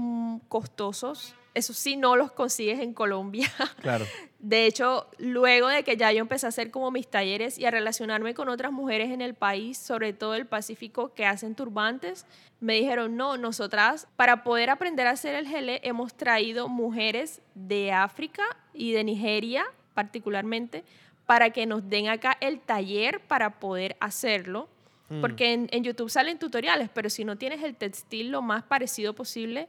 costosos 0.47 1.35
eso 1.53 1.73
sí 1.73 1.97
no 1.97 2.15
los 2.15 2.31
consigues 2.31 2.79
en 2.79 2.93
Colombia. 2.93 3.51
Claro. 3.81 4.05
De 4.39 4.65
hecho, 4.65 5.07
luego 5.17 5.67
de 5.67 5.83
que 5.83 5.97
ya 5.97 6.11
yo 6.11 6.19
empecé 6.19 6.47
a 6.47 6.49
hacer 6.49 6.71
como 6.71 6.89
mis 6.91 7.07
talleres 7.07 7.59
y 7.59 7.65
a 7.65 7.71
relacionarme 7.71 8.33
con 8.33 8.49
otras 8.49 8.71
mujeres 8.71 9.11
en 9.11 9.21
el 9.21 9.35
país, 9.35 9.77
sobre 9.77 10.13
todo 10.13 10.33
el 10.35 10.47
Pacífico, 10.47 11.13
que 11.13 11.25
hacen 11.25 11.53
turbantes, 11.53 12.25
me 12.59 12.73
dijeron, 12.73 13.15
no, 13.15 13.37
nosotras 13.37 14.07
para 14.15 14.43
poder 14.43 14.69
aprender 14.69 15.07
a 15.07 15.11
hacer 15.11 15.35
el 15.35 15.47
gelé 15.47 15.79
hemos 15.83 16.13
traído 16.15 16.69
mujeres 16.69 17.41
de 17.53 17.91
África 17.91 18.43
y 18.73 18.93
de 18.93 19.03
Nigeria 19.03 19.65
particularmente 19.93 20.83
para 21.25 21.51
que 21.51 21.65
nos 21.65 21.87
den 21.89 22.07
acá 22.07 22.37
el 22.41 22.59
taller 22.59 23.19
para 23.21 23.59
poder 23.59 23.95
hacerlo. 23.99 24.69
Mm. 25.09 25.21
Porque 25.21 25.53
en, 25.53 25.69
en 25.71 25.83
YouTube 25.83 26.09
salen 26.09 26.39
tutoriales, 26.39 26.89
pero 26.93 27.09
si 27.09 27.25
no 27.25 27.37
tienes 27.37 27.63
el 27.63 27.75
textil 27.75 28.31
lo 28.31 28.41
más 28.41 28.63
parecido 28.63 29.13
posible, 29.13 29.67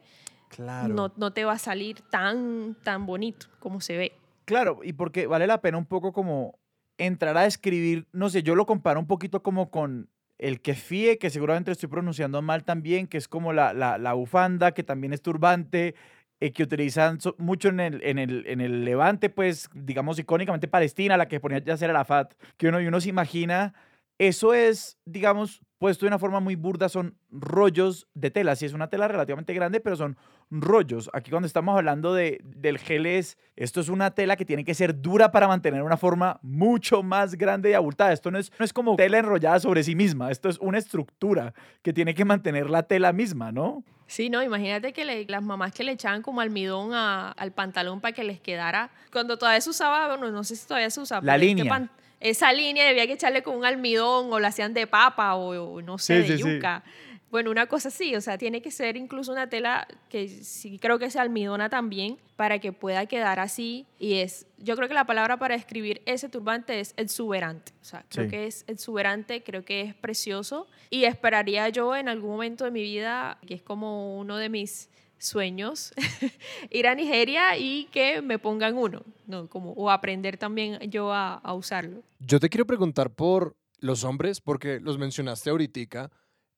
no, 0.59 1.13
no 1.17 1.33
te 1.33 1.45
va 1.45 1.53
a 1.53 1.59
salir 1.59 2.01
tan, 2.11 2.77
tan 2.83 3.07
bonito 3.07 3.47
como 3.59 3.81
se 3.81 3.97
ve. 3.97 4.13
Claro, 4.45 4.81
y 4.83 4.93
porque 4.93 5.27
vale 5.27 5.47
la 5.47 5.61
pena 5.61 5.79
un 5.79 5.87
poco 5.87 6.13
como 6.13 6.59
entrar 6.99 7.37
a 7.37 7.47
escribir, 7.47 8.07
no 8.13 8.29
sé, 8.29 8.43
yo 8.43 8.55
lo 8.55 8.67
comparo 8.67 9.01
un 9.01 9.07
poquito 9.07 9.43
como 9.43 9.71
con 9.71 10.09
el 10.39 10.61
kefie, 10.61 11.19
que 11.19 11.31
seguramente 11.31 11.71
estoy 11.71 11.89
pronunciando 11.89 12.43
mal 12.43 12.65
también, 12.65 13.07
que 13.07 13.19
es 13.19 13.29
como 13.29 13.53
la, 13.53 13.73
la, 13.73 13.99
la 13.99 14.13
bufanda, 14.13 14.73
que 14.73 14.83
también 14.83 15.13
es 15.13 15.23
turbante, 15.23 15.95
eh, 16.41 16.53
que 16.53 16.65
utilizan 16.65 17.19
mucho 17.39 17.69
en 17.69 17.79
el, 17.79 18.03
en, 18.03 18.19
el, 18.19 18.45
en 18.49 18.61
el 18.61 18.85
Levante, 18.85 19.31
pues, 19.31 19.71
digamos, 19.73 20.19
icónicamente 20.19 20.67
Palestina, 20.67 21.17
la 21.17 21.29
que 21.29 21.39
ponía 21.39 21.59
ya 21.59 21.77
ser 21.77 21.91
Arafat, 21.91 22.35
que 22.57 22.67
uno, 22.67 22.81
y 22.81 22.89
uno 22.89 23.01
se 23.01 23.11
imagina, 23.11 23.75
eso 24.19 24.55
es, 24.55 24.99
digamos, 25.05 25.63
puesto 25.79 26.07
de 26.07 26.09
una 26.09 26.19
forma 26.21 26.39
muy 26.39 26.55
burda, 26.55 26.89
son 26.89 27.17
rollos 27.31 28.07
de 28.15 28.31
tela. 28.31 28.55
Sí, 28.55 28.67
es 28.67 28.73
una 28.73 28.89
tela 28.89 29.09
relativamente 29.09 29.53
grande, 29.53 29.81
pero 29.81 29.97
son 29.97 30.17
rollos. 30.49 31.11
Aquí 31.13 31.31
cuando 31.31 31.49
estamos 31.49 31.77
hablando 31.77 32.15
de, 32.15 32.39
del 32.45 32.79
gel 32.79 33.05
es, 33.05 33.37
esto 33.57 33.81
es 33.81 33.89
una 33.89 34.13
tela 34.13 34.37
que 34.37 34.45
tiene 34.45 34.65
que 34.65 34.75
ser 34.75 35.03
dura 35.03 35.33
para 35.33 35.49
mantener 35.49 35.83
una 35.83 35.97
forma 35.97 36.39
mucho 36.43 37.03
más 37.03 37.35
grande 37.35 37.71
y 37.71 37.73
abultada. 37.73 38.13
Esto 38.13 38.31
no 38.31 38.39
es, 38.39 38.53
no 38.61 38.65
es 38.65 38.73
como 38.73 38.95
tela 38.95 39.19
enrollada 39.19 39.59
sobre 39.59 39.83
sí 39.83 39.97
misma, 39.97 40.31
esto 40.31 40.49
es 40.49 40.57
una 40.61 40.79
estructura 40.79 41.53
que 41.83 41.93
tiene 41.93 42.15
que 42.15 42.25
mantener 42.25 42.71
la 42.71 42.85
tela 42.85 43.13
misma, 43.13 43.51
¿no? 43.51 43.83
Sí, 44.07 44.29
no, 44.31 44.41
imagínate 44.43 44.93
que 44.93 45.25
las 45.27 45.43
mamás 45.43 45.73
que 45.73 45.83
le 45.83 45.93
echaban 45.93 46.23
como 46.23 46.43
almidón 46.43 46.93
al 46.93 47.53
pantalón 47.53 48.01
para 48.01 48.13
que 48.13 48.23
les 48.23 48.41
quedara, 48.41 48.91
cuando 49.11 49.37
todavía 49.37 49.61
se 49.61 49.71
usaba, 49.71 50.07
bueno, 50.09 50.31
no 50.31 50.45
sé 50.45 50.55
si 50.55 50.65
todavía 50.67 50.91
se 50.91 51.01
usa. 51.01 51.21
La 51.23 51.39
línea 51.39 51.91
esa 52.23 52.53
línea 52.53 52.87
debía 52.87 53.07
que 53.07 53.15
echarle 53.15 53.43
con 53.43 53.57
un 53.57 53.65
almidón 53.65 54.33
o 54.33 54.39
la 54.39 54.49
hacían 54.49 54.75
de 54.75 54.87
papa 54.87 55.35
o, 55.35 55.83
no 55.83 55.99
sé, 55.99 56.23
de 56.23 56.39
yuca. 56.39 56.85
Bueno, 57.33 57.51
una 57.51 57.67
cosa 57.67 57.89
así, 57.89 58.15
o 58.15 58.21
sea, 58.21 58.37
tiene 58.37 58.61
que 58.61 58.71
ser 58.71 58.97
incluso 58.97 59.33
una 59.33 59.49
tela 59.49 59.89
que 60.11 60.29
sí 60.29 60.79
creo 60.79 60.99
que 60.99 61.11
sea 61.11 61.23
almidona 61.23 61.71
también 61.71 62.19
para 62.37 62.59
que 62.59 62.73
pueda 62.73 63.07
quedar 63.07 63.41
así. 63.41 63.87
Y 63.99 64.17
es, 64.17 64.47
yo 64.59 64.77
creo 64.77 64.87
que 64.87 64.95
la 64.95 65.07
palabra 65.07 65.39
para 65.39 65.57
describir 65.57 66.03
ese 66.05 66.29
turbante 66.29 66.79
es 66.79 66.93
exuberante. 66.99 67.73
O 67.81 67.85
sea, 67.85 68.05
creo 68.11 68.29
que 68.29 68.47
es 68.47 68.65
exuberante, 68.69 69.43
creo 69.43 69.65
que 69.65 69.81
es 69.81 69.95
precioso. 69.95 70.69
Y 70.91 71.05
esperaría 71.05 71.71
yo 71.71 71.97
en 71.97 72.09
algún 72.09 72.33
momento 72.33 72.67
de 72.67 72.71
mi 72.71 72.83
vida, 72.83 73.39
que 73.47 73.55
es 73.55 73.63
como 73.63 74.19
uno 74.19 74.37
de 74.37 74.51
mis 74.51 74.91
sueños, 75.23 75.93
ir 76.71 76.87
a 76.87 76.95
Nigeria 76.95 77.57
y 77.57 77.87
que 77.87 78.21
me 78.23 78.39
pongan 78.39 78.77
uno, 78.77 79.03
¿no? 79.27 79.49
Como, 79.49 79.73
o 79.73 79.91
aprender 79.91 80.37
también 80.37 80.79
yo 80.91 81.13
a, 81.13 81.35
a, 81.35 81.55
usarlo. 81.55 82.03
Yo 82.19 82.41
te 82.41 82.49
quiero 82.49 82.67
preguntar 82.67 83.11
por 83.11 83.57
los 83.79 84.05
hombres, 84.05 84.41
porque 84.41 84.81
los 84.81 84.99
mencionaste 84.99 85.51
ahorita, 85.51 86.11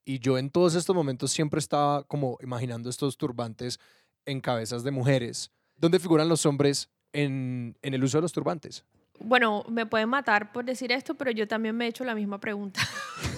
y 0.05 0.19
yo 0.19 0.39
en 0.39 0.51
todos 0.51 0.75
estos 0.75 0.95
momentos 0.95 1.31
siempre 1.31 1.59
estaba 1.59 2.03
como 2.05 2.39
imaginando 2.43 2.91
estos 2.91 3.17
turbantes 3.17 3.81
en 4.27 4.41
cabezas 4.41 4.85
de 4.85 4.91
mujeres. 4.91 5.51
¿Dónde 5.77 5.99
figuran 5.99 6.29
los 6.29 6.47
hombres 6.47 6.91
en, 7.13 7.77
en 7.83 7.95
el 7.95 8.05
uso 8.05 8.19
de 8.19 8.23
los 8.23 8.33
turbantes? 8.33 8.85
Bueno, 9.21 9.65
me 9.69 9.87
pueden 9.87 10.09
matar 10.09 10.53
por 10.53 10.65
decir 10.65 10.91
esto, 10.93 11.15
pero 11.15 11.31
yo 11.31 11.47
también 11.47 11.77
me 11.77 11.87
he 11.87 11.89
hecho 11.89 12.05
la 12.05 12.15
misma 12.15 12.39
pregunta. 12.39 12.81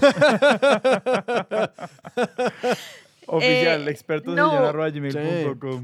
Oficial, 3.27 3.89
eh, 3.89 3.91
experto 3.91 4.31
de 4.31 4.37
no, 4.37 4.51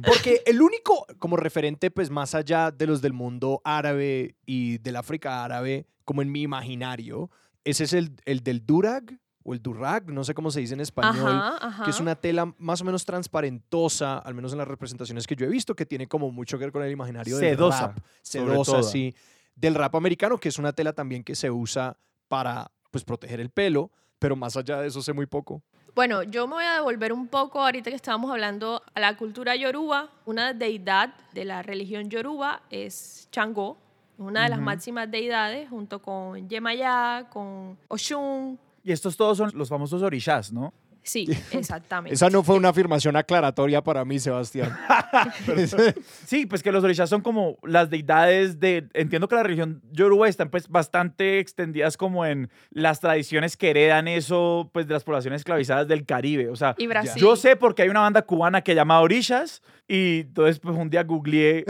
Porque 0.04 0.42
el 0.46 0.60
único 0.60 1.06
como 1.18 1.36
referente, 1.36 1.90
pues 1.90 2.10
más 2.10 2.34
allá 2.34 2.70
de 2.70 2.86
los 2.86 3.02
del 3.02 3.12
mundo 3.12 3.60
árabe 3.64 4.36
y 4.46 4.78
del 4.78 4.96
África 4.96 5.44
árabe, 5.44 5.86
como 6.04 6.22
en 6.22 6.30
mi 6.30 6.42
imaginario, 6.42 7.30
ese 7.64 7.84
es 7.84 7.92
el, 7.92 8.12
el 8.24 8.42
del 8.42 8.64
durag 8.64 9.18
o 9.44 9.54
el 9.54 9.62
durag, 9.62 10.08
no 10.10 10.24
sé 10.24 10.34
cómo 10.34 10.50
se 10.50 10.60
dice 10.60 10.74
en 10.74 10.80
español, 10.80 11.42
que 11.84 11.90
es 11.90 12.00
una 12.00 12.14
tela 12.14 12.54
más 12.58 12.80
o 12.80 12.84
menos 12.84 13.04
transparentosa, 13.04 14.18
al 14.18 14.34
menos 14.34 14.52
en 14.52 14.58
las 14.58 14.68
representaciones 14.68 15.26
que 15.26 15.34
yo 15.34 15.46
he 15.46 15.48
visto, 15.48 15.74
que 15.74 15.86
tiene 15.86 16.06
como 16.06 16.30
mucho 16.30 16.58
que 16.58 16.64
ver 16.64 16.72
con 16.72 16.82
el 16.82 16.92
imaginario 16.92 17.38
sedosa, 17.38 17.88
del 17.88 17.96
rap. 17.96 18.04
Sedosa, 18.22 18.82
sí. 18.82 19.14
Del 19.54 19.74
rap 19.74 19.94
americano, 19.96 20.38
que 20.38 20.48
es 20.48 20.58
una 20.58 20.72
tela 20.72 20.92
también 20.92 21.24
que 21.24 21.34
se 21.34 21.50
usa 21.50 21.96
para 22.28 22.70
pues, 22.90 23.04
proteger 23.04 23.40
el 23.40 23.50
pelo, 23.50 23.90
pero 24.18 24.36
más 24.36 24.56
allá 24.56 24.80
de 24.80 24.88
eso 24.88 25.02
sé 25.02 25.12
muy 25.12 25.26
poco. 25.26 25.62
Bueno, 25.94 26.22
yo 26.22 26.46
me 26.46 26.54
voy 26.54 26.64
a 26.64 26.74
devolver 26.74 27.12
un 27.12 27.28
poco 27.28 27.60
ahorita 27.60 27.90
que 27.90 27.96
estábamos 27.96 28.30
hablando 28.30 28.82
a 28.94 29.00
la 29.00 29.14
cultura 29.18 29.54
yoruba. 29.56 30.08
Una 30.24 30.54
deidad 30.54 31.12
de 31.34 31.44
la 31.44 31.62
religión 31.62 32.08
yoruba 32.08 32.62
es 32.70 33.28
Changó, 33.30 33.76
una 34.16 34.44
de 34.44 34.48
las 34.48 34.60
máximas 34.60 35.10
deidades, 35.10 35.68
junto 35.68 36.00
con 36.00 36.48
Yemayá, 36.48 37.26
con 37.30 37.76
Oshun. 37.88 38.58
Y 38.82 38.90
estos 38.90 39.18
todos 39.18 39.36
son 39.36 39.50
los 39.54 39.68
famosos 39.68 40.00
orishas, 40.02 40.50
¿no? 40.50 40.72
Sí, 41.02 41.26
exactamente. 41.52 42.14
Esa 42.14 42.30
no 42.30 42.42
fue 42.42 42.56
una 42.56 42.68
afirmación 42.68 43.16
aclaratoria 43.16 43.82
para 43.82 44.04
mí, 44.04 44.18
Sebastián. 44.18 44.76
sí, 46.26 46.46
pues 46.46 46.62
que 46.62 46.72
los 46.72 46.84
orishas 46.84 47.08
son 47.10 47.20
como 47.20 47.58
las 47.62 47.90
deidades 47.90 48.60
de... 48.60 48.88
Entiendo 48.94 49.28
que 49.28 49.34
la 49.34 49.42
religión 49.42 49.82
yoruba 49.90 50.28
están 50.28 50.50
pues 50.50 50.68
bastante 50.68 51.38
extendidas 51.38 51.96
como 51.96 52.24
en 52.24 52.50
las 52.70 53.00
tradiciones 53.00 53.56
que 53.56 53.70
heredan 53.70 54.08
eso 54.08 54.70
pues 54.72 54.86
de 54.86 54.94
las 54.94 55.04
poblaciones 55.04 55.40
esclavizadas 55.40 55.88
del 55.88 56.06
Caribe. 56.06 56.48
O 56.48 56.56
sea, 56.56 56.76
yo 57.16 57.36
sé 57.36 57.56
porque 57.56 57.82
hay 57.82 57.88
una 57.88 58.00
banda 58.00 58.22
cubana 58.22 58.62
que 58.62 58.74
llama 58.74 59.00
Orishas 59.00 59.62
y 59.88 60.20
entonces 60.20 60.60
pues 60.60 60.76
un 60.76 60.88
día 60.88 61.02
googleé 61.02 61.64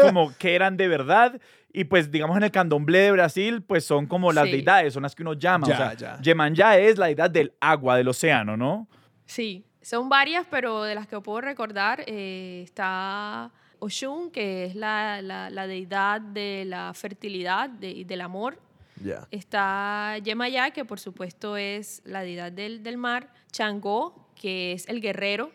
como 0.00 0.32
qué 0.38 0.54
eran 0.54 0.76
de 0.76 0.88
verdad 0.88 1.40
y 1.72 1.84
pues, 1.84 2.10
digamos, 2.10 2.36
en 2.36 2.42
el 2.42 2.50
candomblé 2.50 2.98
de 2.98 3.12
Brasil, 3.12 3.62
pues 3.62 3.84
son 3.84 4.06
como 4.06 4.32
las 4.32 4.44
deidades, 4.44 4.92
son 4.92 5.02
las 5.02 5.14
que 5.14 5.22
uno 5.22 5.32
llama. 5.32 5.66
Ya, 5.66 5.74
o 5.74 5.76
sea, 5.76 6.20
ya. 6.20 6.78
es 6.78 6.98
la 6.98 7.06
deidad 7.06 7.30
del 7.30 7.52
agua, 7.60 7.96
del 7.96 8.08
océano, 8.08 8.56
¿no? 8.56 8.88
Sí, 9.24 9.64
son 9.80 10.08
varias, 10.08 10.46
pero 10.50 10.82
de 10.82 10.94
las 10.94 11.06
que 11.06 11.18
puedo 11.20 11.40
recordar 11.40 12.04
eh, 12.06 12.62
está 12.64 13.50
Oshun, 13.78 14.30
que 14.30 14.66
es 14.66 14.74
la, 14.74 15.22
la, 15.22 15.66
deidad 15.66 16.20
de 16.20 16.64
la 16.66 16.92
fertilidad 16.94 17.70
y 17.80 18.04
del 18.04 18.20
amor. 18.20 18.58
Ya. 19.02 19.26
Está 19.30 20.18
Yemayá, 20.18 20.70
que 20.72 20.84
por 20.84 21.00
supuesto 21.00 21.56
es 21.56 22.02
la 22.04 22.20
deidad 22.22 22.52
del, 22.52 22.82
del 22.82 22.98
mar. 22.98 23.32
Changó, 23.50 24.30
que 24.34 24.72
es 24.72 24.86
el 24.88 25.00
guerrero. 25.00 25.50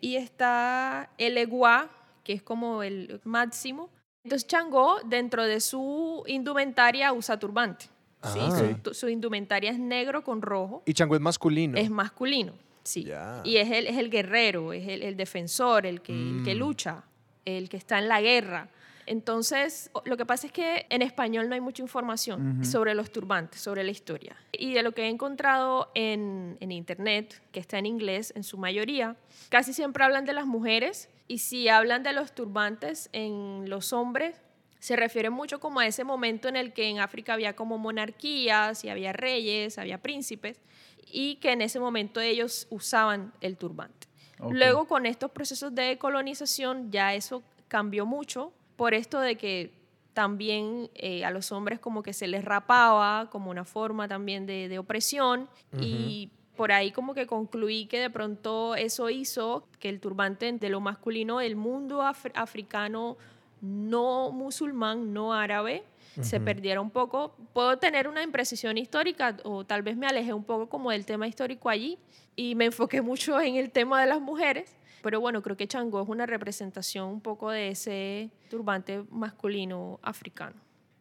Y 0.00 0.14
está 0.14 1.10
el 1.18 1.36
Eguá, 1.36 1.90
que 2.22 2.34
es 2.34 2.42
como 2.42 2.82
el 2.84 3.20
máximo 3.24 3.90
entonces 4.24 4.46
Changó, 4.46 5.00
dentro 5.04 5.44
de 5.44 5.60
su 5.60 6.22
indumentaria, 6.26 7.12
usa 7.12 7.38
turbante. 7.38 7.86
¿sí? 8.24 8.38
Ah. 8.40 8.92
Su, 8.92 9.08
indumentaria 9.08 9.70
es 9.70 9.78
negro 9.78 10.22
con 10.22 10.42
rojo. 10.42 10.82
¿Y 10.86 10.92
Changó 10.92 11.14
es 11.14 11.20
masculino? 11.20 11.78
Es 11.78 11.90
masculino, 11.90 12.52
sí. 12.82 13.08
Y 13.44 13.56
es 13.56 13.70
el, 13.70 13.86
es 13.86 13.96
el 13.96 14.10
guerrero, 14.10 14.72
es 14.72 14.86
el, 14.88 15.16
defensor, 15.16 15.86
el 15.86 16.02
que, 16.02 16.42
que 16.44 16.54
mm. 16.54 16.58
lucha, 16.58 17.04
el 17.44 17.68
que 17.68 17.76
está 17.76 17.98
en 17.98 18.08
la 18.08 18.20
guerra. 18.20 18.68
Entonces, 19.06 19.90
lo 20.04 20.16
que 20.16 20.24
pasa 20.24 20.46
es 20.46 20.52
que 20.52 20.86
en 20.88 21.02
español 21.02 21.48
no 21.48 21.56
hay 21.56 21.60
mucha 21.60 21.82
información 21.82 22.64
sobre 22.64 22.94
los 22.94 23.10
turbantes, 23.10 23.60
sobre 23.60 23.82
la 23.82 23.90
historia. 23.90 24.36
Y 24.52 24.74
de 24.74 24.84
lo 24.84 24.92
que 24.92 25.02
he 25.02 25.08
encontrado 25.08 25.90
en, 25.96 26.56
en, 26.60 26.70
internet, 26.70 27.42
que 27.50 27.58
está 27.58 27.78
en 27.78 27.86
inglés 27.86 28.32
en 28.36 28.44
su 28.44 28.56
mayoría, 28.56 29.16
casi 29.48 29.72
siempre 29.72 30.04
hablan 30.04 30.26
de 30.26 30.32
las 30.32 30.46
mujeres 30.46 31.08
y 31.30 31.38
si 31.38 31.68
hablan 31.68 32.02
de 32.02 32.12
los 32.12 32.34
turbantes 32.34 33.08
en 33.12 33.70
los 33.70 33.92
hombres, 33.92 34.34
se 34.80 34.96
refiere 34.96 35.30
mucho 35.30 35.60
como 35.60 35.78
a 35.78 35.86
ese 35.86 36.02
momento 36.02 36.48
en 36.48 36.56
el 36.56 36.72
que 36.72 36.88
en 36.88 36.98
África 36.98 37.34
había 37.34 37.54
como 37.54 37.78
monarquías 37.78 38.82
y 38.82 38.88
había 38.88 39.12
reyes, 39.12 39.78
había 39.78 39.98
príncipes, 39.98 40.60
y 41.06 41.36
que 41.36 41.52
en 41.52 41.62
ese 41.62 41.78
momento 41.78 42.20
ellos 42.20 42.66
usaban 42.68 43.32
el 43.40 43.56
turbante. 43.56 44.08
Luego 44.50 44.88
con 44.88 45.06
estos 45.06 45.30
procesos 45.30 45.72
de 45.72 45.98
colonización 45.98 46.90
ya 46.90 47.14
eso 47.14 47.44
cambió 47.68 48.06
mucho 48.06 48.52
por 48.74 48.92
esto 48.92 49.20
de 49.20 49.36
que 49.36 49.72
también 50.14 50.90
eh, 50.94 51.24
a 51.24 51.30
los 51.30 51.52
hombres 51.52 51.78
como 51.78 52.02
que 52.02 52.12
se 52.12 52.26
les 52.26 52.44
rapaba 52.44 53.30
como 53.30 53.52
una 53.52 53.64
forma 53.64 54.08
también 54.08 54.46
de, 54.46 54.76
opresión 54.80 55.48
y 55.80 56.32
por 56.60 56.72
ahí 56.72 56.92
como 56.92 57.14
que 57.14 57.26
concluí 57.26 57.86
que 57.86 57.98
de 57.98 58.10
pronto 58.10 58.74
eso 58.74 59.08
hizo 59.08 59.66
que 59.78 59.88
el 59.88 59.98
turbante 59.98 60.52
de 60.52 60.68
lo 60.68 60.78
masculino 60.78 61.38
del 61.38 61.56
mundo 61.56 62.02
africano 62.02 63.16
no 63.62 64.30
musulmán, 64.30 65.14
no 65.14 65.32
árabe, 65.32 65.84
se 66.20 66.38
perdiera 66.38 66.82
un 66.82 66.90
poco. 66.90 67.34
Puedo 67.54 67.78
tener 67.78 68.08
una 68.08 68.22
imprecisión 68.22 68.76
histórica 68.76 69.38
o 69.44 69.64
tal 69.64 69.80
vez 69.80 69.96
me 69.96 70.06
alejé 70.06 70.34
un 70.34 70.44
poco 70.44 70.68
como 70.68 70.90
del 70.90 71.06
tema 71.06 71.26
histórico 71.26 71.70
allí 71.70 71.98
y 72.36 72.54
me 72.54 72.66
enfoqué 72.66 73.00
mucho 73.10 73.40
en 73.40 73.56
el 73.56 73.70
tema 73.70 73.98
de 74.02 74.08
las 74.08 74.20
mujeres, 74.20 74.76
Pero 75.02 75.18
bueno, 75.18 75.40
creo 75.40 75.56
que 75.56 75.66
Changó 75.66 76.02
es 76.02 76.10
una 76.10 76.26
representación 76.26 77.06
un 77.06 77.22
poco 77.22 77.50
de 77.50 77.68
ese 77.68 78.30
turbante 78.50 79.02
masculino 79.08 79.98
africano. 80.02 80.56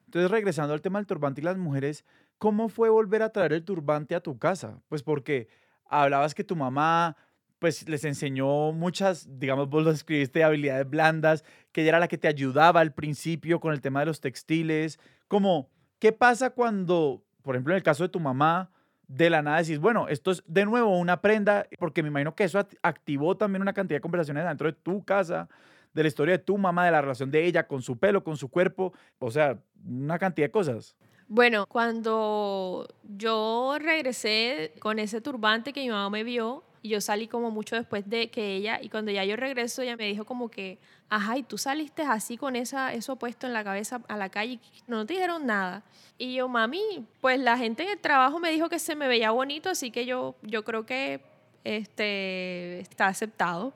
Entonces, 0.05 0.32
regresando 0.32 0.74
al 0.74 0.82
tema 0.82 0.99
del 0.99 1.05
turbante 1.05 1.41
y 1.41 1.43
las 1.43 1.57
mujeres, 1.57 2.05
¿cómo 2.39 2.69
fue 2.69 2.89
volver 2.89 3.21
a 3.21 3.29
traer 3.29 3.53
el 3.53 3.63
turbante 3.63 4.15
a 4.15 4.21
tu 4.21 4.39
casa? 4.39 4.81
Pues 4.87 5.03
porque 5.03 5.47
hablabas 5.85 6.33
que 6.33 6.43
tu 6.43 6.55
mamá 6.55 7.15
pues 7.59 7.87
les 7.89 8.05
enseñó 8.05 8.71
muchas, 8.71 9.27
digamos, 9.37 9.69
vos 9.69 9.83
lo 9.83 9.91
escribiste, 9.91 10.45
habilidades 10.45 10.89
blandas, 10.89 11.43
que 11.73 11.81
ella 11.81 11.89
era 11.89 11.99
la 11.99 12.07
que 12.07 12.17
te 12.17 12.29
ayudaba 12.29 12.79
al 12.79 12.93
principio 12.93 13.59
con 13.59 13.73
el 13.73 13.81
tema 13.81 13.99
de 13.99 14.05
los 14.05 14.21
textiles. 14.21 14.97
Como, 15.27 15.69
¿qué 15.99 16.13
pasa 16.13 16.51
cuando, 16.51 17.21
por 17.41 17.55
ejemplo, 17.55 17.73
en 17.73 17.77
el 17.77 17.83
caso 17.83 18.03
de 18.03 18.09
tu 18.09 18.21
mamá, 18.21 18.71
de 19.09 19.29
la 19.29 19.41
nada 19.41 19.57
decís, 19.57 19.79
bueno, 19.79 20.07
esto 20.07 20.31
es 20.31 20.41
de 20.47 20.65
nuevo 20.65 20.97
una 20.97 21.19
prenda, 21.19 21.67
porque 21.79 22.01
me 22.01 22.07
imagino 22.09 22.33
que 22.33 22.45
eso 22.45 22.65
activó 22.81 23.35
también 23.35 23.61
una 23.61 23.73
cantidad 23.73 23.97
de 23.97 24.01
conversaciones 24.01 24.45
dentro 24.45 24.71
de 24.71 24.77
tu 24.77 25.03
casa, 25.03 25.49
de 25.93 26.03
la 26.03 26.07
historia 26.07 26.37
de 26.37 26.43
tu 26.43 26.57
mamá, 26.57 26.85
de 26.85 26.91
la 26.91 27.01
relación 27.01 27.29
de 27.29 27.43
ella 27.45 27.67
con 27.67 27.81
su 27.81 27.97
pelo, 27.97 28.23
con 28.23 28.37
su 28.37 28.49
cuerpo, 28.49 28.93
o 29.17 29.31
sea, 29.31 29.59
una 29.83 30.17
cantidad 30.17 30.47
de 30.47 30.51
cosas. 30.51 30.95
Bueno, 31.32 31.67
cuando 31.67 32.88
yo 33.03 33.77
regresé 33.80 34.73
con 34.80 34.97
ese 34.97 35.21
turbante 35.21 35.73
que 35.73 35.82
mi 35.82 35.89
mamá 35.89 36.09
me 36.09 36.23
vio, 36.23 36.63
y 36.82 36.89
yo 36.89 37.01
salí 37.01 37.27
como 37.27 37.51
mucho 37.51 37.75
después 37.75 38.09
de 38.09 38.32
que 38.32 38.55
ella, 38.55 38.80
y 38.82 38.89
cuando 38.89 39.11
ya 39.11 39.23
yo 39.23 39.36
regreso, 39.36 39.84
ella 39.84 39.95
me 39.95 40.05
dijo 40.07 40.25
como 40.25 40.49
que, 40.49 40.80
ajá, 41.07 41.38
y 41.38 41.43
tú 41.43 41.59
saliste 41.59 42.01
así 42.01 42.36
con 42.36 42.55
esa, 42.55 42.93
eso 42.93 43.15
puesto 43.17 43.45
en 43.45 43.53
la 43.53 43.63
cabeza 43.63 44.01
a 44.07 44.17
la 44.17 44.30
calle, 44.30 44.59
no 44.88 45.05
te 45.05 45.13
dijeron 45.13 45.45
nada. 45.45 45.84
Y 46.17 46.34
yo, 46.34 46.47
mami, 46.47 47.05
pues 47.21 47.39
la 47.39 47.57
gente 47.59 47.84
en 47.84 47.89
el 47.89 47.99
trabajo 47.99 48.39
me 48.39 48.49
dijo 48.51 48.67
que 48.67 48.80
se 48.80 48.95
me 48.95 49.07
veía 49.07 49.30
bonito, 49.30 49.69
así 49.69 49.91
que 49.91 50.07
yo, 50.07 50.36
yo 50.41 50.63
creo 50.63 50.88
que 50.88 51.21
este, 51.63 52.80
está 52.80 53.05
aceptado. 53.05 53.73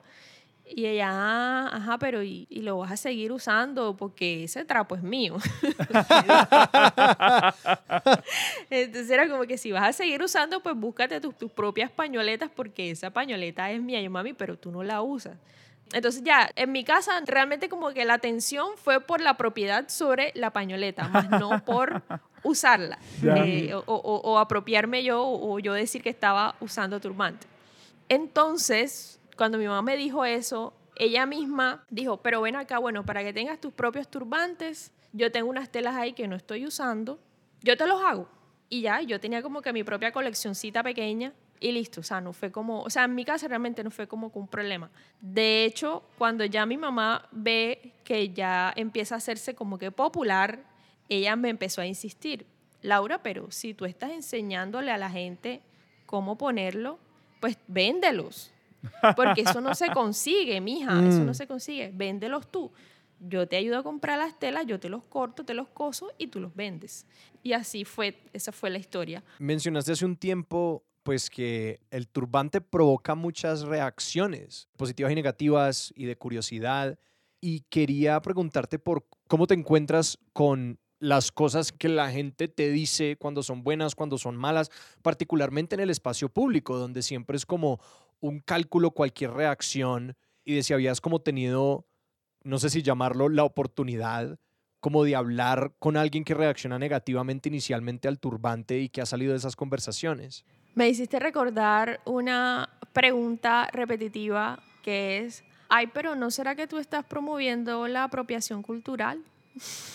Y 0.66 0.86
ella, 0.86 1.10
ah, 1.10 1.68
ajá, 1.72 1.98
pero 1.98 2.22
y, 2.22 2.46
lo 2.50 2.78
vas 2.78 2.92
a 2.92 2.96
seguir 2.96 3.32
usando 3.32 3.96
porque 3.96 4.44
ese 4.44 4.64
trapo 4.64 4.96
es 4.96 5.02
mío. 5.02 5.36
Entonces 8.70 9.10
era 9.10 9.28
como 9.28 9.44
que 9.44 9.58
si 9.58 9.72
vas 9.72 9.82
a 9.82 9.92
seguir 9.92 10.22
usando, 10.22 10.62
pues 10.62 10.74
búscate 10.74 11.20
tus, 11.20 11.36
tus 11.36 11.52
propias 11.52 11.90
pañoletas 11.90 12.48
porque 12.54 12.90
esa 12.90 13.10
pañoleta 13.10 13.70
es 13.70 13.82
mía. 13.82 14.00
Yo, 14.00 14.10
mami, 14.10 14.32
pero 14.32 14.56
tú 14.56 14.70
no 14.70 14.82
la 14.82 15.02
usas. 15.02 15.36
Entonces 15.92 16.22
ya, 16.24 16.50
en 16.56 16.72
mi 16.72 16.82
casa 16.82 17.20
realmente 17.26 17.68
como 17.68 17.90
que 17.90 18.04
la 18.04 18.14
atención 18.14 18.68
fue 18.76 19.00
por 19.00 19.20
la 19.20 19.36
propiedad 19.36 19.88
sobre 19.88 20.32
la 20.34 20.50
pañoleta, 20.50 21.08
más 21.08 21.28
no 21.30 21.64
por 21.64 22.02
usarla 22.42 22.98
eh, 23.22 23.72
o, 23.74 23.82
o, 23.86 24.38
apropiarme 24.38 25.04
yo 25.04 25.24
o 25.24 25.58
yo 25.58 25.72
decir 25.72 26.02
que 26.02 26.10
estaba 26.10 26.56
usando 26.60 27.00
turbante. 27.00 27.46
Entonces, 28.08 29.20
cuando 29.36 29.58
mi 29.58 29.66
mamá 29.66 29.82
me 29.82 29.96
dijo 29.96 30.24
eso, 30.24 30.74
ella 30.96 31.26
misma 31.26 31.84
dijo, 31.90 32.18
pero 32.18 32.40
ven 32.40 32.56
acá, 32.56 32.78
bueno, 32.78 33.04
para 33.04 33.22
que 33.22 33.32
tengas 33.32 33.60
tus 33.60 33.72
propios 33.72 34.08
turbantes, 34.08 34.92
yo 35.12 35.30
tengo 35.32 35.48
unas 35.48 35.70
telas 35.70 35.96
ahí 35.96 36.12
que 36.12 36.28
no 36.28 36.36
estoy 36.36 36.66
usando, 36.66 37.18
yo 37.62 37.76
te 37.76 37.86
los 37.86 38.02
hago. 38.02 38.28
Y 38.68 38.82
ya, 38.82 39.00
yo 39.02 39.20
tenía 39.20 39.42
como 39.42 39.62
que 39.62 39.72
mi 39.72 39.84
propia 39.84 40.12
coleccioncita 40.12 40.82
pequeña 40.82 41.32
y 41.60 41.72
listo, 41.72 42.00
o 42.00 42.04
sea, 42.04 42.20
no 42.20 42.32
fue 42.32 42.50
como, 42.50 42.82
o 42.82 42.90
sea, 42.90 43.04
en 43.04 43.14
mi 43.14 43.24
casa 43.24 43.48
realmente 43.48 43.84
no 43.84 43.90
fue 43.90 44.06
como 44.06 44.30
un 44.34 44.48
problema. 44.48 44.90
De 45.20 45.64
hecho, 45.64 46.02
cuando 46.18 46.44
ya 46.44 46.66
mi 46.66 46.76
mamá 46.76 47.28
ve 47.30 47.92
que 48.04 48.30
ya 48.30 48.72
empieza 48.76 49.14
a 49.14 49.18
hacerse 49.18 49.54
como 49.54 49.78
que 49.78 49.90
popular, 49.90 50.64
ella 51.08 51.36
me 51.36 51.48
empezó 51.48 51.80
a 51.80 51.86
insistir, 51.86 52.46
Laura, 52.82 53.22
pero 53.22 53.50
si 53.50 53.72
tú 53.72 53.84
estás 53.84 54.10
enseñándole 54.10 54.90
a 54.90 54.98
la 54.98 55.10
gente 55.10 55.62
cómo 56.06 56.36
ponerlo, 56.36 56.98
pues 57.40 57.56
véndelos. 57.66 58.53
Porque 59.16 59.42
eso 59.42 59.60
no 59.60 59.74
se 59.74 59.90
consigue, 59.90 60.60
mija, 60.60 60.92
eso 61.08 61.24
no 61.24 61.32
mm. 61.32 61.34
se 61.34 61.46
consigue. 61.46 61.90
Véndelos 61.94 62.50
tú. 62.50 62.72
Yo 63.20 63.48
te 63.48 63.56
ayudo 63.56 63.78
a 63.78 63.82
comprar 63.82 64.18
las 64.18 64.38
telas, 64.38 64.66
yo 64.66 64.78
te 64.78 64.88
los 64.88 65.04
corto, 65.04 65.44
te 65.44 65.54
los 65.54 65.68
coso 65.68 66.12
y 66.18 66.26
tú 66.26 66.40
los 66.40 66.54
vendes. 66.54 67.06
Y 67.42 67.52
así 67.52 67.84
fue, 67.84 68.20
esa 68.32 68.52
fue 68.52 68.70
la 68.70 68.78
historia. 68.78 69.22
Mencionaste 69.38 69.92
hace 69.92 70.04
un 70.04 70.16
tiempo 70.16 70.84
pues 71.04 71.28
que 71.30 71.80
el 71.90 72.08
turbante 72.08 72.60
provoca 72.60 73.14
muchas 73.14 73.62
reacciones 73.62 74.68
positivas 74.76 75.12
y 75.12 75.14
negativas 75.14 75.92
y 75.94 76.06
de 76.06 76.16
curiosidad. 76.16 76.98
Y 77.40 77.60
quería 77.68 78.20
preguntarte 78.20 78.78
por 78.78 79.06
cómo 79.28 79.46
te 79.46 79.54
encuentras 79.54 80.18
con 80.32 80.78
las 80.98 81.30
cosas 81.30 81.72
que 81.72 81.90
la 81.90 82.10
gente 82.10 82.48
te 82.48 82.70
dice 82.70 83.16
cuando 83.18 83.42
son 83.42 83.62
buenas, 83.62 83.94
cuando 83.94 84.16
son 84.16 84.36
malas, 84.36 84.70
particularmente 85.02 85.74
en 85.74 85.80
el 85.80 85.90
espacio 85.90 86.30
público, 86.30 86.78
donde 86.78 87.02
siempre 87.02 87.36
es 87.36 87.44
como 87.44 87.78
un 88.24 88.40
cálculo, 88.40 88.92
cualquier 88.92 89.32
reacción, 89.32 90.16
y 90.46 90.54
de 90.54 90.62
si 90.62 90.72
habías 90.72 91.02
como 91.02 91.20
tenido, 91.20 91.86
no 92.42 92.58
sé 92.58 92.70
si 92.70 92.82
llamarlo, 92.82 93.28
la 93.28 93.44
oportunidad 93.44 94.38
como 94.80 95.04
de 95.04 95.14
hablar 95.14 95.74
con 95.78 95.98
alguien 95.98 96.24
que 96.24 96.32
reacciona 96.32 96.78
negativamente 96.78 97.50
inicialmente 97.50 98.08
al 98.08 98.18
turbante 98.18 98.78
y 98.80 98.88
que 98.88 99.02
ha 99.02 99.06
salido 99.06 99.32
de 99.32 99.38
esas 99.38 99.56
conversaciones. 99.56 100.46
Me 100.74 100.88
hiciste 100.88 101.18
recordar 101.18 102.00
una 102.06 102.70
pregunta 102.94 103.68
repetitiva 103.72 104.58
que 104.82 105.18
es, 105.18 105.44
ay, 105.68 105.88
pero 105.88 106.14
¿no 106.14 106.30
será 106.30 106.54
que 106.54 106.66
tú 106.66 106.78
estás 106.78 107.04
promoviendo 107.04 107.86
la 107.88 108.04
apropiación 108.04 108.62
cultural? 108.62 109.22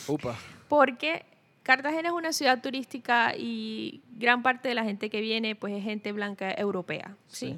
Upa. 0.07 0.35
Porque 0.67 1.25
Cartagena 1.63 2.09
es 2.09 2.15
una 2.15 2.33
ciudad 2.33 2.61
turística 2.61 3.35
y 3.35 4.01
gran 4.17 4.43
parte 4.43 4.69
de 4.69 4.75
la 4.75 4.83
gente 4.83 5.09
que 5.09 5.21
viene 5.21 5.55
pues 5.55 5.73
es 5.73 5.83
gente 5.83 6.11
blanca 6.11 6.51
europea, 6.53 7.15
¿sí? 7.27 7.57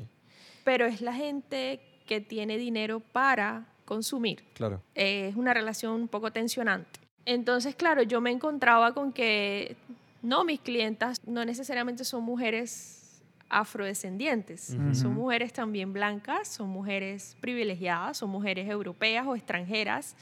Pero 0.64 0.86
es 0.86 1.02
la 1.02 1.14
gente 1.14 1.80
que 2.06 2.22
tiene 2.22 2.58
dinero 2.58 3.00
para 3.00 3.68
consumir. 3.86 4.44
Claro. 4.54 4.82
es 4.96 5.36
una 5.36 5.54
relación 5.54 5.94
un 5.94 6.08
poco 6.08 6.32
tensionante. 6.32 7.00
Entonces, 7.26 7.76
claro, 7.76 8.04
yo 8.04 8.22
me 8.22 8.32
encontraba 8.32 8.94
con 8.94 9.12
que 9.12 9.76
no, 10.22 10.44
mis 10.44 10.60
clientas 10.60 11.18
no 11.26 11.44
necesariamente 11.46 12.04
son 12.04 12.24
mujeres 12.24 13.22
afrodescendientes, 13.50 14.78
son 14.94 15.14
mujeres 15.14 15.52
también 15.52 15.92
blancas, 15.92 16.48
son 16.48 16.70
mujeres 16.70 17.36
privilegiadas, 17.42 18.18
son 18.18 18.30
mujeres 18.30 18.70
europeas 18.70 19.28
o 19.28 19.36
extranjeras 19.36 20.16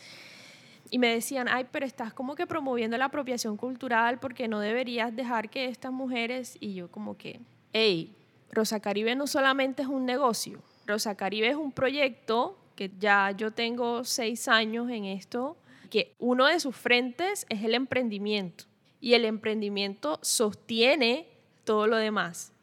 y 0.92 0.98
me 0.98 1.14
decían, 1.14 1.48
ay, 1.48 1.68
pero 1.72 1.86
estás 1.86 2.14
como 2.14 2.36
que 2.36 2.48
promoviendo 2.48 2.98
la 2.98 3.06
apropiación 3.06 3.58
cultural 3.58 4.20
porque 4.20 4.48
no 4.48 4.60
deberías 4.60 5.16
dejar 5.16 5.50
que 5.50 5.66
estas 5.66 5.92
mujeres, 5.92 6.58
y 6.60 6.74
yo 6.74 6.90
como 6.90 7.18
que, 7.18 7.40
hey, 7.74 8.16
Rosa 8.52 8.80
Caribe 8.80 9.16
no 9.16 9.28
solamente 9.28 9.84
es 9.84 9.88
un 9.88 10.06
negocio, 10.06 10.62
Rosa 10.86 11.16
Caribe 11.16 11.50
es 11.50 11.56
un 11.56 11.72
proyecto 11.72 12.58
que 12.76 12.92
ya 13.00 13.32
yo 13.32 13.52
tengo 13.52 14.04
seis 14.04 14.48
años 14.48 14.90
en 14.90 15.06
esto, 15.06 15.58
que 15.90 16.16
uno 16.20 16.46
de 16.46 16.60
sus 16.60 16.76
frentes 16.76 17.46
es 17.50 17.64
el 17.64 17.76
emprendimiento 17.76 18.66
y 19.02 19.14
el 19.14 19.26
emprendimiento 19.26 20.20
sostiene 20.22 21.28
todo 21.64 21.88
lo 21.88 21.98
demás, 21.98 22.54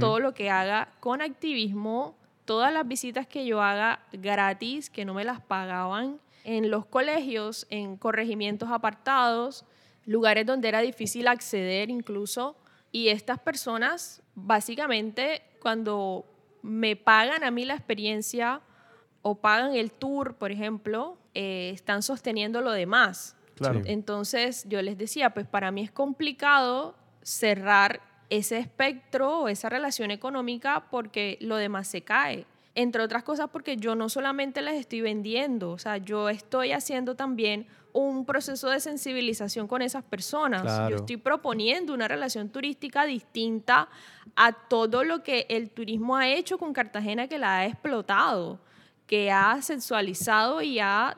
todo 0.00 0.20
lo 0.20 0.32
que 0.32 0.48
haga 0.48 0.88
con 1.00 1.20
activismo, 1.20 2.16
todas 2.46 2.72
las 2.72 2.88
visitas 2.88 3.26
que 3.26 3.44
yo 3.44 3.60
haga 3.60 4.00
gratis, 4.12 4.88
que 4.88 5.04
no 5.04 5.12
me 5.12 5.24
las 5.24 5.40
pagaban, 5.40 6.18
en 6.44 6.70
los 6.70 6.86
colegios, 6.86 7.66
en 7.70 7.96
corregimientos 7.96 8.70
apartados, 8.70 9.66
lugares 10.06 10.46
donde 10.46 10.68
era 10.68 10.80
difícil 10.80 11.28
acceder 11.28 11.90
incluso. 11.90 12.56
Y 12.96 13.10
estas 13.10 13.38
personas, 13.38 14.22
básicamente, 14.34 15.42
cuando 15.60 16.24
me 16.62 16.96
pagan 16.96 17.44
a 17.44 17.50
mí 17.50 17.66
la 17.66 17.74
experiencia 17.74 18.62
o 19.20 19.34
pagan 19.34 19.74
el 19.74 19.92
tour, 19.92 20.36
por 20.36 20.50
ejemplo, 20.50 21.18
eh, 21.34 21.72
están 21.74 22.02
sosteniendo 22.02 22.62
lo 22.62 22.72
demás. 22.72 23.36
Entonces 23.84 24.64
yo 24.66 24.80
les 24.80 24.96
decía, 24.96 25.34
pues 25.34 25.46
para 25.46 25.70
mí 25.72 25.82
es 25.82 25.92
complicado 25.92 26.96
cerrar 27.20 28.00
ese 28.30 28.56
espectro 28.56 29.40
o 29.40 29.48
esa 29.48 29.68
relación 29.68 30.10
económica 30.10 30.86
porque 30.90 31.36
lo 31.42 31.56
demás 31.56 31.88
se 31.88 32.00
cae 32.00 32.46
entre 32.76 33.02
otras 33.02 33.24
cosas 33.24 33.48
porque 33.50 33.78
yo 33.78 33.94
no 33.96 34.08
solamente 34.08 34.60
les 34.60 34.74
estoy 34.74 35.00
vendiendo, 35.00 35.70
o 35.70 35.78
sea, 35.78 35.96
yo 35.96 36.28
estoy 36.28 36.72
haciendo 36.72 37.16
también 37.16 37.66
un 37.94 38.26
proceso 38.26 38.68
de 38.68 38.78
sensibilización 38.80 39.66
con 39.66 39.80
esas 39.80 40.04
personas. 40.04 40.90
Yo 40.90 40.96
estoy 40.96 41.16
proponiendo 41.16 41.94
una 41.94 42.06
relación 42.06 42.50
turística 42.50 43.06
distinta 43.06 43.88
a 44.36 44.52
todo 44.52 45.02
lo 45.02 45.22
que 45.22 45.46
el 45.48 45.70
turismo 45.70 46.16
ha 46.16 46.28
hecho 46.28 46.58
con 46.58 46.74
Cartagena 46.74 47.26
que 47.26 47.38
la 47.38 47.60
ha 47.60 47.66
explotado, 47.66 48.60
que 49.06 49.30
ha 49.30 49.62
sexualizado 49.62 50.60
y 50.60 50.78
ha 50.78 51.16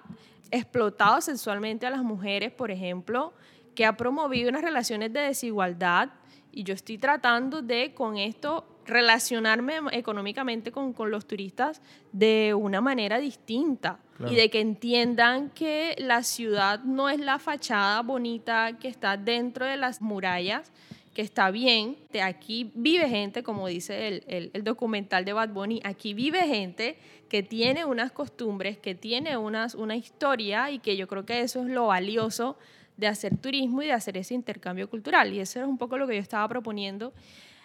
explotado 0.52 1.20
sexualmente 1.20 1.86
a 1.86 1.90
las 1.90 2.04
mujeres, 2.04 2.52
por 2.52 2.70
ejemplo, 2.70 3.32
que 3.74 3.84
ha 3.84 3.96
promovido 3.96 4.48
unas 4.48 4.62
relaciones 4.62 5.12
de 5.12 5.20
desigualdad 5.20 6.11
y 6.53 6.64
yo 6.64 6.74
estoy 6.74 6.99
tratando 6.99 7.62
de 7.62 7.94
con 7.94 8.16
esto 8.16 8.64
relacionarme 8.88 9.74
económicamente 9.92 10.72
con, 10.72 10.92
con 10.92 11.11
los 11.11 11.26
turistas 11.26 11.80
de 12.12 12.55
una 12.55 12.80
manera 12.80 13.18
distinta. 13.18 14.01
Y 14.28 14.34
de 14.34 14.51
que 14.51 14.61
entiendan 14.61 15.51
que 15.51 15.94
la 15.96 16.24
ciudad 16.24 16.80
no 16.82 17.09
es 17.09 17.20
la 17.20 17.38
fachada 17.38 18.03
bonita 18.03 18.76
que 18.80 18.88
está 18.88 19.16
dentro 19.16 19.64
de 19.64 19.76
las 19.76 20.03
murallas, 20.03 20.72
que 21.14 21.22
está 21.22 21.53
bien, 21.53 21.96
de 22.12 22.22
aquí 22.22 22.72
vive 22.74 23.09
gente, 23.09 23.44
como 23.44 23.68
dice 23.68 24.09
el, 24.26 24.51
el, 24.53 24.64
documental 24.64 25.24
de 25.24 25.34
Bad 25.34 25.51
Bunny, 25.51 25.80
aquí 25.84 26.14
vive 26.14 26.49
gente 26.49 26.99
que 27.28 27.44
tiene 27.44 27.84
unas 27.84 28.11
costumbres, 28.11 28.76
que 28.76 28.96
tiene 28.96 29.36
unas, 29.36 29.76
una 29.76 29.94
historia 29.94 30.72
y 30.72 30.80
que 30.80 30.96
yo 30.96 31.07
creo 31.07 31.24
que 31.24 31.42
eso 31.42 31.62
es 31.62 31.68
lo 31.68 31.86
valioso 31.86 32.57
de 32.99 33.07
hacer 33.07 33.38
turismo 33.38 33.80
y 33.80 33.86
de 33.86 33.92
hacer 33.92 34.18
ese 34.18 34.34
intercambio 34.34 34.90
cultural. 34.90 35.32
Y 35.32 35.40
eso 35.40 35.61
es 35.61 35.66
un 35.66 35.78
poco 35.78 35.96
lo 35.96 36.07
que 36.07 36.16
yo 36.16 36.20
estaba 36.20 36.46
proponiendo. 36.49 37.14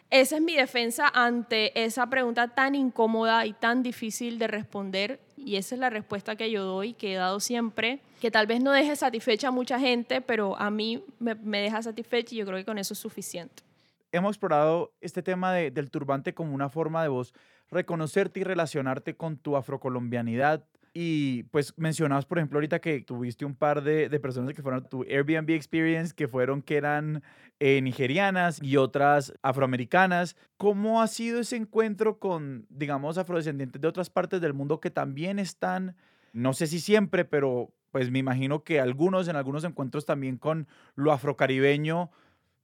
Esa 0.09 0.35
es 0.35 0.41
mi 0.43 0.55
defensa 0.55 1.11
ante 1.11 1.83
esa 1.83 2.07
pregunta 2.07 2.49
tan 2.49 2.75
incómoda 2.75 3.47
y 3.47 3.53
tan 3.53 3.81
difícil 3.81 4.37
de 4.37 4.47
responder. 4.47 5.19
Y 5.35 5.55
esa 5.55 5.73
es 5.73 5.81
la 5.81 5.89
respuesta 5.89 6.35
que 6.35 6.51
yo 6.51 6.63
doy, 6.63 6.93
que 6.93 7.13
he 7.13 7.15
dado 7.15 7.39
siempre, 7.39 7.99
que 8.21 8.29
tal 8.29 8.45
vez 8.45 8.61
no 8.61 8.71
deje 8.71 8.95
satisfecha 8.95 9.47
a 9.47 9.51
mucha 9.51 9.79
gente, 9.79 10.21
pero 10.21 10.55
a 10.57 10.69
mí 10.69 11.03
me, 11.19 11.35
deja 11.35 11.81
satisfecha 11.81 12.35
y 12.35 12.37
yo 12.37 12.45
creo 12.45 12.59
que 12.59 12.65
con 12.65 12.77
eso 12.77 12.93
es 12.93 12.99
suficiente. 12.99 13.63
Hemos 14.11 14.35
explorado 14.35 14.93
este 15.01 15.23
tema 15.23 15.51
del 15.53 15.89
turbante 15.89 16.35
como 16.35 16.53
una 16.53 16.69
forma 16.69 17.01
de 17.01 17.09
vos 17.09 17.33
reconocerte 17.71 18.41
y 18.41 18.43
relacionarte 18.43 19.15
con 19.15 19.37
tu 19.37 19.57
afrocolombianidad, 19.57 20.63
y 20.93 21.43
pues 21.43 21.73
mencionabas, 21.77 22.25
por 22.25 22.37
ejemplo, 22.37 22.57
ahorita 22.57 22.79
que 22.79 23.01
tuviste 23.01 23.45
un 23.45 23.55
par 23.55 23.83
de, 23.83 24.09
de 24.09 24.19
personas 24.19 24.53
que 24.53 24.61
fueron 24.61 24.83
a 24.83 24.87
tu 24.87 25.03
Airbnb 25.03 25.49
Experience, 25.49 26.13
que 26.13 26.27
fueron 26.27 26.61
que 26.61 26.77
eran 26.77 27.23
eh, 27.59 27.81
nigerianas 27.81 28.61
y 28.61 28.77
otras 28.77 29.33
afroamericanas. 29.41 30.35
¿Cómo 30.57 31.01
ha 31.01 31.07
sido 31.07 31.39
ese 31.39 31.55
encuentro 31.55 32.19
con, 32.19 32.67
digamos, 32.69 33.17
afrodescendientes 33.17 33.81
de 33.81 33.87
otras 33.87 34.11
partes 34.11 34.39
del 34.39 34.53
mundo 34.53 34.79
que 34.79 34.91
también 34.91 35.39
están, 35.39 35.95
no 36.31 36.53
sé 36.53 36.67
si 36.67 36.79
siempre, 36.79 37.25
pero 37.25 37.73
pues 37.89 38.11
me 38.11 38.19
imagino 38.19 38.63
que 38.63 38.79
algunos 38.79 39.27
en 39.27 39.35
algunos 39.35 39.63
encuentros 39.63 40.05
también 40.05 40.37
con 40.37 40.67
lo 40.95 41.11
afrocaribeño? 41.11 42.11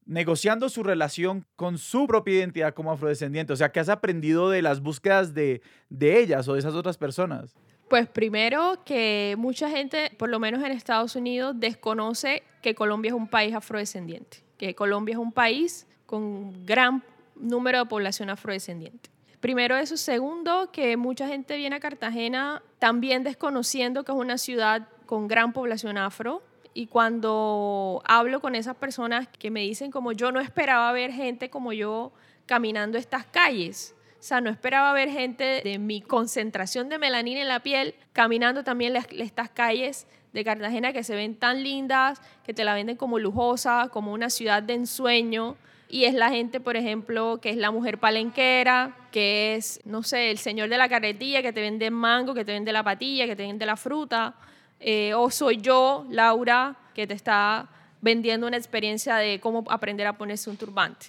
negociando 0.06 0.70
su 0.70 0.82
relación 0.82 1.46
con 1.56 1.78
su 1.78 2.08
propia 2.08 2.34
identidad 2.40 2.74
como 2.74 2.92
afrodescendiente? 2.92 3.54
O 3.54 3.56
sea, 3.56 3.72
¿qué 3.72 3.80
has 3.80 3.90
aprendido 3.90 4.50
de 4.50 4.64
las 4.64 4.82
búsquedas 4.82 5.36
de, 5.36 5.62
de 5.90 6.20
ellas 6.20 6.48
o 6.48 6.54
de 6.54 6.60
esas 6.60 6.74
otras 6.74 6.98
personas? 6.98 7.56
Pues 7.90 8.08
primero 8.08 8.84
que 8.86 9.36
mucha 9.38 9.68
gente, 9.70 10.12
por 10.18 10.30
lo 10.30 10.40
menos 10.40 10.64
en 10.64 10.72
Estados 10.72 11.16
Unidos, 11.16 11.56
desconoce 11.58 12.44
que 12.62 12.76
Colombia 12.76 13.10
es 13.10 13.16
un 13.16 13.28
país 13.28 13.56
afrodescendiente, 13.56 14.44
que 14.58 14.76
Colombia 14.76 15.14
es 15.14 15.20
un 15.20 15.32
país 15.32 15.88
con 16.06 16.66
gran 16.66 17.04
número 17.36 17.80
de 17.80 17.86
población 17.86 18.30
afrodescendiente. 18.30 19.10
Primero 19.40 19.76
eso. 19.76 19.98
Segundo, 19.98 20.72
que 20.72 20.98
mucha 20.98 21.28
gente 21.28 21.56
viene 21.56 21.78
a 21.78 21.80
Cartagena 21.80 22.62
también 22.78 23.24
desconociendo 23.24 24.04
que 24.04 24.12
es 24.12 24.18
una 24.18 24.38
ciudad 24.38 24.88
con 25.06 25.28
gran 25.28 25.54
población 25.54 25.98
afro. 25.98 26.44
Y 26.76 26.88
cuando 26.88 28.04
hablo 28.06 28.40
con 28.42 28.54
esas 28.54 28.76
personas 28.76 29.28
que 29.28 29.50
me 29.50 29.62
dicen 29.62 29.90
como 29.90 30.12
yo 30.12 30.32
no 30.32 30.40
esperaba 30.40 30.92
ver 30.92 31.12
gente 31.12 31.50
como 31.50 31.74
yo 31.74 32.12
caminando 32.46 32.98
estas 32.98 33.26
calles, 33.26 33.96
o 34.20 34.22
sea, 34.22 34.42
no 34.42 34.50
esperaba 34.50 34.92
ver 34.92 35.10
gente 35.10 35.62
de 35.64 35.80
mi 35.80 36.02
concentración 36.02 36.90
de 36.90 36.98
melanina 36.98 37.42
en 37.42 37.48
la 37.48 37.62
piel 37.62 37.96
caminando 38.12 38.66
también 38.66 38.96
estas 39.12 39.50
calles 39.50 40.08
de 40.34 40.44
Cartagena 40.44 40.92
que 40.92 41.04
se 41.04 41.16
ven 41.16 41.36
tan 41.36 41.64
lindas, 41.64 42.22
que 42.46 42.54
te 42.54 42.66
la 42.66 42.74
venden 42.74 42.98
como 42.98 43.18
lujosa, 43.18 43.90
como 43.92 44.12
una 44.12 44.30
ciudad 44.30 44.62
de 44.62 44.74
ensueño. 44.74 45.56
Y 45.88 46.04
es 46.04 46.14
la 46.14 46.30
gente, 46.30 46.60
por 46.60 46.76
ejemplo, 46.76 47.40
que 47.42 47.50
es 47.50 47.58
la 47.58 47.72
mujer 47.72 47.98
palenquera, 47.98 48.96
que 49.12 49.56
es, 49.56 49.80
no 49.86 50.04
sé, 50.04 50.30
el 50.32 50.38
señor 50.38 50.70
de 50.70 50.78
la 50.78 50.90
carretilla 50.90 51.42
que 51.42 51.54
te 51.54 51.62
vende 51.62 51.90
mango, 51.90 52.34
que 52.34 52.46
te 52.46 52.52
vende 52.52 52.74
la 52.74 52.84
patilla, 52.84 53.26
que 53.26 53.36
te 53.36 53.44
vende 53.44 53.66
la 53.66 53.78
fruta. 53.78 54.36
Eh, 54.82 55.14
o 55.16 55.32
soy 55.32 55.58
yo, 55.58 56.06
Laura, 56.10 56.76
que 56.94 57.08
te 57.08 57.14
está 57.14 57.70
vendiendo 58.02 58.48
una 58.48 58.58
experiencia 58.58 59.16
de 59.16 59.40
cómo 59.40 59.64
aprender 59.70 60.06
a 60.08 60.14
ponerse 60.14 60.50
un 60.50 60.58
turbante. 60.58 61.08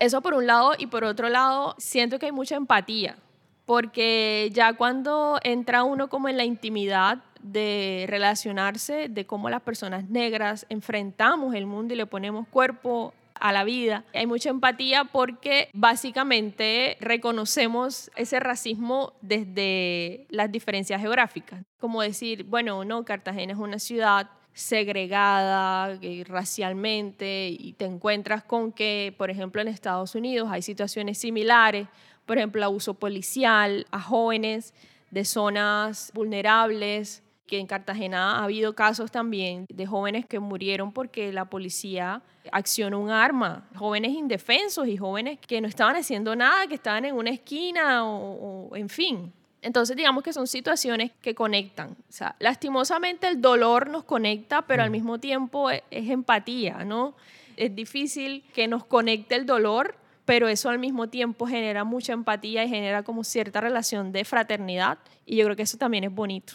Eso 0.00 0.22
por 0.22 0.32
un 0.32 0.46
lado 0.46 0.72
y 0.78 0.86
por 0.86 1.04
otro 1.04 1.28
lado 1.28 1.74
siento 1.76 2.18
que 2.18 2.26
hay 2.26 2.32
mucha 2.32 2.56
empatía, 2.56 3.18
porque 3.66 4.48
ya 4.50 4.72
cuando 4.72 5.38
entra 5.42 5.84
uno 5.84 6.08
como 6.08 6.30
en 6.30 6.38
la 6.38 6.44
intimidad 6.44 7.18
de 7.42 8.06
relacionarse, 8.08 9.08
de 9.10 9.26
cómo 9.26 9.50
las 9.50 9.60
personas 9.60 10.08
negras 10.08 10.64
enfrentamos 10.70 11.54
el 11.54 11.66
mundo 11.66 11.92
y 11.92 11.98
le 11.98 12.06
ponemos 12.06 12.48
cuerpo 12.48 13.12
a 13.34 13.52
la 13.52 13.62
vida. 13.64 14.04
Hay 14.14 14.26
mucha 14.26 14.48
empatía 14.48 15.04
porque 15.04 15.68
básicamente 15.74 16.96
reconocemos 17.00 18.10
ese 18.16 18.40
racismo 18.40 19.12
desde 19.20 20.26
las 20.30 20.50
diferencias 20.50 21.00
geográficas. 21.00 21.62
Como 21.78 22.00
decir, 22.00 22.44
bueno, 22.44 22.84
no, 22.84 23.04
Cartagena 23.04 23.52
es 23.52 23.58
una 23.58 23.78
ciudad 23.78 24.30
segregada 24.52 25.98
eh, 26.02 26.24
racialmente 26.26 27.48
y 27.48 27.72
te 27.74 27.84
encuentras 27.84 28.44
con 28.44 28.72
que, 28.72 29.14
por 29.16 29.30
ejemplo, 29.30 29.60
en 29.62 29.68
Estados 29.68 30.14
Unidos 30.14 30.48
hay 30.50 30.62
situaciones 30.62 31.18
similares, 31.18 31.88
por 32.26 32.38
ejemplo, 32.38 32.64
abuso 32.64 32.94
policial 32.94 33.86
a 33.90 34.00
jóvenes 34.00 34.74
de 35.10 35.24
zonas 35.24 36.12
vulnerables, 36.14 37.22
que 37.46 37.58
en 37.58 37.66
Cartagena 37.66 38.38
ha 38.38 38.44
habido 38.44 38.74
casos 38.76 39.10
también 39.10 39.66
de 39.68 39.86
jóvenes 39.86 40.24
que 40.24 40.38
murieron 40.38 40.92
porque 40.92 41.32
la 41.32 41.46
policía 41.46 42.22
accionó 42.52 43.00
un 43.00 43.10
arma, 43.10 43.68
jóvenes 43.74 44.12
indefensos 44.12 44.86
y 44.86 44.96
jóvenes 44.96 45.38
que 45.40 45.60
no 45.60 45.66
estaban 45.66 45.96
haciendo 45.96 46.36
nada, 46.36 46.68
que 46.68 46.76
estaban 46.76 47.04
en 47.04 47.16
una 47.16 47.30
esquina 47.30 48.04
o, 48.04 48.68
o 48.70 48.76
en 48.76 48.88
fin. 48.88 49.32
Entonces, 49.62 49.96
digamos 49.96 50.24
que 50.24 50.32
son 50.32 50.46
situaciones 50.46 51.12
que 51.20 51.34
conectan. 51.34 51.90
O 51.90 52.12
sea, 52.12 52.34
lastimosamente 52.38 53.28
el 53.28 53.40
dolor 53.40 53.90
nos 53.90 54.04
conecta, 54.04 54.62
pero 54.62 54.82
al 54.82 54.90
mismo 54.90 55.18
tiempo 55.18 55.70
e, 55.70 55.84
es, 55.90 56.08
empatía, 56.08 56.84
¿no? 56.84 57.14
Es 57.56 57.74
difícil 57.74 58.44
que 58.54 58.68
nos 58.68 58.84
conecte 58.84 59.34
el 59.34 59.44
dolor, 59.44 59.96
pero 60.24 60.48
eso 60.48 60.70
al 60.70 60.78
mismo 60.78 61.08
tiempo 61.08 61.46
genera 61.46 61.84
mucha 61.84 62.12
empatía 62.12 62.64
y 62.64 62.68
genera 62.68 63.02
como 63.02 63.22
cierta 63.22 63.60
relación 63.60 64.12
de 64.12 64.24
fraternidad. 64.24 64.98
Y 65.26 65.36
yo 65.36 65.44
creo 65.44 65.56
que 65.56 65.62
eso 65.62 65.76
también 65.76 66.04
es 66.04 66.12
bonito. 66.12 66.54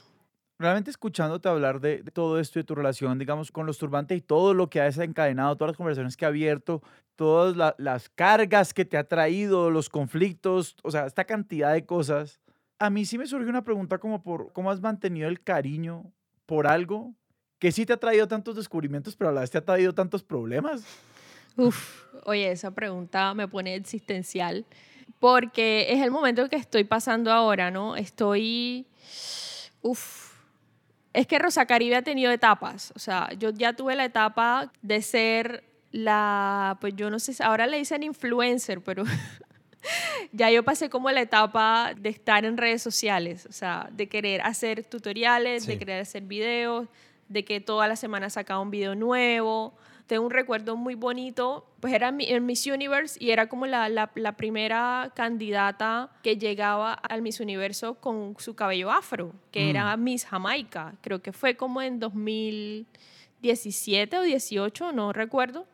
Realmente 0.57 0.89
escuchándote 0.89 1.49
hablar 1.49 1.81
de, 1.81 2.01
todo 2.13 2.39
esto, 2.39 2.59
de 2.59 2.63
tu 2.63 2.75
relación, 2.75 3.19
digamos, 3.19 3.51
con 3.51 3.65
los 3.65 3.77
turbantes 3.77 4.17
y 4.17 4.21
todo 4.21 4.53
lo 4.53 4.69
que 4.69 4.79
has 4.79 4.97
encadenado, 4.97 5.57
todas 5.57 5.71
las 5.71 5.77
conversaciones 5.77 6.15
que 6.15 6.23
ha 6.23 6.29
abierto, 6.29 6.81
todas 7.17 7.75
las 7.77 8.09
cargas 8.09 8.73
que 8.73 8.85
te 8.85 8.97
ha 8.97 9.03
traído, 9.03 9.69
los 9.69 9.89
conflictos, 9.89 10.77
o 10.81 10.91
sea, 10.91 11.05
esta 11.07 11.25
cantidad 11.25 11.73
de 11.73 11.85
cosas, 11.85 12.39
a 12.79 12.89
mí 12.89 13.05
sí 13.05 13.17
me 13.17 13.25
surge 13.25 13.49
una 13.49 13.63
pregunta 13.63 13.97
como 13.97 14.21
por 14.21 14.51
cómo 14.53 14.71
has 14.71 14.81
mantenido 14.81 15.27
el 15.27 15.41
cariño 15.41 16.11
por 16.45 16.67
algo 16.67 17.15
que 17.59 17.71
sí 17.71 17.85
te 17.85 17.93
ha 17.93 17.97
traído 17.97 18.27
tantos 18.27 18.55
descubrimientos, 18.55 19.15
pero 19.15 19.29
a 19.29 19.33
la 19.33 19.41
vez 19.41 19.51
te 19.51 19.57
ha 19.57 19.65
traído 19.65 19.93
tantos 19.93 20.23
problemas. 20.23 20.83
Uf, 21.55 22.03
oye, 22.25 22.51
esa 22.51 22.71
pregunta 22.71 23.33
me 23.33 23.47
pone 23.47 23.75
existencial 23.75 24.65
porque 25.19 25.87
es 25.89 26.03
el 26.03 26.11
momento 26.11 26.49
que 26.49 26.57
estoy 26.57 26.83
pasando 26.83 27.31
ahora, 27.31 27.71
¿no? 27.71 27.95
Estoy, 27.95 28.85
uf, 29.81 30.33
es 31.13 31.27
que 31.27 31.39
Rosa 31.39 31.65
Caribe 31.65 31.95
ha 31.95 32.01
tenido 32.01 32.31
etapas, 32.31 32.91
o 32.95 32.99
sea, 32.99 33.29
yo 33.39 33.51
ya 33.51 33.73
tuve 33.73 33.95
la 33.95 34.05
etapa 34.05 34.71
de 34.81 35.01
ser 35.01 35.63
la, 35.91 36.77
pues 36.81 36.93
yo 36.97 37.09
no 37.09 37.19
sé, 37.19 37.41
ahora 37.41 37.67
le 37.67 37.77
dicen 37.77 38.03
influencer, 38.03 38.81
pero 38.81 39.05
ya 40.31 40.49
yo 40.51 40.63
pasé 40.63 40.89
como 40.89 41.11
la 41.11 41.21
etapa 41.21 41.93
de 41.97 42.09
estar 42.09 42.45
en 42.45 42.57
redes 42.57 42.81
sociales, 42.81 43.45
o 43.49 43.51
sea, 43.51 43.89
de 43.91 44.07
querer 44.07 44.41
hacer 44.41 44.83
tutoriales, 44.83 45.67
de 45.67 45.77
querer 45.77 46.01
hacer 46.01 46.23
videos, 46.23 46.87
de 47.29 47.45
que 47.45 47.61
toda 47.61 47.87
la 47.87 47.95
semana 47.95 48.29
sacaba 48.29 48.59
un 48.59 48.71
video 48.71 48.95
nuevo. 48.95 49.73
Tengo 50.07 50.25
un 50.25 50.31
recuerdo 50.31 50.75
muy 50.75 50.93
bonito, 50.93 51.65
pues 51.79 51.93
era 51.93 52.13
en 52.19 52.45
Miss 52.45 52.67
Universe 52.67 53.17
y 53.19 53.31
era 53.31 53.49
como 53.49 53.65
la, 53.65 53.89
la, 53.89 54.11
la 54.13 54.33
primera 54.33 55.11
candidata 55.15 56.11
que 56.21 56.37
llegaba 56.37 56.93
al 56.93 57.23
Miss 57.23 57.39
Universo 57.39 57.95
con 57.95 58.35
su 58.37 58.55
cabello 58.55 58.91
afro, 58.91 59.33
que 59.51 59.71
era 59.71 59.97
mm. 59.97 60.03
Miss 60.03 60.25
Jamaica. 60.25 60.93
Creo 61.01 61.23
que 61.23 61.33
fue 61.33 61.57
como 61.57 61.81
en 61.81 61.99
2017 61.99 64.19
o 64.19 64.21
18, 64.21 64.91
no 64.91 65.11
recuerdo 65.11 65.65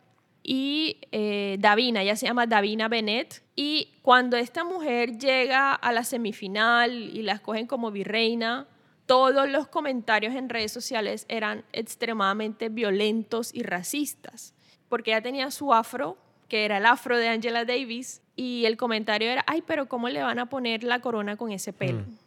y 0.44 0.98
eh, 1.12 1.58
Davina, 1.60 2.02
ella 2.02 2.16
se 2.16 2.26
llama 2.26 2.48
Davina 2.48 2.88
Bennett. 2.88 3.44
Y 3.56 3.94
cuando 4.02 4.38
esta 4.38 4.64
mujer 4.64 5.18
llega 5.18 5.74
a 5.74 5.92
la 5.92 6.04
semifinal 6.04 6.92
y 6.92 7.22
la 7.22 7.34
escogen 7.34 7.68
como 7.68 7.92
virreina, 7.92 8.68
todos 9.06 9.50
los 9.50 9.68
comentarios 9.68 10.36
en 10.36 10.50
redes 10.50 10.72
sociales 10.72 11.26
eran 11.28 11.64
extremadamente 11.74 12.70
violentos 12.70 13.54
y 13.54 13.64
racistas, 13.64 14.54
porque 14.90 15.12
ella 15.12 15.22
tenía 15.22 15.52
su 15.52 15.74
afro, 15.74 16.18
que 16.48 16.66
era 16.66 16.78
el 16.78 16.86
afro 16.86 17.18
de 17.18 17.28
Angela 17.28 17.66
Davis, 17.66 18.22
y 18.36 18.66
el 18.66 18.78
comentario 18.78 19.30
era, 19.30 19.44
ay, 19.48 19.62
pero 19.62 19.88
¿cómo 19.88 20.10
le 20.10 20.24
van 20.24 20.40
a 20.40 20.48
poner 20.48 20.84
la 20.84 21.02
corona 21.02 21.36
con 21.36 21.52
ese 21.52 21.74
pelo? 21.74 22.00
Mm. 22.00 22.18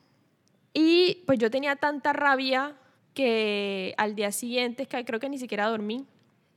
Y 0.75 1.23
pues 1.27 1.39
yo 1.39 1.51
tenía 1.51 1.77
tanta 1.77 2.13
rabia 2.13 2.77
que 3.15 3.95
al 3.97 4.15
día 4.15 4.31
siguiente, 4.31 4.87
que 4.87 5.05
creo 5.05 5.21
que 5.21 5.29
ni 5.29 5.39
siquiera 5.39 5.69
dormí, 5.69 6.05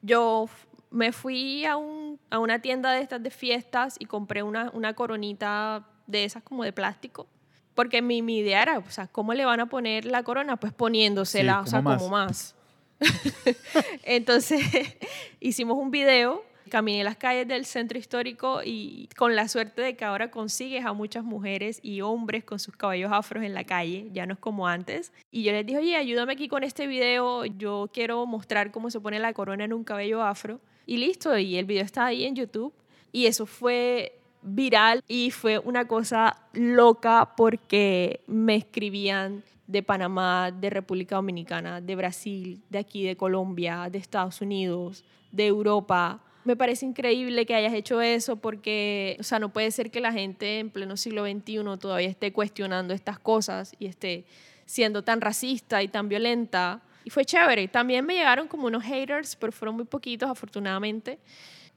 yo 0.02 0.48
me 0.90 1.12
fui 1.12 1.66
a, 1.66 1.78
un, 1.78 2.20
a 2.30 2.40
una 2.40 2.62
tienda 2.62 2.92
de 2.92 3.02
estas 3.02 3.22
de 3.22 3.30
fiestas 3.30 3.96
y 4.00 4.06
compré 4.06 4.44
una, 4.44 4.72
una 4.74 4.94
coronita 4.94 5.88
de 6.06 6.24
esas 6.24 6.44
como 6.44 6.64
de 6.64 6.74
plástico. 6.74 7.28
Porque 7.76 8.02
mi, 8.02 8.22
mi, 8.22 8.40
idea 8.40 8.64
era, 8.64 8.80
o 8.80 8.90
sea, 8.90 9.08
¿cómo 9.08 9.34
le 9.34 9.46
van 9.46 9.60
a 9.60 9.68
poner 9.68 10.06
la 10.06 10.24
corona? 10.24 10.58
Pues 10.58 10.74
poniéndosela, 10.74 11.62
o 11.62 11.68
sea, 11.68 11.84
como 11.84 12.10
más. 12.10 12.56
Entonces 14.04 14.62
hicimos 15.40 15.78
un 15.78 15.92
video 15.92 16.44
Caminé 16.70 17.04
las 17.04 17.18
calles 17.18 17.48
del 17.48 17.66
centro 17.66 17.98
histórico 17.98 18.62
y 18.64 19.10
con 19.16 19.36
la 19.36 19.48
suerte 19.48 19.82
de 19.82 19.96
que 19.96 20.06
ahora 20.06 20.32
consigues 20.32 20.86
a 20.86 20.94
muchas 20.94 21.24
mujeres 21.24 21.80
y 21.82 22.02
hombres 22.02 22.44
con 22.44 22.60
sus 22.60 22.76
cabellos 22.76 23.12
afros 23.12 23.44
en 23.44 23.54
la 23.54 23.64
calle, 23.64 24.10
ya 24.12 24.26
no 24.26 24.34
es 24.34 24.40
como 24.40 24.68
antes. 24.68 25.14
Y 25.32 25.44
yo 25.44 25.52
les 25.52 25.66
dije, 25.66 25.80
oye, 25.80 25.96
ayúdame 25.96 26.34
aquí 26.34 26.48
con 26.48 26.64
este 26.64 26.88
video, 26.88 27.46
yo 27.46 27.90
quiero 27.94 28.26
mostrar 28.26 28.72
cómo 28.72 28.90
se 28.90 29.00
pone 29.00 29.20
la 29.20 29.34
corona 29.34 29.64
en 29.64 29.74
un 29.74 29.84
cabello 29.84 30.24
afro. 30.24 30.60
Y 30.88 30.98
listo, 30.98 31.38
y 31.38 31.58
el 31.58 31.66
video 31.66 31.84
está 31.84 32.08
ahí 32.08 32.24
en 32.24 32.36
YouTube. 32.36 32.74
Y 33.12 33.28
eso 33.28 33.46
fue 33.46 34.20
viral 34.42 35.04
y 35.08 35.32
fue 35.32 35.60
una 35.60 35.86
cosa 35.88 36.38
loca 36.54 37.34
porque 37.36 38.22
me 38.28 38.56
escribían 38.56 39.44
de 39.68 39.84
Panamá, 39.84 40.52
de 40.52 40.70
República 40.70 41.18
Dominicana, 41.18 41.82
de 41.82 41.96
Brasil, 41.96 42.62
de 42.70 42.80
aquí, 42.80 43.04
de 43.04 43.18
Colombia, 43.18 43.90
de 43.92 43.98
Estados 43.98 44.42
Unidos, 44.42 45.04
de 45.32 45.48
Europa. 45.48 46.22
Me 46.46 46.56
parece 46.56 46.86
increíble 46.86 47.46
que 47.46 47.54
hayas 47.54 47.74
hecho 47.74 48.00
eso 48.00 48.38
porque, 48.38 49.18
o 49.20 49.24
sea, 49.24 49.40
no 49.40 49.50
puede 49.50 49.70
ser 49.72 49.92
que 49.92 50.00
la 50.00 50.14
gente 50.14 50.60
en 50.60 50.70
pleno 50.70 50.96
siglo 50.96 51.26
XXI 51.26 51.60
todavía 51.78 52.08
esté 52.08 52.32
cuestionando 52.32 52.94
estas 52.94 53.20
cosas 53.20 53.76
y 53.78 53.88
esté 53.88 54.24
siendo 54.66 55.04
tan 55.04 55.20
racista 55.20 55.84
y 55.84 55.90
tan 55.90 56.08
violenta. 56.08 56.82
Y 57.08 57.10
fue 57.10 57.24
chévere. 57.24 57.70
También 57.70 58.06
me 58.06 58.16
llegaron 58.16 58.50
como 58.50 58.68
unos 58.68 58.84
haters, 58.84 59.38
pero 59.38 59.54
fueron 59.54 59.76
muy 59.76 59.86
poquitos, 59.86 60.30
afortunadamente 60.30 61.20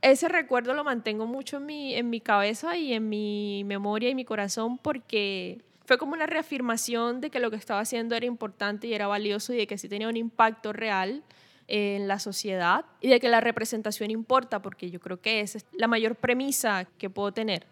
ese 0.03 0.28
recuerdo 0.28 0.74
lo 0.74 0.83
mantengo 0.83 1.26
mucho 1.26 1.59
en 1.59 1.66
mi, 1.66 1.95
en 1.95 2.11
mi 2.11 2.20
cabeza 2.20 2.76
y 2.76 2.95
en 2.95 3.09
mi 3.09 3.62
memoria 3.64 4.09
y 4.09 4.14
mi 4.16 4.24
corazón 4.24 4.78
porque 4.78 5.61
fue 5.85 5.99
como 5.99 6.14
una 6.14 6.26
reafirmación 6.26 7.20
de 7.20 7.31
que 7.31 7.39
lo 7.39 7.49
que 7.51 7.57
estaba 7.57 7.81
haciendo 7.81 8.16
era 8.16 8.26
importante 8.26 8.87
y 8.87 8.95
era 8.95 9.07
valioso 9.07 9.53
y 9.53 9.59
de 9.59 9.66
que 9.68 9.76
sí 9.78 9.89
tenía 9.89 10.09
un 10.09 10.16
impacto 10.16 10.72
real 10.72 11.22
en 11.68 12.09
la 12.09 12.18
sociedad 12.18 12.85
y 13.01 13.09
de 13.09 13.20
que 13.20 13.28
la 13.28 13.41
representación 13.41 14.11
importa, 14.11 14.61
porque 14.61 14.91
yo 14.91 14.99
creo 14.99 15.20
que 15.20 15.43
esa 15.43 15.59
es 15.59 15.66
la 15.70 15.87
mayor 15.87 16.16
premisa 16.16 16.89
que 16.99 17.11
puedo 17.11 17.31
tener. 17.31 17.66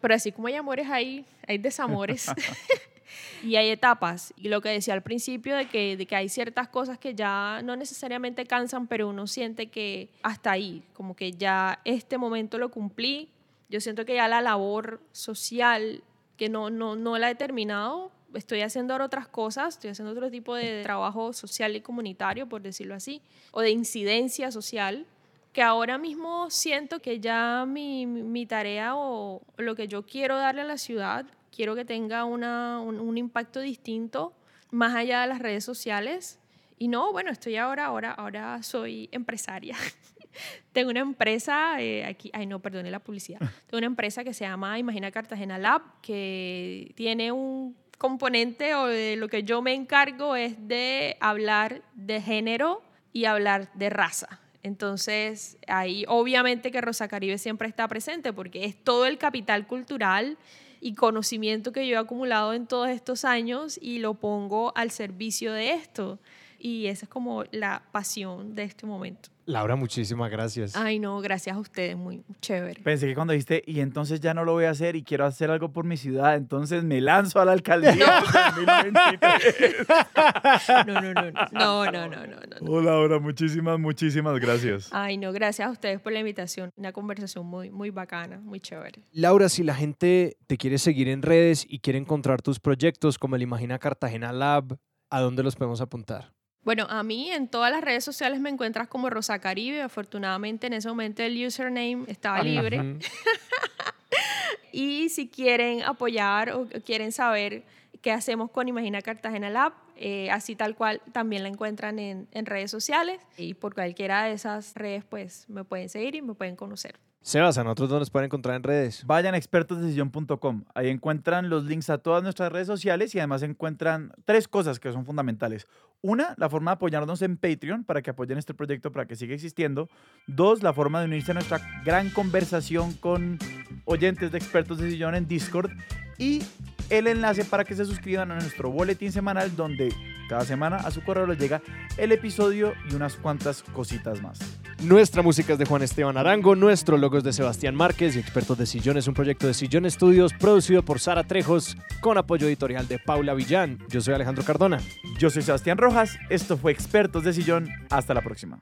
Pero 0.00 0.14
así 0.14 0.30
como 0.30 0.46
hay 0.48 0.54
amores, 0.54 0.88
hay, 0.88 1.24
hay 1.48 1.58
desamores. 1.58 2.30
y 3.42 3.56
hay 3.56 3.70
etapas. 3.70 4.32
Y 4.36 4.48
lo 4.48 4.60
que 4.60 4.70
decía 4.70 4.94
al 4.94 5.02
principio 5.02 5.56
de 5.56 5.68
que, 5.68 5.96
de 5.96 6.06
que 6.06 6.16
hay 6.16 6.28
ciertas 6.28 6.68
cosas 6.68 6.98
que 6.98 7.14
ya 7.14 7.60
no 7.64 7.76
necesariamente 7.76 8.44
cansan, 8.44 8.86
pero 8.86 9.08
uno 9.08 9.26
siente 9.26 9.68
que 9.68 10.10
hasta 10.22 10.52
ahí, 10.52 10.82
como 10.92 11.16
que 11.16 11.32
ya 11.32 11.80
este 11.84 12.18
momento 12.18 12.58
lo 12.58 12.70
cumplí. 12.70 13.28
Yo 13.68 13.80
siento 13.80 14.04
que 14.04 14.14
ya 14.14 14.28
la 14.28 14.40
labor 14.40 15.00
social, 15.12 16.02
que 16.36 16.48
no, 16.48 16.70
no, 16.70 16.96
no 16.96 17.18
la 17.18 17.30
he 17.30 17.34
terminado, 17.34 18.10
estoy 18.34 18.62
haciendo 18.62 18.94
ahora 18.94 19.06
otras 19.06 19.28
cosas, 19.28 19.74
estoy 19.74 19.90
haciendo 19.90 20.12
otro 20.12 20.30
tipo 20.30 20.54
de 20.54 20.82
trabajo 20.82 21.32
social 21.32 21.74
y 21.76 21.80
comunitario, 21.80 22.48
por 22.48 22.62
decirlo 22.62 22.94
así, 22.94 23.22
o 23.52 23.60
de 23.60 23.70
incidencia 23.70 24.50
social, 24.50 25.06
que 25.52 25.62
ahora 25.62 25.98
mismo 25.98 26.48
siento 26.50 27.00
que 27.00 27.20
ya 27.20 27.64
mi, 27.66 28.06
mi 28.06 28.46
tarea 28.46 28.94
o 28.96 29.42
lo 29.56 29.74
que 29.74 29.88
yo 29.88 30.06
quiero 30.06 30.36
darle 30.36 30.62
a 30.62 30.64
la 30.64 30.78
ciudad 30.78 31.26
quiero 31.54 31.74
que 31.74 31.84
tenga 31.84 32.24
una, 32.24 32.80
un, 32.80 33.18
impacto 33.18 33.60
distinto 33.60 34.34
más 34.70 34.94
allá 34.94 35.22
de 35.22 35.26
las 35.26 35.40
redes 35.40 35.64
sociales. 35.64 36.38
Y 36.78 36.88
no, 36.88 37.12
bueno, 37.12 37.30
estoy 37.30 37.56
ahora, 37.56 37.86
ahora, 37.86 38.12
ahora 38.12 38.62
soy 38.62 39.08
empresaria. 39.12 39.76
Tengo 40.72 40.90
una 40.90 41.00
empresa, 41.00 41.80
eh, 41.80 42.04
aquí, 42.04 42.30
ay 42.32 42.46
no, 42.46 42.60
perdone 42.60 42.90
la 42.90 43.00
publicidad. 43.00 43.40
Tengo 43.66 43.78
una 43.78 43.86
empresa 43.86 44.24
que 44.24 44.32
se 44.32 44.44
llama 44.44 44.78
Imagina 44.78 45.10
Cartagena 45.10 45.58
Lab, 45.58 45.82
que 46.00 46.92
tiene 46.94 47.32
un 47.32 47.76
componente 47.98 48.74
o 48.74 48.86
de 48.86 49.16
lo 49.16 49.28
que 49.28 49.42
yo 49.42 49.60
me 49.60 49.74
encargo 49.74 50.34
es 50.34 50.66
de 50.66 51.18
hablar 51.20 51.82
de 51.94 52.22
género 52.22 52.82
y 53.12 53.26
hablar 53.26 53.70
de 53.74 53.90
raza. 53.90 54.40
Entonces, 54.62 55.58
ahí 55.68 56.04
obviamente 56.08 56.70
que 56.70 56.80
Rosa 56.80 57.08
Caribe 57.08 57.38
siempre 57.38 57.68
está 57.68 57.86
presente 57.88 58.32
porque 58.32 58.64
es 58.64 58.82
todo 58.82 59.06
el 59.06 59.18
capital 59.18 59.66
cultural 59.66 60.38
y 60.80 60.94
conocimiento 60.94 61.72
que 61.72 61.86
yo 61.86 61.96
he 61.96 61.98
acumulado 61.98 62.54
en 62.54 62.66
todos 62.66 62.88
estos 62.88 63.24
años 63.24 63.78
y 63.80 63.98
lo 63.98 64.14
pongo 64.14 64.72
al 64.76 64.90
servicio 64.90 65.52
de 65.52 65.72
esto. 65.72 66.18
Y 66.58 66.86
esa 66.86 67.06
es 67.06 67.10
como 67.10 67.44
la 67.52 67.82
pasión 67.92 68.54
de 68.54 68.64
este 68.64 68.86
momento. 68.86 69.30
Laura, 69.50 69.76
muchísimas 69.76 70.30
gracias. 70.30 70.76
Ay, 70.76 70.98
no, 70.98 71.20
gracias 71.20 71.56
a 71.56 71.58
ustedes, 71.58 71.96
muy 71.96 72.22
chévere. 72.40 72.82
Pensé 72.82 73.08
que 73.08 73.14
cuando 73.14 73.32
dijiste, 73.32 73.62
y 73.66 73.80
entonces 73.80 74.20
ya 74.20 74.32
no 74.32 74.44
lo 74.44 74.52
voy 74.52 74.64
a 74.64 74.70
hacer 74.70 74.96
y 74.96 75.02
quiero 75.02 75.26
hacer 75.26 75.50
algo 75.50 75.72
por 75.72 75.84
mi 75.84 75.96
ciudad, 75.96 76.36
entonces 76.36 76.84
me 76.84 77.00
lanzo 77.00 77.40
a 77.40 77.44
la 77.44 77.52
alcaldía. 77.52 77.94
No, 77.94 78.04
no, 80.86 81.00
no, 81.00 81.12
no, 81.12 81.22
no, 81.22 81.90
no, 81.90 82.08
no, 82.08 82.26
no, 82.26 82.36
Hola, 82.72 82.92
Laura, 82.92 83.18
muchísimas, 83.18 83.78
muchísimas 83.78 84.38
gracias. 84.38 84.88
Ay, 84.92 85.16
no, 85.16 85.32
gracias 85.32 85.68
a 85.68 85.70
ustedes 85.70 86.00
por 86.00 86.12
la 86.12 86.20
invitación. 86.20 86.70
Una 86.76 86.92
conversación 86.92 87.46
muy, 87.46 87.70
muy 87.70 87.90
bacana, 87.90 88.38
muy 88.38 88.60
chévere. 88.60 89.02
Laura, 89.12 89.48
si 89.48 89.64
la 89.64 89.74
gente 89.74 90.36
te 90.46 90.56
quiere 90.56 90.78
seguir 90.78 91.08
en 91.08 91.22
redes 91.22 91.66
y 91.68 91.80
quiere 91.80 91.98
encontrar 91.98 92.40
tus 92.40 92.60
proyectos 92.60 93.18
como 93.18 93.36
el 93.36 93.42
Imagina 93.42 93.78
Cartagena 93.78 94.32
Lab, 94.32 94.78
¿a 95.10 95.20
dónde 95.20 95.42
los 95.42 95.56
podemos 95.56 95.80
apuntar? 95.80 96.32
Bueno, 96.62 96.86
a 96.90 97.02
mí 97.02 97.30
en 97.30 97.48
todas 97.48 97.70
las 97.70 97.82
redes 97.82 98.04
sociales 98.04 98.40
me 98.40 98.50
encuentras 98.50 98.86
como 98.88 99.08
Rosa 99.08 99.38
Caribe. 99.38 99.82
Afortunadamente 99.82 100.66
en 100.66 100.74
ese 100.74 100.88
momento 100.88 101.22
el 101.22 101.46
username 101.46 102.04
estaba 102.06 102.42
libre. 102.42 102.98
y 104.72 105.08
si 105.08 105.28
quieren 105.28 105.82
apoyar 105.82 106.52
o 106.52 106.68
quieren 106.84 107.12
saber 107.12 107.64
qué 108.02 108.12
hacemos 108.12 108.50
con 108.50 108.68
Imagina 108.68 109.00
Cartagena 109.00 109.48
Lab, 109.50 109.72
eh, 109.96 110.30
así 110.30 110.54
tal 110.56 110.74
cual 110.74 111.02
también 111.12 111.42
la 111.42 111.48
encuentran 111.48 111.98
en, 111.98 112.28
en 112.32 112.46
redes 112.46 112.70
sociales 112.70 113.20
y 113.36 113.54
por 113.54 113.74
cualquiera 113.74 114.24
de 114.24 114.32
esas 114.32 114.74
redes 114.74 115.04
pues 115.04 115.48
me 115.48 115.64
pueden 115.64 115.88
seguir 115.88 116.14
y 116.14 116.22
me 116.22 116.34
pueden 116.34 116.56
conocer. 116.56 116.98
Sebas, 117.22 117.58
¿a 117.58 117.64
nosotros 117.64 117.90
nos 117.90 118.10
pueden 118.10 118.26
encontrar 118.26 118.56
en 118.56 118.62
redes? 118.62 119.04
Vayan 119.04 119.34
a 119.34 119.36
expertosdecisión.com. 119.36 120.64
Ahí 120.74 120.88
encuentran 120.88 121.50
los 121.50 121.64
links 121.64 121.90
a 121.90 121.98
todas 121.98 122.22
nuestras 122.22 122.50
redes 122.50 122.66
sociales 122.66 123.14
y 123.14 123.18
además 123.18 123.42
encuentran 123.42 124.12
tres 124.24 124.48
cosas 124.48 124.80
que 124.80 124.90
son 124.90 125.04
fundamentales. 125.04 125.66
Una, 126.00 126.34
la 126.38 126.48
forma 126.48 126.70
de 126.70 126.76
apoyarnos 126.76 127.20
en 127.20 127.36
Patreon 127.36 127.84
para 127.84 128.00
que 128.00 128.08
apoyen 128.08 128.38
este 128.38 128.54
proyecto 128.54 128.90
para 128.90 129.04
que 129.04 129.16
siga 129.16 129.34
existiendo. 129.34 129.90
Dos, 130.26 130.62
la 130.62 130.72
forma 130.72 131.00
de 131.00 131.06
unirse 131.06 131.32
a 131.32 131.34
nuestra 131.34 131.60
gran 131.84 132.08
conversación 132.08 132.94
con 132.94 133.38
oyentes 133.84 134.32
de 134.32 134.38
expertos 134.38 134.78
de 134.78 134.90
sillón 134.90 135.14
en 135.14 135.28
Discord. 135.28 135.70
Y 136.16 136.42
el 136.90 137.06
enlace 137.06 137.44
para 137.44 137.64
que 137.64 137.74
se 137.74 137.84
suscriban 137.84 138.30
a 138.30 138.34
nuestro 138.34 138.70
boletín 138.70 139.12
semanal 139.12 139.56
donde 139.56 139.94
cada 140.28 140.44
semana 140.44 140.76
a 140.76 140.90
su 140.90 141.02
correo 141.02 141.26
les 141.26 141.38
llega 141.38 141.62
el 141.96 142.12
episodio 142.12 142.74
y 142.90 142.94
unas 142.94 143.16
cuantas 143.16 143.62
cositas 143.62 144.22
más. 144.22 144.38
Nuestra 144.82 145.22
música 145.22 145.54
es 145.54 145.58
de 145.58 145.64
Juan 145.64 145.82
Esteban 145.82 146.16
Arango, 146.16 146.54
nuestro 146.54 146.96
logo 146.96 147.18
es 147.18 147.24
de 147.24 147.32
Sebastián 147.32 147.74
Márquez 147.74 148.16
y 148.16 148.18
Expertos 148.18 148.58
de 148.58 148.66
Sillón 148.66 148.96
es 148.96 149.08
un 149.08 149.14
proyecto 149.14 149.46
de 149.46 149.54
Sillón 149.54 149.86
Estudios 149.86 150.32
producido 150.32 150.82
por 150.84 151.00
Sara 151.00 151.24
Trejos 151.24 151.76
con 152.00 152.18
apoyo 152.18 152.46
editorial 152.46 152.86
de 152.88 152.98
Paula 152.98 153.34
Villán. 153.34 153.78
Yo 153.88 154.00
soy 154.00 154.14
Alejandro 154.14 154.44
Cardona. 154.44 154.78
Yo 155.18 155.30
soy 155.30 155.42
Sebastián 155.42 155.78
Rojas. 155.78 156.18
Esto 156.28 156.56
fue 156.56 156.72
Expertos 156.72 157.24
de 157.24 157.32
Sillón. 157.32 157.68
Hasta 157.90 158.14
la 158.14 158.22
próxima. 158.22 158.60